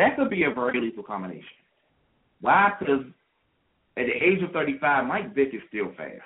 That 0.00 0.16
could 0.16 0.30
be 0.30 0.44
a 0.44 0.50
very 0.50 0.80
lethal 0.80 1.02
combination. 1.02 1.44
Why? 2.40 2.70
Because 2.78 3.04
at 3.98 4.06
the 4.06 4.12
age 4.12 4.42
of 4.42 4.50
35, 4.50 5.04
Mike 5.04 5.34
Vick 5.34 5.48
is 5.52 5.60
still 5.68 5.88
fast. 5.94 6.22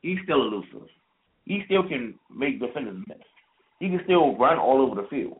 He's 0.00 0.16
still 0.24 0.40
elusive. 0.40 0.88
He 1.44 1.60
still 1.66 1.86
can 1.86 2.14
make 2.34 2.58
defenders 2.58 3.04
miss. 3.06 3.18
He 3.78 3.90
can 3.90 4.00
still 4.04 4.38
run 4.38 4.56
all 4.58 4.80
over 4.80 5.02
the 5.02 5.06
field. 5.08 5.36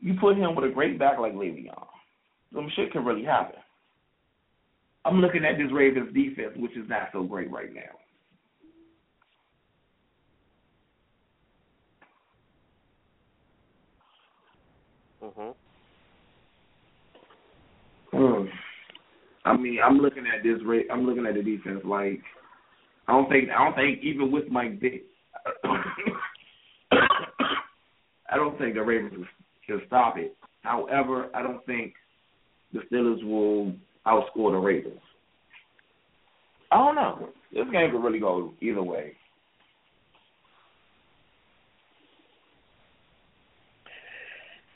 You 0.00 0.12
put 0.20 0.36
him 0.36 0.54
with 0.54 0.70
a 0.70 0.74
great 0.74 0.98
back 0.98 1.18
like 1.18 1.32
Le'Veon, 1.32 1.86
some 2.52 2.70
shit 2.76 2.92
can 2.92 3.02
really 3.02 3.24
happen. 3.24 3.60
I'm 5.06 5.22
looking 5.22 5.46
at 5.46 5.56
this 5.56 5.72
Ravens 5.72 6.12
defense, 6.12 6.52
which 6.56 6.76
is 6.76 6.86
not 6.86 7.08
so 7.14 7.22
great 7.22 7.50
right 7.50 7.72
now. 7.72 8.03
Mhm. 15.24 15.54
Hmm. 18.12 18.46
I 19.44 19.56
mean, 19.56 19.78
I'm 19.84 19.98
looking 19.98 20.24
at 20.26 20.42
this. 20.42 20.58
Ra- 20.64 20.90
I'm 20.92 21.06
looking 21.06 21.26
at 21.26 21.34
the 21.34 21.42
defense. 21.42 21.80
Like, 21.84 22.20
I 23.08 23.12
don't 23.12 23.28
think. 23.28 23.48
I 23.50 23.64
don't 23.64 23.74
think 23.74 24.00
even 24.02 24.30
with 24.30 24.48
Mike 24.48 24.80
Vick, 24.80 25.04
I 26.92 28.36
don't 28.36 28.58
think 28.58 28.74
the 28.74 28.82
Ravens 28.82 29.26
can 29.66 29.80
stop 29.86 30.18
it. 30.18 30.36
However, 30.62 31.30
I 31.34 31.42
don't 31.42 31.64
think 31.66 31.94
the 32.72 32.80
Steelers 32.90 33.24
will 33.24 33.72
outscore 34.06 34.52
the 34.52 34.58
Ravens. 34.58 35.00
I 36.70 36.76
don't 36.76 36.96
know. 36.96 37.28
This 37.52 37.64
game 37.72 37.90
could 37.90 38.02
really 38.02 38.18
go 38.18 38.52
either 38.60 38.82
way. 38.82 39.12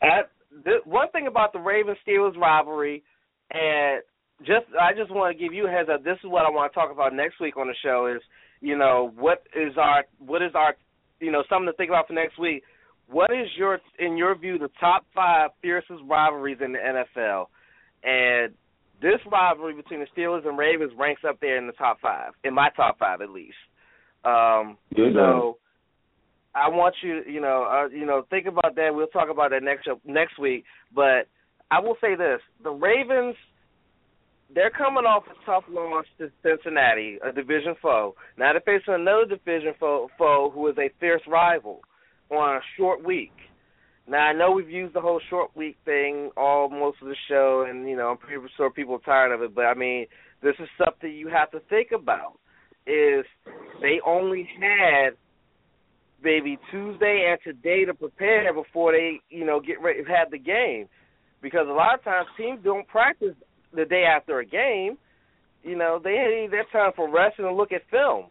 At, 0.01 0.31
the, 0.65 0.79
one 0.85 1.11
thing 1.11 1.27
about 1.27 1.53
the 1.53 1.59
Ravens 1.59 1.99
Steelers 2.07 2.37
rivalry, 2.37 3.03
and 3.51 4.03
just 4.41 4.67
I 4.81 4.93
just 4.97 5.11
want 5.11 5.37
to 5.37 5.43
give 5.43 5.53
you 5.53 5.67
a 5.67 5.71
heads 5.71 5.89
up. 5.93 6.05
This 6.05 6.19
is 6.23 6.31
what 6.31 6.47
I 6.47 6.51
want 6.51 6.73
to 6.73 6.75
talk 6.75 6.93
about 6.93 7.15
next 7.15 7.41
week 7.41 7.57
on 7.57 7.67
the 7.67 7.75
show. 7.83 8.13
Is 8.15 8.23
you 8.61 8.77
know 8.77 9.13
what 9.17 9.45
is 9.55 9.75
our 9.77 10.05
what 10.19 10.43
is 10.43 10.53
our 10.55 10.77
you 11.21 11.33
know 11.33 11.43
something 11.49 11.67
to 11.67 11.77
think 11.77 11.91
about 11.91 12.07
for 12.07 12.13
next 12.13 12.39
week. 12.39 12.63
What 13.11 13.31
is 13.31 13.49
your 13.57 13.79
in 13.99 14.17
your 14.17 14.37
view 14.37 14.59
the 14.59 14.71
top 14.79 15.07
five 15.15 15.51
fiercest 15.63 16.01
rivalries 16.09 16.59
in 16.65 16.73
the 16.73 16.79
NFL? 16.79 17.47
And 18.05 18.55
this 19.01 19.21
rivalry 19.31 19.75
between 19.75 20.01
the 20.01 20.07
Steelers 20.17 20.47
and 20.47 20.59
Ravens 20.59 20.93
ranks 20.99 21.23
up 21.27 21.41
there 21.41 21.57
in 21.57 21.67
the 21.67 21.73
top 21.73 22.01
five, 22.01 22.33
in 22.45 22.55
my 22.55 22.69
top 22.77 22.99
five 22.99 23.21
at 23.21 23.31
least. 23.31 23.57
Um, 24.25 24.77
Good 24.95 25.15
so 25.15 25.59
I 26.59 26.69
want 26.69 26.97
you, 27.03 27.23
you 27.27 27.41
know, 27.41 27.67
uh, 27.71 27.89
you 27.89 28.05
know, 28.05 28.25
think 28.31 28.47
about 28.47 28.75
that. 28.77 28.91
We'll 28.95 29.07
talk 29.07 29.29
about 29.31 29.51
that 29.51 29.63
next 29.63 29.89
next 30.05 30.39
week. 30.39 30.65
But 30.95 31.29
I 31.71 31.81
will 31.81 31.97
say 32.01 32.17
this: 32.17 32.41
the 32.63 32.71
Ravens, 32.71 33.37
they're 34.55 34.71
coming 34.71 35.05
off 35.05 35.25
a 35.27 35.47
tough 35.47 35.65
loss 35.71 36.05
to 36.19 36.31
Cincinnati, 36.43 37.19
a 37.25 37.33
division 37.33 37.77
foe. 37.81 38.15
Now 38.37 38.53
they're 38.53 38.79
facing 38.79 38.95
another 38.95 39.27
division 39.27 39.75
foe, 39.79 40.09
foe 40.19 40.51
who 40.53 40.67
is 40.69 40.77
a 40.79 40.91
fierce 40.99 41.23
rival 41.29 41.81
on 42.31 42.57
a 42.57 42.61
short 42.77 43.05
week. 43.05 43.33
Now 44.09 44.19
I 44.19 44.33
know 44.33 44.53
we've 44.53 44.71
used 44.71 44.95
the 44.95 45.01
whole 45.01 45.21
short 45.31 45.55
week 45.55 45.77
thing 45.85 46.31
all 46.37 46.71
most 46.71 46.99
of 47.03 47.09
the 47.09 47.17
show, 47.29 47.67
and 47.69 47.89
you 47.89 47.97
know 47.97 48.09
I'm 48.09 48.17
pretty 48.17 48.43
sure 48.57 48.71
people 48.71 48.97
are 48.97 49.01
tired 49.01 49.33
of 49.33 49.43
it. 49.43 49.55
But 49.55 49.67
I 49.67 49.75
mean, 49.75 50.07
this 50.43 50.55
is 50.59 50.69
something 50.83 51.13
you 51.13 51.29
have 51.29 51.51
to 51.53 51.61
think 51.69 51.89
about. 51.93 52.39
Is 52.87 53.27
they 53.83 54.01
only 54.07 54.49
had 54.59 55.11
maybe 56.23 56.59
Tuesday 56.71 57.29
and 57.31 57.39
today 57.45 57.85
to 57.85 57.95
prepare 57.95 58.53
before 58.53 58.93
they 58.93 59.21
you 59.31 59.45
know 59.45 59.61
get 59.61 59.81
ready 59.81 60.01
have 60.09 60.31
the 60.31 60.39
game, 60.39 60.89
because 61.43 61.67
a 61.69 61.73
lot 61.73 61.95
of 61.95 62.05
times 62.05 62.29
teams 62.37 62.61
don't 62.63 62.87
practice 62.89 63.35
the 63.75 63.85
day 63.85 64.05
after 64.05 64.41
a 64.41 64.47
game. 64.47 64.97
You 65.63 65.77
know 65.77 66.01
they 66.03 66.11
need 66.11 66.51
their 66.51 66.67
time 66.73 66.93
for 66.95 67.11
rest 67.11 67.39
and 67.39 67.57
look 67.57 67.73
at 67.73 67.83
film. 67.91 68.27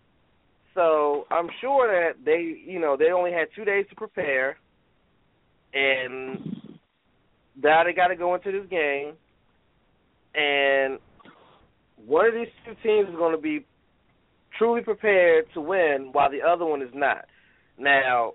So 0.74 1.26
I'm 1.32 1.50
sure 1.62 1.88
that 1.88 2.24
they 2.24 2.62
you 2.66 2.80
know 2.80 2.98
they 2.98 3.12
only 3.12 3.32
had 3.32 3.48
two 3.56 3.66
days 3.66 3.86
to 3.90 3.96
prepare 3.96 4.58
and 5.74 6.40
now 7.62 7.84
they 7.84 7.94
got 7.94 8.08
to 8.08 8.16
go 8.16 8.36
into 8.36 8.52
this 8.52 8.70
game, 8.70 9.14
and 10.36 11.00
one 12.06 12.28
of 12.28 12.34
these 12.34 12.48
two 12.66 12.76
teams 12.84 13.10
is 13.10 13.16
going 13.16 13.36
to 13.36 13.42
be 13.42 13.66
truly 14.58 14.82
prepared 14.82 15.46
to 15.54 15.62
win, 15.62 16.10
while 16.12 16.32
the 16.32 16.42
other 16.42 16.66
one 16.66 16.82
is 16.82 16.90
not. 16.94 17.26
Now, 17.78 18.34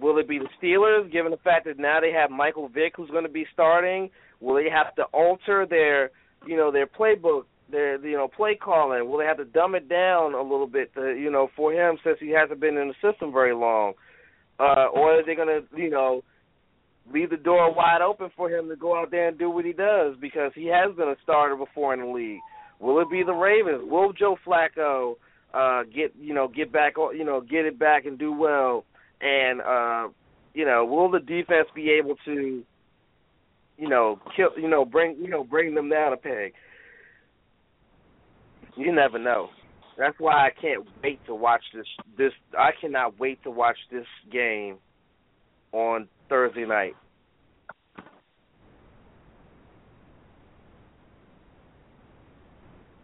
will 0.00 0.18
it 0.18 0.28
be 0.28 0.38
the 0.38 0.48
Steelers, 0.62 1.10
given 1.12 1.30
the 1.30 1.38
fact 1.38 1.66
that 1.66 1.78
now 1.78 2.00
they 2.00 2.12
have 2.12 2.30
Michael 2.30 2.68
Vick, 2.68 2.94
who's 2.96 3.10
going 3.10 3.24
to 3.24 3.30
be 3.30 3.46
starting? 3.52 4.10
Will 4.40 4.54
they 4.54 4.70
have 4.70 4.94
to 4.96 5.02
alter 5.12 5.66
their, 5.68 6.10
you 6.46 6.56
know, 6.56 6.70
their 6.70 6.86
playbook, 6.86 7.42
their, 7.70 8.04
you 8.04 8.16
know, 8.16 8.28
play 8.28 8.54
calling? 8.54 9.08
Will 9.08 9.18
they 9.18 9.26
have 9.26 9.36
to 9.38 9.44
dumb 9.44 9.74
it 9.74 9.88
down 9.88 10.34
a 10.34 10.42
little 10.42 10.66
bit, 10.66 10.94
to, 10.94 11.14
you 11.18 11.30
know, 11.30 11.48
for 11.56 11.72
him 11.72 11.98
since 12.04 12.18
he 12.20 12.30
hasn't 12.30 12.60
been 12.60 12.76
in 12.76 12.88
the 12.88 13.10
system 13.12 13.32
very 13.32 13.54
long? 13.54 13.94
Uh, 14.58 14.86
or 14.94 15.18
are 15.18 15.24
they 15.24 15.34
going 15.34 15.48
to, 15.48 15.62
you 15.76 15.90
know, 15.90 16.22
leave 17.12 17.30
the 17.30 17.36
door 17.36 17.74
wide 17.74 18.02
open 18.02 18.30
for 18.36 18.50
him 18.50 18.68
to 18.68 18.76
go 18.76 18.98
out 18.98 19.10
there 19.10 19.28
and 19.28 19.38
do 19.38 19.50
what 19.50 19.64
he 19.64 19.72
does 19.72 20.14
because 20.20 20.52
he 20.54 20.66
has 20.66 20.94
been 20.96 21.08
a 21.08 21.16
starter 21.22 21.56
before 21.56 21.94
in 21.94 22.00
the 22.00 22.06
league. 22.06 22.40
Will 22.78 23.00
it 23.00 23.10
be 23.10 23.22
the 23.24 23.32
Ravens? 23.32 23.82
Will 23.84 24.12
Joe 24.12 24.36
Flacco 24.46 25.16
uh 25.54 25.82
get 25.84 26.14
you 26.20 26.34
know 26.34 26.48
get 26.48 26.72
back 26.72 26.94
you 26.96 27.24
know 27.24 27.40
get 27.40 27.64
it 27.66 27.78
back 27.78 28.06
and 28.06 28.18
do 28.18 28.32
well? 28.32 28.84
And 29.20 29.60
uh 29.60 30.08
you 30.54 30.64
know 30.64 30.84
will 30.84 31.10
the 31.10 31.20
defense 31.20 31.68
be 31.74 31.90
able 31.90 32.16
to 32.24 32.62
you 33.76 33.88
know 33.88 34.20
kill 34.36 34.50
you 34.56 34.68
know 34.68 34.84
bring 34.84 35.16
you 35.20 35.28
know 35.28 35.44
bring 35.44 35.74
them 35.74 35.88
down 35.88 36.12
a 36.12 36.16
peg? 36.16 36.52
You 38.76 38.92
never 38.92 39.18
know. 39.18 39.48
That's 39.98 40.18
why 40.18 40.46
I 40.46 40.50
can't 40.60 40.86
wait 41.02 41.24
to 41.26 41.34
watch 41.34 41.62
this. 41.74 41.86
This 42.16 42.32
I 42.58 42.70
cannot 42.80 43.18
wait 43.18 43.42
to 43.44 43.50
watch 43.50 43.76
this 43.90 44.06
game 44.32 44.78
on 45.72 46.08
Thursday 46.28 46.64
night. 46.64 46.94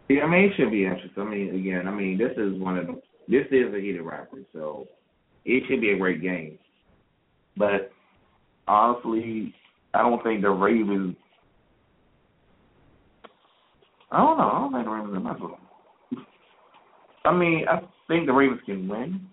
Yeah, 0.08 0.22
I 0.22 0.26
mean, 0.28 0.44
it 0.44 0.52
should 0.56 0.70
be 0.70 0.84
interesting. 0.84 1.22
I 1.22 1.24
mean, 1.24 1.54
again, 1.54 1.88
I 1.88 1.90
mean, 1.90 2.16
this 2.16 2.32
is 2.36 2.60
one 2.60 2.78
of 2.78 2.86
this 3.28 3.46
is 3.50 3.74
a 3.74 3.80
heated 3.80 4.02
rivalry, 4.02 4.46
so 4.52 4.86
it 5.44 5.64
should 5.68 5.80
be 5.80 5.90
a 5.90 5.98
great 5.98 6.22
game. 6.22 6.58
But 7.56 7.90
honestly, 8.68 9.52
I 9.94 10.02
don't 10.02 10.22
think 10.22 10.42
the 10.42 10.50
Ravens. 10.50 11.16
I 14.12 14.18
don't 14.18 14.38
know. 14.38 14.44
I 14.44 14.60
don't 14.60 14.72
think 14.72 14.84
the 14.84 14.90
Ravens 14.90 15.16
are 15.16 15.20
messing. 15.20 15.56
I 17.24 17.32
mean, 17.32 17.66
I 17.68 17.80
think 18.06 18.26
the 18.26 18.32
Ravens 18.32 18.60
can 18.64 18.86
win. 18.86 19.28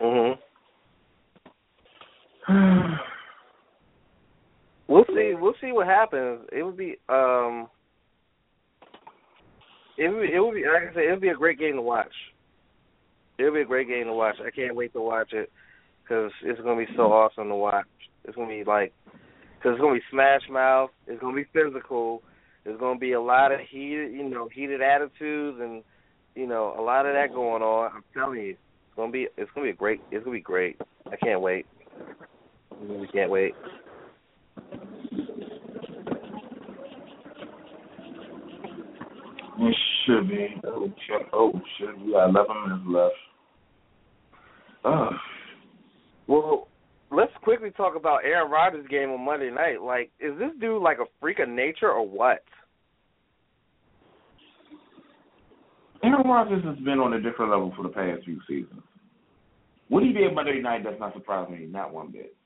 Mhm. 0.00 0.38
we'll 5.40 5.47
see. 5.60 5.72
What 5.72 5.86
happens. 5.86 6.40
It 6.52 6.62
would 6.62 6.76
be 6.76 6.96
um. 7.08 7.68
It 9.96 10.08
would, 10.08 10.30
it 10.30 10.40
would 10.40 10.54
be 10.54 10.62
like 10.62 10.90
I 10.90 10.94
said. 10.94 11.04
It 11.04 11.10
would 11.10 11.20
be 11.20 11.28
a 11.28 11.34
great 11.34 11.58
game 11.58 11.76
to 11.76 11.82
watch. 11.82 12.12
It 13.38 13.44
would 13.44 13.54
be 13.54 13.62
a 13.62 13.64
great 13.64 13.88
game 13.88 14.06
to 14.06 14.12
watch. 14.12 14.36
I 14.44 14.50
can't 14.50 14.76
wait 14.76 14.92
to 14.92 15.00
watch 15.00 15.32
it 15.32 15.50
because 16.02 16.30
it's 16.42 16.60
gonna 16.60 16.84
be 16.84 16.92
so 16.96 17.12
awesome 17.12 17.48
to 17.48 17.54
watch. 17.54 17.86
It's 18.24 18.36
gonna 18.36 18.48
be 18.48 18.64
like 18.64 18.92
because 19.56 19.72
it's 19.74 19.80
gonna 19.80 19.94
be 19.94 20.02
smash 20.10 20.42
mouth. 20.50 20.90
It's 21.06 21.20
gonna 21.20 21.36
be 21.36 21.46
physical. 21.52 22.22
There's 22.64 22.78
gonna 22.78 22.98
be 22.98 23.12
a 23.12 23.20
lot 23.20 23.52
of 23.52 23.60
heated, 23.70 24.12
you 24.12 24.28
know, 24.28 24.48
heated 24.52 24.82
attitudes 24.82 25.58
and 25.60 25.82
you 26.34 26.46
know 26.46 26.74
a 26.78 26.82
lot 26.82 27.06
of 27.06 27.14
that 27.14 27.32
going 27.32 27.62
on. 27.62 27.92
I'm 27.94 28.04
telling 28.14 28.40
you 28.40 28.50
it's 28.50 28.96
gonna 28.96 29.12
be 29.12 29.28
it's 29.36 29.50
gonna 29.54 29.66
be 29.66 29.70
a 29.70 29.74
great 29.74 30.00
it's 30.10 30.24
gonna 30.24 30.36
be 30.36 30.42
great. 30.42 30.80
I 31.10 31.16
can't 31.16 31.40
wait. 31.40 31.66
I 32.72 33.06
can't 33.12 33.30
wait. 33.30 33.54
It 39.60 39.76
should 40.06 40.28
be. 40.28 40.54
Oh 40.64 40.88
shit! 41.06 41.26
Oh 41.32 41.52
shit! 41.78 41.98
We 42.00 42.12
got 42.12 42.28
eleven 42.30 42.62
minutes 42.64 42.84
left. 42.86 43.14
Oh. 44.84 45.10
Well, 46.28 46.68
let's 47.10 47.32
quickly 47.42 47.70
talk 47.70 47.96
about 47.96 48.24
Aaron 48.24 48.50
Rodgers' 48.50 48.86
game 48.88 49.10
on 49.10 49.24
Monday 49.24 49.50
night. 49.50 49.82
Like, 49.82 50.10
is 50.20 50.38
this 50.38 50.52
dude 50.60 50.82
like 50.82 50.98
a 50.98 51.06
freak 51.20 51.40
of 51.40 51.48
nature 51.48 51.90
or 51.90 52.06
what? 52.06 52.44
Aaron 56.04 56.26
Rodgers 56.28 56.64
has 56.64 56.78
been 56.84 57.00
on 57.00 57.14
a 57.14 57.20
different 57.20 57.50
level 57.50 57.72
for 57.76 57.82
the 57.82 57.88
past 57.88 58.24
few 58.24 58.38
seasons. 58.46 58.82
What 59.88 60.04
he 60.04 60.12
did 60.12 60.34
Monday 60.34 60.60
night 60.60 60.84
does 60.84 60.94
not 61.00 61.14
surprise 61.14 61.50
me, 61.50 61.66
not 61.66 61.92
one 61.92 62.12
bit. 62.12 62.36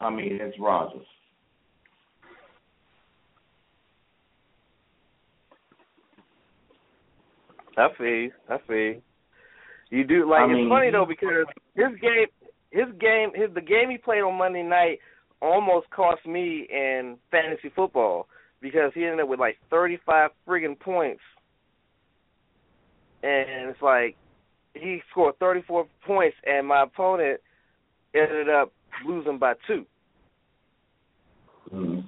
I 0.00 0.10
mean, 0.10 0.38
it's 0.40 0.56
Rodgers. 0.60 1.06
I 7.76 7.88
feel, 7.96 8.30
I 8.48 8.58
feel. 8.66 9.00
You 9.90 10.04
do 10.04 10.28
like 10.28 10.40
I 10.40 10.44
it's 10.44 10.54
mean, 10.54 10.68
funny 10.68 10.90
though 10.90 11.06
because 11.06 11.46
his 11.74 12.00
game, 12.00 12.26
his 12.70 12.86
game, 13.00 13.30
his 13.34 13.54
the 13.54 13.60
game 13.60 13.90
he 13.90 13.98
played 13.98 14.22
on 14.22 14.36
Monday 14.36 14.62
night 14.62 14.98
almost 15.40 15.90
cost 15.90 16.24
me 16.26 16.66
in 16.70 17.16
fantasy 17.30 17.70
football 17.74 18.26
because 18.60 18.92
he 18.94 19.04
ended 19.04 19.20
up 19.20 19.28
with 19.28 19.40
like 19.40 19.56
thirty 19.70 19.98
five 20.06 20.30
friggin' 20.48 20.78
points, 20.78 21.22
and 23.22 23.70
it's 23.70 23.82
like 23.82 24.16
he 24.74 25.00
scored 25.10 25.38
34 25.38 25.86
points, 26.06 26.36
and 26.44 26.66
my 26.66 26.82
opponent 26.82 27.40
ended 28.14 28.48
up 28.48 28.72
losing 29.06 29.38
by 29.38 29.54
2 29.66 29.84
Mm-hmm. 31.72 32.00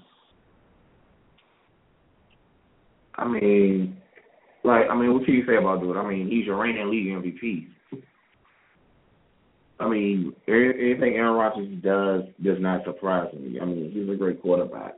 I 3.14 3.26
mean, 3.26 3.96
like, 4.66 4.90
I 4.90 4.94
mean, 4.94 5.14
what 5.14 5.24
can 5.24 5.34
you 5.34 5.46
say 5.46 5.56
about 5.56 5.80
dude? 5.80 5.96
I 5.96 6.06
mean, 6.06 6.28
he's 6.28 6.46
your 6.46 6.56
reigning 6.56 6.90
league 6.90 7.06
MVP. 7.06 7.68
I 9.78 9.88
mean, 9.88 10.34
anything 10.48 11.14
Aaron 11.14 11.34
Rodgers 11.34 11.68
does 11.82 12.22
does 12.42 12.60
not 12.60 12.84
surprise 12.84 13.32
me. 13.34 13.60
I 13.60 13.64
mean, 13.64 13.90
he's 13.92 14.08
a 14.08 14.16
great 14.16 14.40
quarterback. 14.40 14.94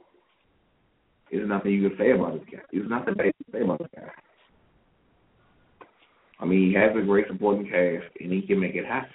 There's 1.31 1.49
nothing 1.49 1.73
you 1.73 1.89
can 1.89 1.99
say 1.99 2.13
about 2.13 2.35
this 2.35 2.49
guy. 2.51 2.63
There's 2.73 2.89
nothing 2.89 3.15
bad 3.15 3.27
to 3.27 3.53
say 3.53 3.63
about 3.63 3.79
this 3.81 3.89
guy. 3.95 4.09
I 6.41 6.45
mean, 6.45 6.69
he 6.71 6.75
has 6.75 6.97
a 6.97 7.05
great 7.05 7.27
supporting 7.27 7.65
cast, 7.65 8.07
and 8.21 8.33
he 8.33 8.43
can 8.43 8.61
make 8.61 8.77
it 8.77 8.87
happen. 8.87 9.11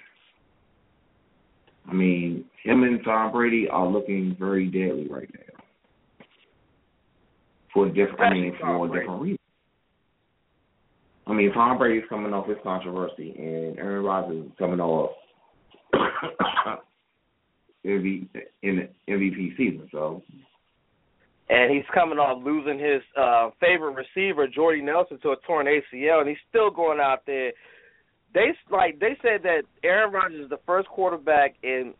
I 1.88 1.92
mean, 1.92 2.44
him 2.62 2.82
and 2.82 3.02
Tom 3.04 3.32
Brady 3.32 3.66
are 3.68 3.86
looking 3.86 4.36
very 4.38 4.66
deadly 4.66 5.08
right 5.08 5.28
now. 5.32 5.64
For 7.72 7.88
different, 7.88 8.20
I 8.20 8.32
mean, 8.32 8.56
for 8.60 8.86
different 8.86 9.22
reasons. 9.22 9.38
I 11.26 11.32
mean, 11.32 11.52
Tom 11.52 11.78
Brady's 11.78 12.04
coming 12.08 12.32
off 12.34 12.48
his 12.48 12.58
controversy, 12.62 13.34
and 13.38 13.78
Aaron 13.78 14.04
Rodgers 14.04 14.44
is 14.44 14.52
coming 14.58 14.80
off 14.80 15.12
MVP 17.86 19.56
season. 19.56 19.88
So, 19.90 20.22
and 21.48 21.74
he's 21.74 21.84
coming 21.94 22.18
off 22.18 22.42
losing 22.44 22.78
his 22.78 23.02
uh 23.18 23.50
favorite 23.60 23.94
receiver, 23.94 24.46
Jordy 24.46 24.82
Nelson, 24.82 25.18
to 25.22 25.30
a 25.30 25.36
torn 25.46 25.66
ACL, 25.66 26.20
and 26.20 26.28
he's 26.28 26.38
still 26.48 26.70
going 26.70 27.00
out 27.00 27.20
there. 27.26 27.52
They 28.34 28.52
like 28.70 28.98
they 29.00 29.16
said 29.22 29.42
that 29.44 29.62
Aaron 29.82 30.12
Rodgers 30.12 30.44
is 30.44 30.50
the 30.50 30.60
first 30.66 30.88
quarterback 30.88 31.54
in 31.62 31.94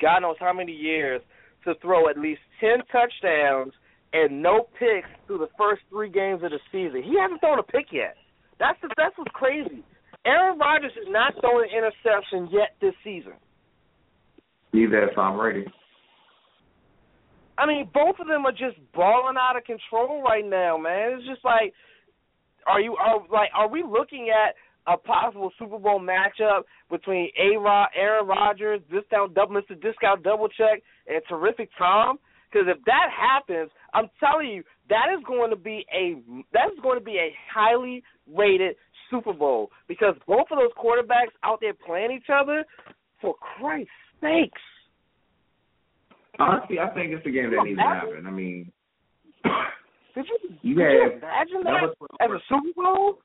God 0.00 0.20
knows 0.20 0.36
how 0.40 0.52
many 0.52 0.72
years 0.72 1.20
to 1.64 1.74
throw 1.80 2.08
at 2.08 2.18
least 2.18 2.40
ten 2.60 2.78
touchdowns 2.90 3.72
and 4.12 4.42
no 4.42 4.66
picks 4.78 5.08
through 5.26 5.38
the 5.38 5.48
first 5.58 5.82
three 5.90 6.08
games 6.08 6.42
of 6.42 6.50
the 6.50 6.60
season. 6.70 7.02
He 7.02 7.16
hasn't 7.20 7.40
thrown 7.40 7.58
a 7.58 7.62
pick 7.62 7.86
yet. 7.92 8.16
That's 8.64 8.80
the, 8.80 8.88
that's 8.96 9.12
what's 9.18 9.30
crazy. 9.34 9.84
Aaron 10.24 10.58
Rodgers 10.58 10.92
is 10.96 11.08
not 11.08 11.34
throwing 11.40 11.68
an 11.68 11.76
interception 11.76 12.48
yet 12.50 12.72
this 12.80 12.94
season. 13.04 13.34
Neither 14.72 15.02
has 15.02 15.10
Tom 15.14 15.36
Brady. 15.36 15.66
I 17.58 17.66
mean, 17.66 17.90
both 17.92 18.16
of 18.18 18.26
them 18.26 18.46
are 18.46 18.52
just 18.52 18.80
balling 18.94 19.36
out 19.38 19.56
of 19.56 19.64
control 19.64 20.22
right 20.22 20.44
now, 20.48 20.78
man. 20.78 21.12
It's 21.12 21.28
just 21.28 21.44
like, 21.44 21.74
are 22.66 22.80
you 22.80 22.96
are 22.96 23.20
like, 23.30 23.50
are 23.54 23.68
we 23.68 23.84
looking 23.84 24.32
at 24.32 24.54
a 24.90 24.96
possible 24.96 25.52
Super 25.58 25.78
Bowl 25.78 26.00
matchup 26.00 26.62
between 26.90 27.28
A. 27.38 27.58
Rod, 27.58 27.88
Aaron 27.94 28.26
Rodgers, 28.26 28.80
discount 28.90 29.34
double, 29.34 29.60
Mr. 29.60 29.80
Discount 29.80 30.22
Double 30.22 30.48
Check, 30.48 30.82
and 31.06 31.20
Terrific 31.28 31.68
Tom? 31.76 32.18
Because 32.50 32.66
if 32.68 32.82
that 32.86 33.08
happens, 33.12 33.70
I'm 33.92 34.08
telling 34.18 34.48
you, 34.48 34.62
that 34.88 35.06
is 35.16 35.22
going 35.26 35.50
to 35.50 35.56
be 35.56 35.84
a 35.92 36.16
that 36.54 36.72
is 36.72 36.80
going 36.82 36.98
to 36.98 37.04
be 37.04 37.18
a 37.18 37.34
highly 37.52 38.02
rated 38.32 38.76
Super 39.10 39.32
Bowl 39.32 39.70
because 39.88 40.14
both 40.26 40.46
of 40.50 40.58
those 40.58 40.72
quarterbacks 40.76 41.34
out 41.42 41.58
there 41.60 41.74
playing 41.74 42.12
each 42.12 42.30
other. 42.32 42.64
For 43.20 43.34
Christ's 43.34 43.90
sakes! 44.20 44.60
Honestly, 46.38 46.78
I 46.78 46.92
think 46.92 47.12
it's 47.12 47.24
a 47.24 47.30
game 47.30 47.50
that 47.50 47.64
needs 47.64 47.78
to 47.78 47.82
happen. 47.82 48.26
I 48.26 48.30
mean, 48.30 48.70
did 50.14 50.26
you, 50.26 50.38
did 50.48 50.52
have, 50.52 50.62
you 50.62 50.82
imagine 50.82 51.62
that, 51.64 51.94
that 52.18 52.24
as 52.24 52.30
a 52.30 52.38
Super 52.48 52.82
Bowl? 52.82 53.18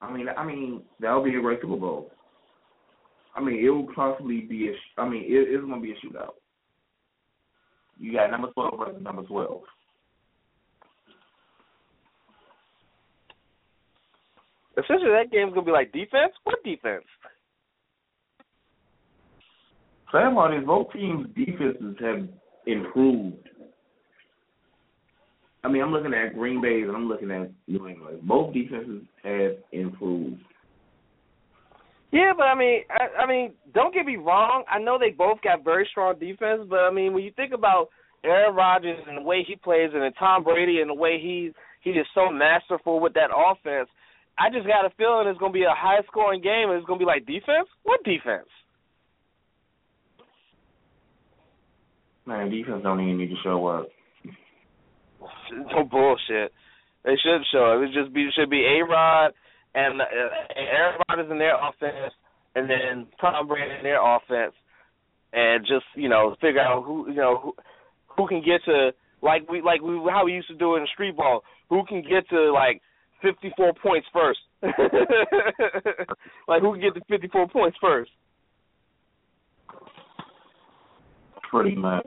I 0.00 0.12
mean, 0.12 0.28
I 0.28 0.44
mean 0.44 0.82
that 1.00 1.12
would 1.12 1.24
be 1.24 1.36
a 1.36 1.40
great 1.40 1.60
Super 1.60 1.76
Bowl. 1.76 2.12
I 3.34 3.40
mean, 3.42 3.64
it 3.64 3.68
will 3.70 3.88
possibly 3.94 4.42
be 4.42 4.68
a. 4.68 5.00
I 5.00 5.08
mean, 5.08 5.22
it, 5.22 5.48
it's 5.48 5.64
going 5.64 5.80
to 5.80 5.84
be 5.84 5.92
a 5.92 6.06
shootout. 6.06 6.34
You 7.98 8.12
got 8.12 8.30
number 8.30 8.52
twelve 8.52 8.78
versus 8.78 9.02
number 9.02 9.22
twelve. 9.22 9.62
Essentially, 14.78 15.10
that 15.10 15.32
game's 15.32 15.54
gonna 15.54 15.66
be 15.66 15.72
like 15.72 15.92
defense. 15.92 16.32
What 16.44 16.62
defense? 16.64 17.04
Sam 20.12 20.38
on 20.38 20.54
is 20.54 20.64
both 20.64 20.92
teams' 20.92 21.26
defenses 21.36 21.96
have 22.00 22.28
improved. 22.66 23.48
I 25.64 25.68
mean, 25.68 25.82
I'm 25.82 25.92
looking 25.92 26.14
at 26.14 26.34
Green 26.34 26.62
Bay 26.62 26.82
and 26.82 26.92
I'm 26.92 27.08
looking 27.08 27.30
at 27.30 27.50
New 27.66 27.88
England. 27.88 28.20
Both 28.22 28.54
defenses 28.54 29.02
have 29.24 29.52
improved. 29.72 30.40
Yeah, 32.10 32.32
but 32.36 32.44
I 32.44 32.54
mean, 32.54 32.82
I, 32.88 33.22
I 33.24 33.26
mean, 33.26 33.52
don't 33.74 33.92
get 33.92 34.06
me 34.06 34.16
wrong. 34.16 34.64
I 34.70 34.78
know 34.78 34.98
they 34.98 35.10
both 35.10 35.42
got 35.42 35.64
very 35.64 35.86
strong 35.90 36.18
defense, 36.18 36.62
but 36.70 36.80
I 36.80 36.90
mean, 36.90 37.12
when 37.12 37.24
you 37.24 37.32
think 37.36 37.52
about 37.52 37.88
Aaron 38.24 38.54
Rodgers 38.54 38.98
and 39.06 39.18
the 39.18 39.22
way 39.22 39.44
he 39.46 39.56
plays, 39.56 39.90
and 39.92 40.02
then 40.02 40.12
Tom 40.14 40.42
Brady 40.42 40.80
and 40.80 40.88
the 40.88 40.94
way 40.94 41.18
he 41.20 41.52
he 41.82 41.90
is 41.90 42.06
so 42.14 42.30
masterful 42.30 43.00
with 43.00 43.12
that 43.14 43.30
offense, 43.34 43.88
I 44.38 44.50
just 44.50 44.66
got 44.66 44.86
a 44.86 44.90
feeling 44.96 45.26
it's 45.26 45.38
going 45.38 45.52
to 45.52 45.58
be 45.58 45.64
a 45.64 45.74
high 45.74 46.00
scoring 46.06 46.40
game. 46.40 46.70
It's 46.70 46.86
going 46.86 46.98
to 46.98 47.04
be 47.04 47.08
like 47.08 47.26
defense. 47.26 47.68
What 47.82 48.04
defense? 48.04 48.46
Man, 52.24 52.50
defense 52.50 52.82
don't 52.82 53.00
even 53.00 53.18
need 53.18 53.30
to 53.30 53.42
show 53.42 53.66
up. 53.66 53.88
No 55.50 55.82
bullshit. 55.82 56.52
They 57.04 57.16
should 57.16 57.40
show 57.50 57.72
up. 57.72 57.82
It 57.82 57.94
just 57.94 58.12
be 58.12 58.28
should 58.36 58.50
be 58.50 58.64
A 58.64 58.84
Rod 58.84 59.32
and 59.74 60.00
uh, 60.00 60.04
Aaron 60.54 61.00
Rodgers 61.08 61.30
in 61.30 61.38
their 61.38 61.56
offense, 61.56 62.12
and 62.54 62.68
then 62.68 63.06
Tom 63.18 63.48
Brady 63.48 63.70
in 63.78 63.82
their 63.82 63.98
offense, 63.98 64.52
and 65.32 65.64
just 65.64 65.86
you 65.94 66.08
know 66.08 66.36
figure 66.40 66.60
out 66.60 66.84
who 66.84 67.08
you 67.08 67.16
know 67.16 67.40
who, 67.42 67.54
who 68.14 68.28
can 68.28 68.42
get 68.42 68.62
to 68.66 68.90
like 69.22 69.50
we 69.50 69.62
like 69.62 69.80
we 69.80 69.98
how 70.10 70.26
we 70.26 70.32
used 70.32 70.48
to 70.48 70.54
do 70.54 70.74
it 70.74 70.80
in 70.80 70.86
street 70.92 71.16
ball. 71.16 71.42
Who 71.70 71.82
can 71.88 72.02
get 72.02 72.28
to 72.28 72.52
like 72.52 72.82
fifty 73.22 73.52
four 73.56 73.72
points 73.74 74.06
first? 74.12 74.40
like 76.48 76.62
who 76.62 76.72
can 76.72 76.80
get 76.80 77.06
fifty 77.08 77.28
four 77.28 77.48
points 77.48 77.76
first? 77.80 78.10
Pretty 81.50 81.74
much. 81.74 82.06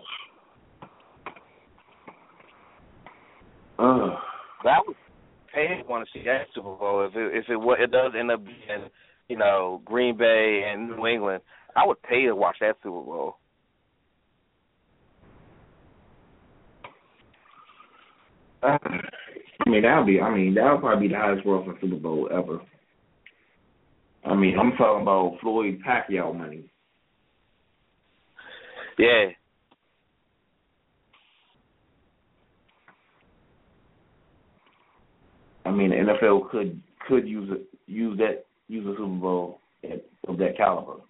Ugh. 3.79 4.11
That 4.63 4.77
would 4.85 4.95
pay 5.53 5.81
want 5.87 6.07
to 6.07 6.11
see 6.19 6.23
that 6.25 6.45
Super 6.53 6.75
Bowl 6.75 7.07
if 7.09 7.15
it 7.15 7.35
if 7.35 7.45
it 7.49 7.81
it 7.81 7.91
does 7.91 8.11
end 8.17 8.31
up 8.31 8.45
being 8.45 8.89
you 9.27 9.37
know 9.37 9.81
Green 9.85 10.17
Bay 10.17 10.63
and 10.71 10.89
New 10.89 11.07
England. 11.07 11.41
I 11.75 11.87
would 11.87 12.01
pay 12.03 12.23
to 12.25 12.35
watch 12.35 12.57
that 12.61 12.75
Super 12.83 13.01
Bowl. 13.01 13.37
I 19.65 19.69
mean 19.69 19.83
that 19.83 19.97
would 19.97 20.07
be. 20.07 20.19
I 20.19 20.33
mean 20.33 20.53
that 20.55 20.71
would 20.71 20.81
probably 20.81 21.07
be 21.07 21.13
the 21.13 21.19
highest 21.19 21.45
grossing 21.45 21.79
Super 21.79 21.95
Bowl 21.97 22.29
ever. 22.31 22.59
I 24.25 24.35
mean 24.35 24.57
I'm 24.59 24.71
talking 24.71 25.03
about 25.03 25.37
Floyd 25.41 25.79
Pacquiao 25.85 26.37
money. 26.37 26.71
Yeah. 28.97 29.29
I 35.65 35.71
mean, 35.71 35.91
the 35.91 35.95
NFL 35.95 36.49
could 36.49 36.81
could 37.07 37.27
use 37.27 37.49
it, 37.51 37.67
use 37.87 38.17
that 38.17 38.45
use 38.67 38.85
a 38.85 38.91
Super 38.91 39.07
Bowl 39.07 39.59
at, 39.83 40.05
of 40.27 40.37
that 40.37 40.57
caliber. 40.57 41.01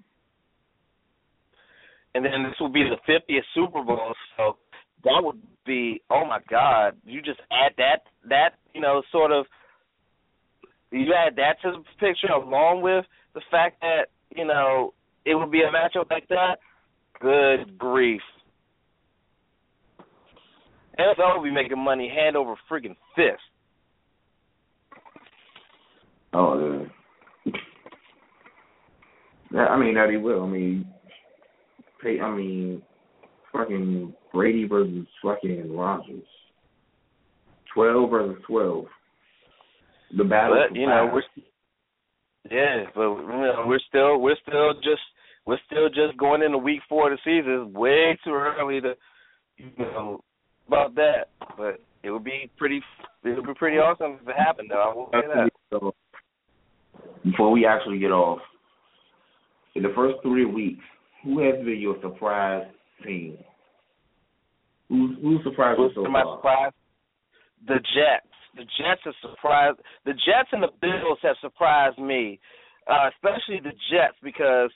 And 2.14 2.26
then 2.26 2.44
this 2.44 2.54
will 2.60 2.70
be 2.70 2.84
the 2.84 3.12
50th 3.12 3.40
Super 3.56 3.84
Bowl, 3.84 4.14
so 4.38 4.58
that 5.04 5.22
would 5.22 5.42
be 5.66 6.02
oh 6.10 6.26
my 6.26 6.40
God! 6.50 6.96
You 7.06 7.22
just 7.22 7.40
add 7.52 7.74
that 7.78 8.04
that 8.30 8.52
you 8.74 8.82
know 8.82 9.02
sort 9.12 9.32
of 9.32 9.46
you 10.92 11.14
add 11.14 11.36
that 11.38 11.62
to 11.64 11.72
the 11.72 11.84
picture 12.00 12.32
along 12.34 12.82
with 12.82 13.06
the 13.34 13.42
fact 13.50 13.82
that 13.82 14.08
you 14.36 14.46
know 14.46 14.94
it 15.26 15.36
would 15.36 15.52
be 15.52 15.62
a 15.62 15.72
matchup 15.72 16.10
like 16.10 16.28
that. 16.30 16.58
Good 17.20 17.78
grief! 17.78 18.22
NFL 21.00 21.38
will 21.38 21.44
be 21.44 21.52
making 21.52 21.80
money 21.80 22.10
hand 22.14 22.36
over 22.36 22.56
freaking 22.70 22.96
fist. 23.16 23.42
Oh, 26.34 26.88
yeah. 29.54 29.66
I 29.66 29.78
mean, 29.78 29.96
that 29.96 30.10
he 30.10 30.18
will. 30.18 30.44
I 30.44 30.48
mean, 30.48 30.86
pay. 32.02 32.20
I 32.20 32.34
mean, 32.34 32.82
fucking 33.52 34.14
Brady 34.34 34.68
versus 34.68 35.08
fucking 35.24 35.76
Rodgers. 35.76 36.24
Twelve 37.74 38.10
versus 38.10 38.42
twelve. 38.48 38.86
The 40.18 40.24
battle. 40.24 40.66
But 40.68 40.76
you 40.76 40.88
know, 40.88 41.10
we're 41.14 41.24
yeah, 42.50 42.86
but 42.96 43.02
you 43.02 43.28
know, 43.28 43.64
we're 43.68 43.80
still 43.88 44.20
we're 44.20 44.36
still 44.48 44.74
just 44.76 45.02
we're 45.46 45.60
still 45.66 45.90
just 45.90 46.18
going 46.18 46.42
into 46.42 46.58
week 46.58 46.82
four 46.90 47.12
of 47.12 47.18
the 47.18 47.22
season. 47.24 47.68
It's 47.68 47.76
way 47.76 48.18
too 48.24 48.32
early 48.32 48.82
to 48.82 48.94
you 49.58 49.72
know 49.78 50.24
about 50.68 50.96
that. 50.96 51.30
But 51.58 51.80
it 52.04 52.12
would 52.12 52.24
be 52.24 52.50
pretty 52.58 52.82
it 53.24 53.36
would 53.36 53.46
be 53.46 53.54
pretty 53.54 53.78
awesome 53.78 54.20
if 54.22 54.28
it 54.28 54.36
happened 54.36 54.70
though. 54.72 54.82
I 54.82 54.96
will 54.96 55.10
say 55.12 55.50
that 55.72 55.94
before 57.24 57.52
we 57.52 57.66
actually 57.66 58.00
get 58.00 58.12
off, 58.12 58.40
in 59.76 59.84
the 59.84 59.94
first 59.96 60.16
three 60.24 60.46
weeks, 60.46 60.84
who 61.24 61.40
has 61.46 61.64
been 61.64 61.80
your 61.80 61.96
surprise 62.02 62.66
team? 63.04 63.38
Who's 64.90 65.18
who's 65.22 65.44
surprised 65.44 65.80
Who's 65.80 65.96
so 65.96 66.06
far? 66.42 66.72
The 67.68 67.76
Jets. 67.76 68.28
The 68.56 68.64
Jets 68.64 69.02
have 69.06 69.14
surprised. 69.22 69.80
The 70.06 70.12
Jets 70.12 70.50
and 70.52 70.64
the 70.64 70.74
Bills 70.82 71.20
have 71.24 71.38
surprised 71.42 71.98
me, 71.98 72.40
uh, 72.88 73.10
especially 73.16 73.62
the 73.64 73.72
Jets 73.90 74.18
because 74.22 74.70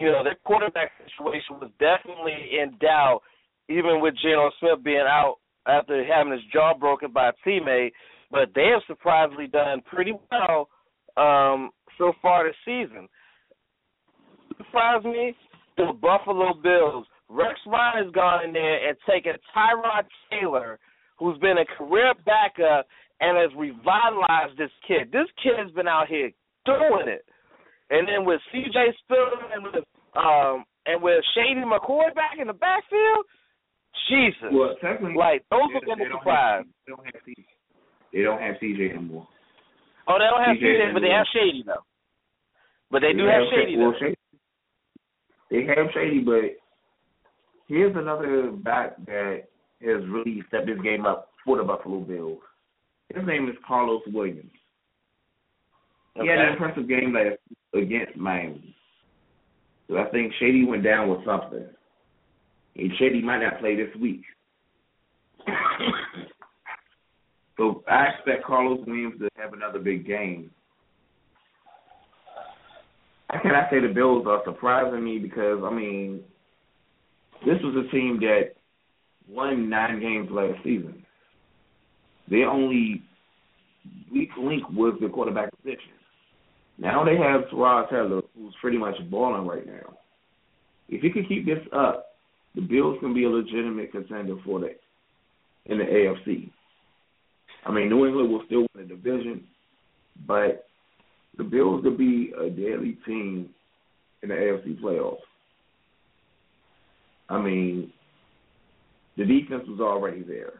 you 0.00 0.10
know 0.10 0.24
their 0.24 0.36
quarterback 0.44 0.92
situation 1.04 1.60
was 1.60 1.70
definitely 1.78 2.58
in 2.58 2.78
doubt, 2.78 3.20
even 3.68 4.00
with 4.00 4.14
Geno 4.22 4.50
Smith 4.58 4.82
being 4.82 5.04
out 5.06 5.36
after 5.66 6.02
having 6.04 6.32
his 6.32 6.42
jaw 6.52 6.72
broken 6.72 7.12
by 7.12 7.28
a 7.28 7.32
teammate. 7.46 7.92
But 8.30 8.50
they 8.54 8.68
have 8.72 8.82
surprisingly 8.86 9.46
done 9.46 9.82
pretty 9.82 10.12
well 10.30 10.68
um, 11.18 11.70
so 11.98 12.12
far 12.22 12.46
this 12.46 12.56
season. 12.64 13.08
Surprised 14.56 15.04
me, 15.04 15.34
the 15.76 15.92
Buffalo 16.00 16.54
Bills. 16.54 17.06
Rex 17.28 17.54
Ryan 17.66 18.04
has 18.04 18.12
gone 18.12 18.44
in 18.44 18.52
there 18.52 18.88
and 18.88 18.96
taken 19.08 19.32
Tyrod 19.54 20.04
Taylor, 20.30 20.78
who's 21.18 21.38
been 21.38 21.58
a 21.58 21.66
career 21.76 22.14
backup, 22.24 22.86
and 23.20 23.36
has 23.36 23.50
revitalized 23.56 24.56
this 24.56 24.70
kid. 24.86 25.12
This 25.12 25.28
kid 25.42 25.58
has 25.58 25.70
been 25.72 25.88
out 25.88 26.08
here 26.08 26.30
doing 26.64 27.08
it. 27.08 27.24
And 27.90 28.06
then 28.06 28.24
with 28.24 28.40
C.J. 28.52 28.94
Spiller 29.04 29.48
and 29.54 29.64
with 29.64 29.84
um 30.16 30.64
and 30.86 31.02
with 31.02 31.22
Shady 31.34 31.60
McCoy 31.60 32.14
back 32.14 32.40
in 32.40 32.46
the 32.46 32.52
backfield, 32.52 33.24
Jesus. 34.08 34.52
Well, 34.52 34.74
technically, 34.80 35.16
like 35.16 35.44
those 35.50 35.68
they, 35.72 35.92
are 35.92 35.96
gonna 35.96 36.08
surprise. 36.10 36.64
they 36.86 36.92
don't 36.92 37.04
have 37.04 37.20
CJ. 37.26 37.44
They 38.12 38.22
don't 38.22 38.40
have 38.40 38.54
CJ 38.62 38.90
anymore. 38.94 39.28
Oh, 40.06 40.16
they 40.16 40.28
don't 40.28 40.44
have 40.44 40.56
CJ 40.56 40.64
CJ, 40.64 40.94
but 40.94 41.00
they 41.00 41.12
have 41.12 41.26
Shady 41.32 41.62
though. 41.64 41.84
But 42.90 43.00
they 43.00 43.12
do 43.12 43.26
They 43.26 43.32
have 43.32 43.42
Sha- 43.50 43.56
Shady 43.56 43.76
well, 43.76 43.92
though. 43.92 43.98
Shady. 44.00 44.16
They 45.50 45.64
have 45.64 45.86
Shady, 45.92 46.20
but 46.20 46.56
here's 47.68 47.94
another 47.96 48.50
back 48.50 48.96
that 49.06 49.44
has 49.82 50.02
really 50.08 50.42
stepped 50.48 50.68
his 50.68 50.80
game 50.80 51.06
up 51.06 51.30
for 51.44 51.56
the 51.58 51.62
Buffalo 51.62 52.00
Bills. 52.00 52.40
His 53.14 53.24
name 53.26 53.48
is 53.48 53.54
Carlos 53.66 54.02
Williams. 54.08 54.50
He 56.14 56.20
Okay. 56.20 56.30
had 56.30 56.40
an 56.40 56.52
impressive 56.54 56.88
game 56.88 57.12
last 57.12 57.38
against 57.72 58.16
Miami. 58.16 58.74
So 59.86 59.98
I 59.98 60.06
think 60.10 60.32
Shady 60.34 60.64
went 60.64 60.82
down 60.82 61.08
with 61.08 61.24
something. 61.24 61.66
And 62.76 62.96
Shady 62.96 63.22
might 63.22 63.42
not 63.42 63.60
play 63.60 63.76
this 63.76 63.94
week. 63.96 64.24
so 67.56 67.84
I 67.88 68.06
expect 68.08 68.44
Carlos 68.44 68.84
Williams 68.86 69.18
to 69.20 69.28
have 69.36 69.52
another 69.52 69.78
big 69.78 70.06
game. 70.06 70.50
I 73.30 73.68
say 73.70 73.80
the 73.80 73.88
Bills 73.88 74.26
are 74.26 74.42
surprising 74.44 75.04
me 75.04 75.18
because 75.18 75.62
I 75.62 75.70
mean 75.70 76.22
this 77.44 77.58
was 77.62 77.86
a 77.86 77.90
team 77.90 78.18
that 78.20 78.54
won 79.28 79.68
nine 79.68 80.00
games 80.00 80.28
last 80.30 80.62
season. 80.64 81.04
Their 82.30 82.48
only 82.48 83.02
weak 84.12 84.30
link 84.38 84.68
was 84.70 84.98
the 85.00 85.08
quarterback 85.08 85.50
position. 85.56 85.92
Now 86.78 87.04
they 87.04 87.16
have 87.16 87.42
Tyrod 87.52 87.90
Taylor, 87.90 88.22
who's 88.36 88.54
pretty 88.60 88.78
much 88.78 88.94
balling 89.10 89.46
right 89.46 89.66
now. 89.66 89.96
If 90.88 91.02
he 91.02 91.10
can 91.10 91.26
keep 91.26 91.44
this 91.44 91.58
up, 91.72 92.06
the 92.54 92.62
Bills 92.62 92.98
can 93.00 93.14
be 93.14 93.24
a 93.24 93.28
legitimate 93.28 93.92
contender 93.92 94.36
for 94.44 94.60
the 94.60 94.70
in 95.66 95.78
the 95.78 95.84
AFC. 95.84 96.50
I 97.66 97.72
mean, 97.72 97.88
New 97.88 98.06
England 98.06 98.30
will 98.30 98.42
still 98.46 98.66
win 98.74 98.88
the 98.88 98.94
division, 98.94 99.44
but 100.26 100.66
the 101.36 101.44
Bills 101.44 101.82
could 101.82 101.98
be 101.98 102.32
a 102.38 102.48
deadly 102.48 102.96
team 103.06 103.50
in 104.22 104.30
the 104.30 104.34
AFC 104.34 104.80
playoffs. 104.80 105.18
I 107.28 107.38
mean, 107.38 107.92
the 109.16 109.24
defense 109.24 109.64
was 109.68 109.80
already 109.80 110.22
there. 110.22 110.54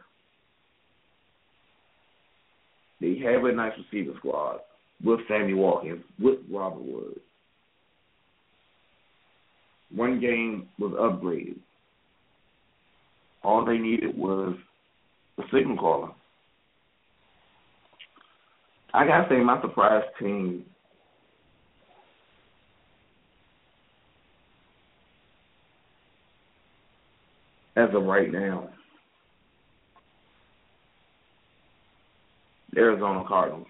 They 3.01 3.17
have 3.19 3.45
a 3.45 3.51
nice 3.51 3.73
receiver 3.77 4.13
squad 4.17 4.59
with 5.03 5.21
Sammy 5.27 5.53
Watkins, 5.53 6.03
with 6.19 6.39
Robert 6.51 6.83
Wood. 6.83 7.19
One 9.95 10.19
game 10.19 10.67
was 10.77 10.91
upgraded. 10.91 11.57
All 13.43 13.65
they 13.65 13.77
needed 13.77 14.15
was 14.17 14.55
a 15.37 15.43
signal 15.53 15.77
caller. 15.77 16.09
I 18.93 19.05
gotta 19.07 19.27
say, 19.29 19.37
my 19.37 19.61
surprise 19.61 20.03
team 20.19 20.65
as 27.79 27.95
of 27.95 28.03
right 28.03 28.31
now, 28.31 28.69
Arizona 32.75 33.23
Cardinals. 33.27 33.67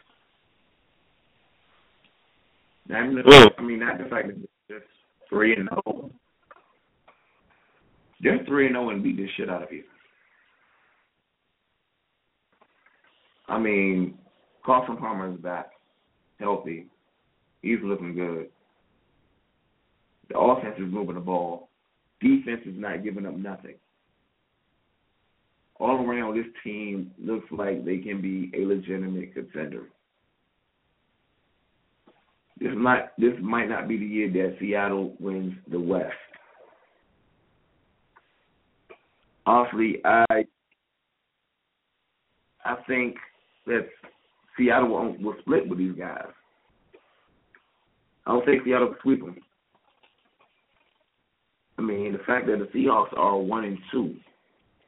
The, 2.87 2.95
Mm. 2.95 3.51
I 3.57 3.61
mean, 3.61 3.79
not 3.79 3.99
the 3.99 4.05
fact 4.05 4.27
that 4.27 4.35
they're 4.67 4.79
just 4.79 4.89
three 5.29 5.55
and 5.55 5.69
zero. 5.69 6.09
They're 8.21 8.43
three 8.45 8.65
and 8.65 8.75
zero 8.75 8.89
and 8.89 9.03
beat 9.03 9.17
this 9.17 9.29
shit 9.37 9.49
out 9.49 9.61
of 9.61 9.71
you. 9.71 9.83
I 13.47 13.59
mean, 13.59 14.17
Carson 14.65 14.97
Palmer 14.97 15.31
is 15.31 15.39
back, 15.39 15.69
healthy. 16.39 16.87
He's 17.61 17.79
looking 17.83 18.15
good. 18.15 18.49
The 20.29 20.37
offense 20.37 20.75
is 20.77 20.91
moving 20.91 21.15
the 21.15 21.21
ball. 21.21 21.69
Defense 22.21 22.61
is 22.65 22.75
not 22.75 23.03
giving 23.03 23.25
up 23.25 23.35
nothing. 23.35 23.75
All 25.79 26.05
around, 26.05 26.35
this 26.35 26.51
team 26.63 27.11
looks 27.17 27.47
like 27.51 27.85
they 27.85 27.97
can 27.99 28.21
be 28.21 28.51
a 28.53 28.65
legitimate 28.65 29.33
contender. 29.33 29.87
This 32.59 32.71
might 32.75 33.17
this 33.17 33.33
might 33.41 33.69
not 33.69 33.87
be 33.87 33.97
the 33.97 34.05
year 34.05 34.29
that 34.29 34.57
Seattle 34.59 35.15
wins 35.19 35.53
the 35.71 35.79
West. 35.79 36.11
Honestly, 39.45 40.01
I 40.03 40.43
I 42.65 42.75
think 42.85 43.15
that 43.65 43.87
Seattle 44.57 44.89
will, 44.89 45.15
will 45.23 45.35
split 45.39 45.69
with 45.69 45.79
these 45.79 45.95
guys. 45.97 46.27
I 48.25 48.33
don't 48.33 48.45
think 48.45 48.65
Seattle 48.65 48.89
will 48.89 48.95
sweep 49.01 49.21
them. 49.21 49.37
I 51.77 51.81
mean, 51.81 52.11
the 52.11 52.19
fact 52.27 52.47
that 52.47 52.59
the 52.59 52.77
Seahawks 52.77 53.17
are 53.17 53.37
one 53.37 53.63
and 53.63 53.77
two. 53.89 54.17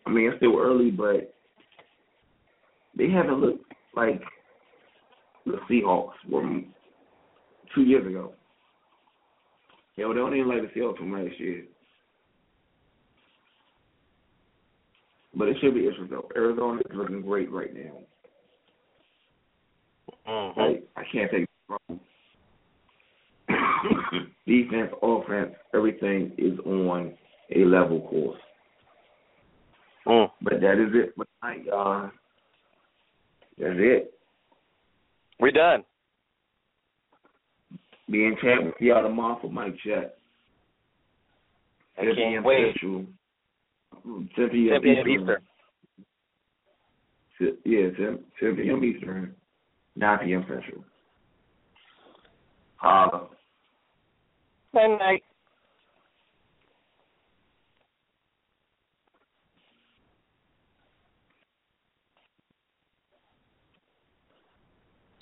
I 0.06 0.10
mean, 0.10 0.30
it's 0.30 0.38
still 0.38 0.60
early, 0.60 0.92
but 0.92 1.34
they 2.98 3.10
haven't 3.10 3.40
looked 3.40 3.66
like 3.96 4.22
the 5.46 5.58
Seahawks 5.70 6.14
from 6.30 6.66
two 7.74 7.84
years 7.84 8.06
ago. 8.06 8.34
Hell, 9.98 10.10
they 10.10 10.16
don't 10.16 10.36
even 10.36 10.50
like 10.50 10.62
the 10.62 10.80
Seahawks 10.80 10.98
from 10.98 11.14
last 11.14 11.40
year. 11.40 11.64
But 15.34 15.48
it 15.48 15.58
should 15.62 15.74
be 15.74 15.88
interesting 15.88 16.10
though. 16.10 16.30
Arizona 16.36 16.82
is 16.82 16.96
looking 16.96 17.22
great 17.22 17.52
right 17.52 17.74
now. 17.74 17.98
Mhm. 20.28 20.58
Like 20.58 20.84
I 20.96 21.04
can't 21.12 21.32
take 21.32 21.44
it 21.44 21.50
wrong. 21.70 22.00
Defense, 24.46 24.92
offense, 25.02 25.56
everything 25.74 26.34
is 26.38 26.60
on 26.66 27.14
a 27.56 27.66
level 27.66 28.02
course. 28.02 28.40
Mm. 30.08 30.32
But 30.42 30.62
that 30.62 30.82
is 30.82 30.90
it 30.94 31.14
for 31.16 31.26
tonight, 31.42 31.66
y'all. 31.66 32.10
That's 33.58 33.76
it. 33.78 34.14
We're 35.40 35.52
done. 35.52 35.84
Be 38.10 38.26
in 38.26 38.36
chat 38.42 38.64
with 38.64 38.76
y'all 38.80 39.04
tomorrow 39.04 39.40
for 39.42 39.50
Mike 39.52 39.76
Chat. 39.86 40.18
I 41.98 42.06
10 42.06 42.16
can't 42.16 42.18
p.m. 42.18 42.44
wait. 42.44 42.74
Central. 42.74 43.06
10 44.04 44.30
10 44.36 44.50
p.m. 44.50 44.86
Eastern. 44.86 45.38
Eastern. 47.40 47.58
Yeah, 47.64 47.90
10, 47.98 48.20
10 48.40 48.56
p.m. 48.56 48.84
Eastern, 48.84 49.36
9 49.96 50.20
p.m. 50.24 50.46
Central. 50.48 50.84
Holla. 52.76 53.28
Good 54.74 54.98
night. 55.00 55.24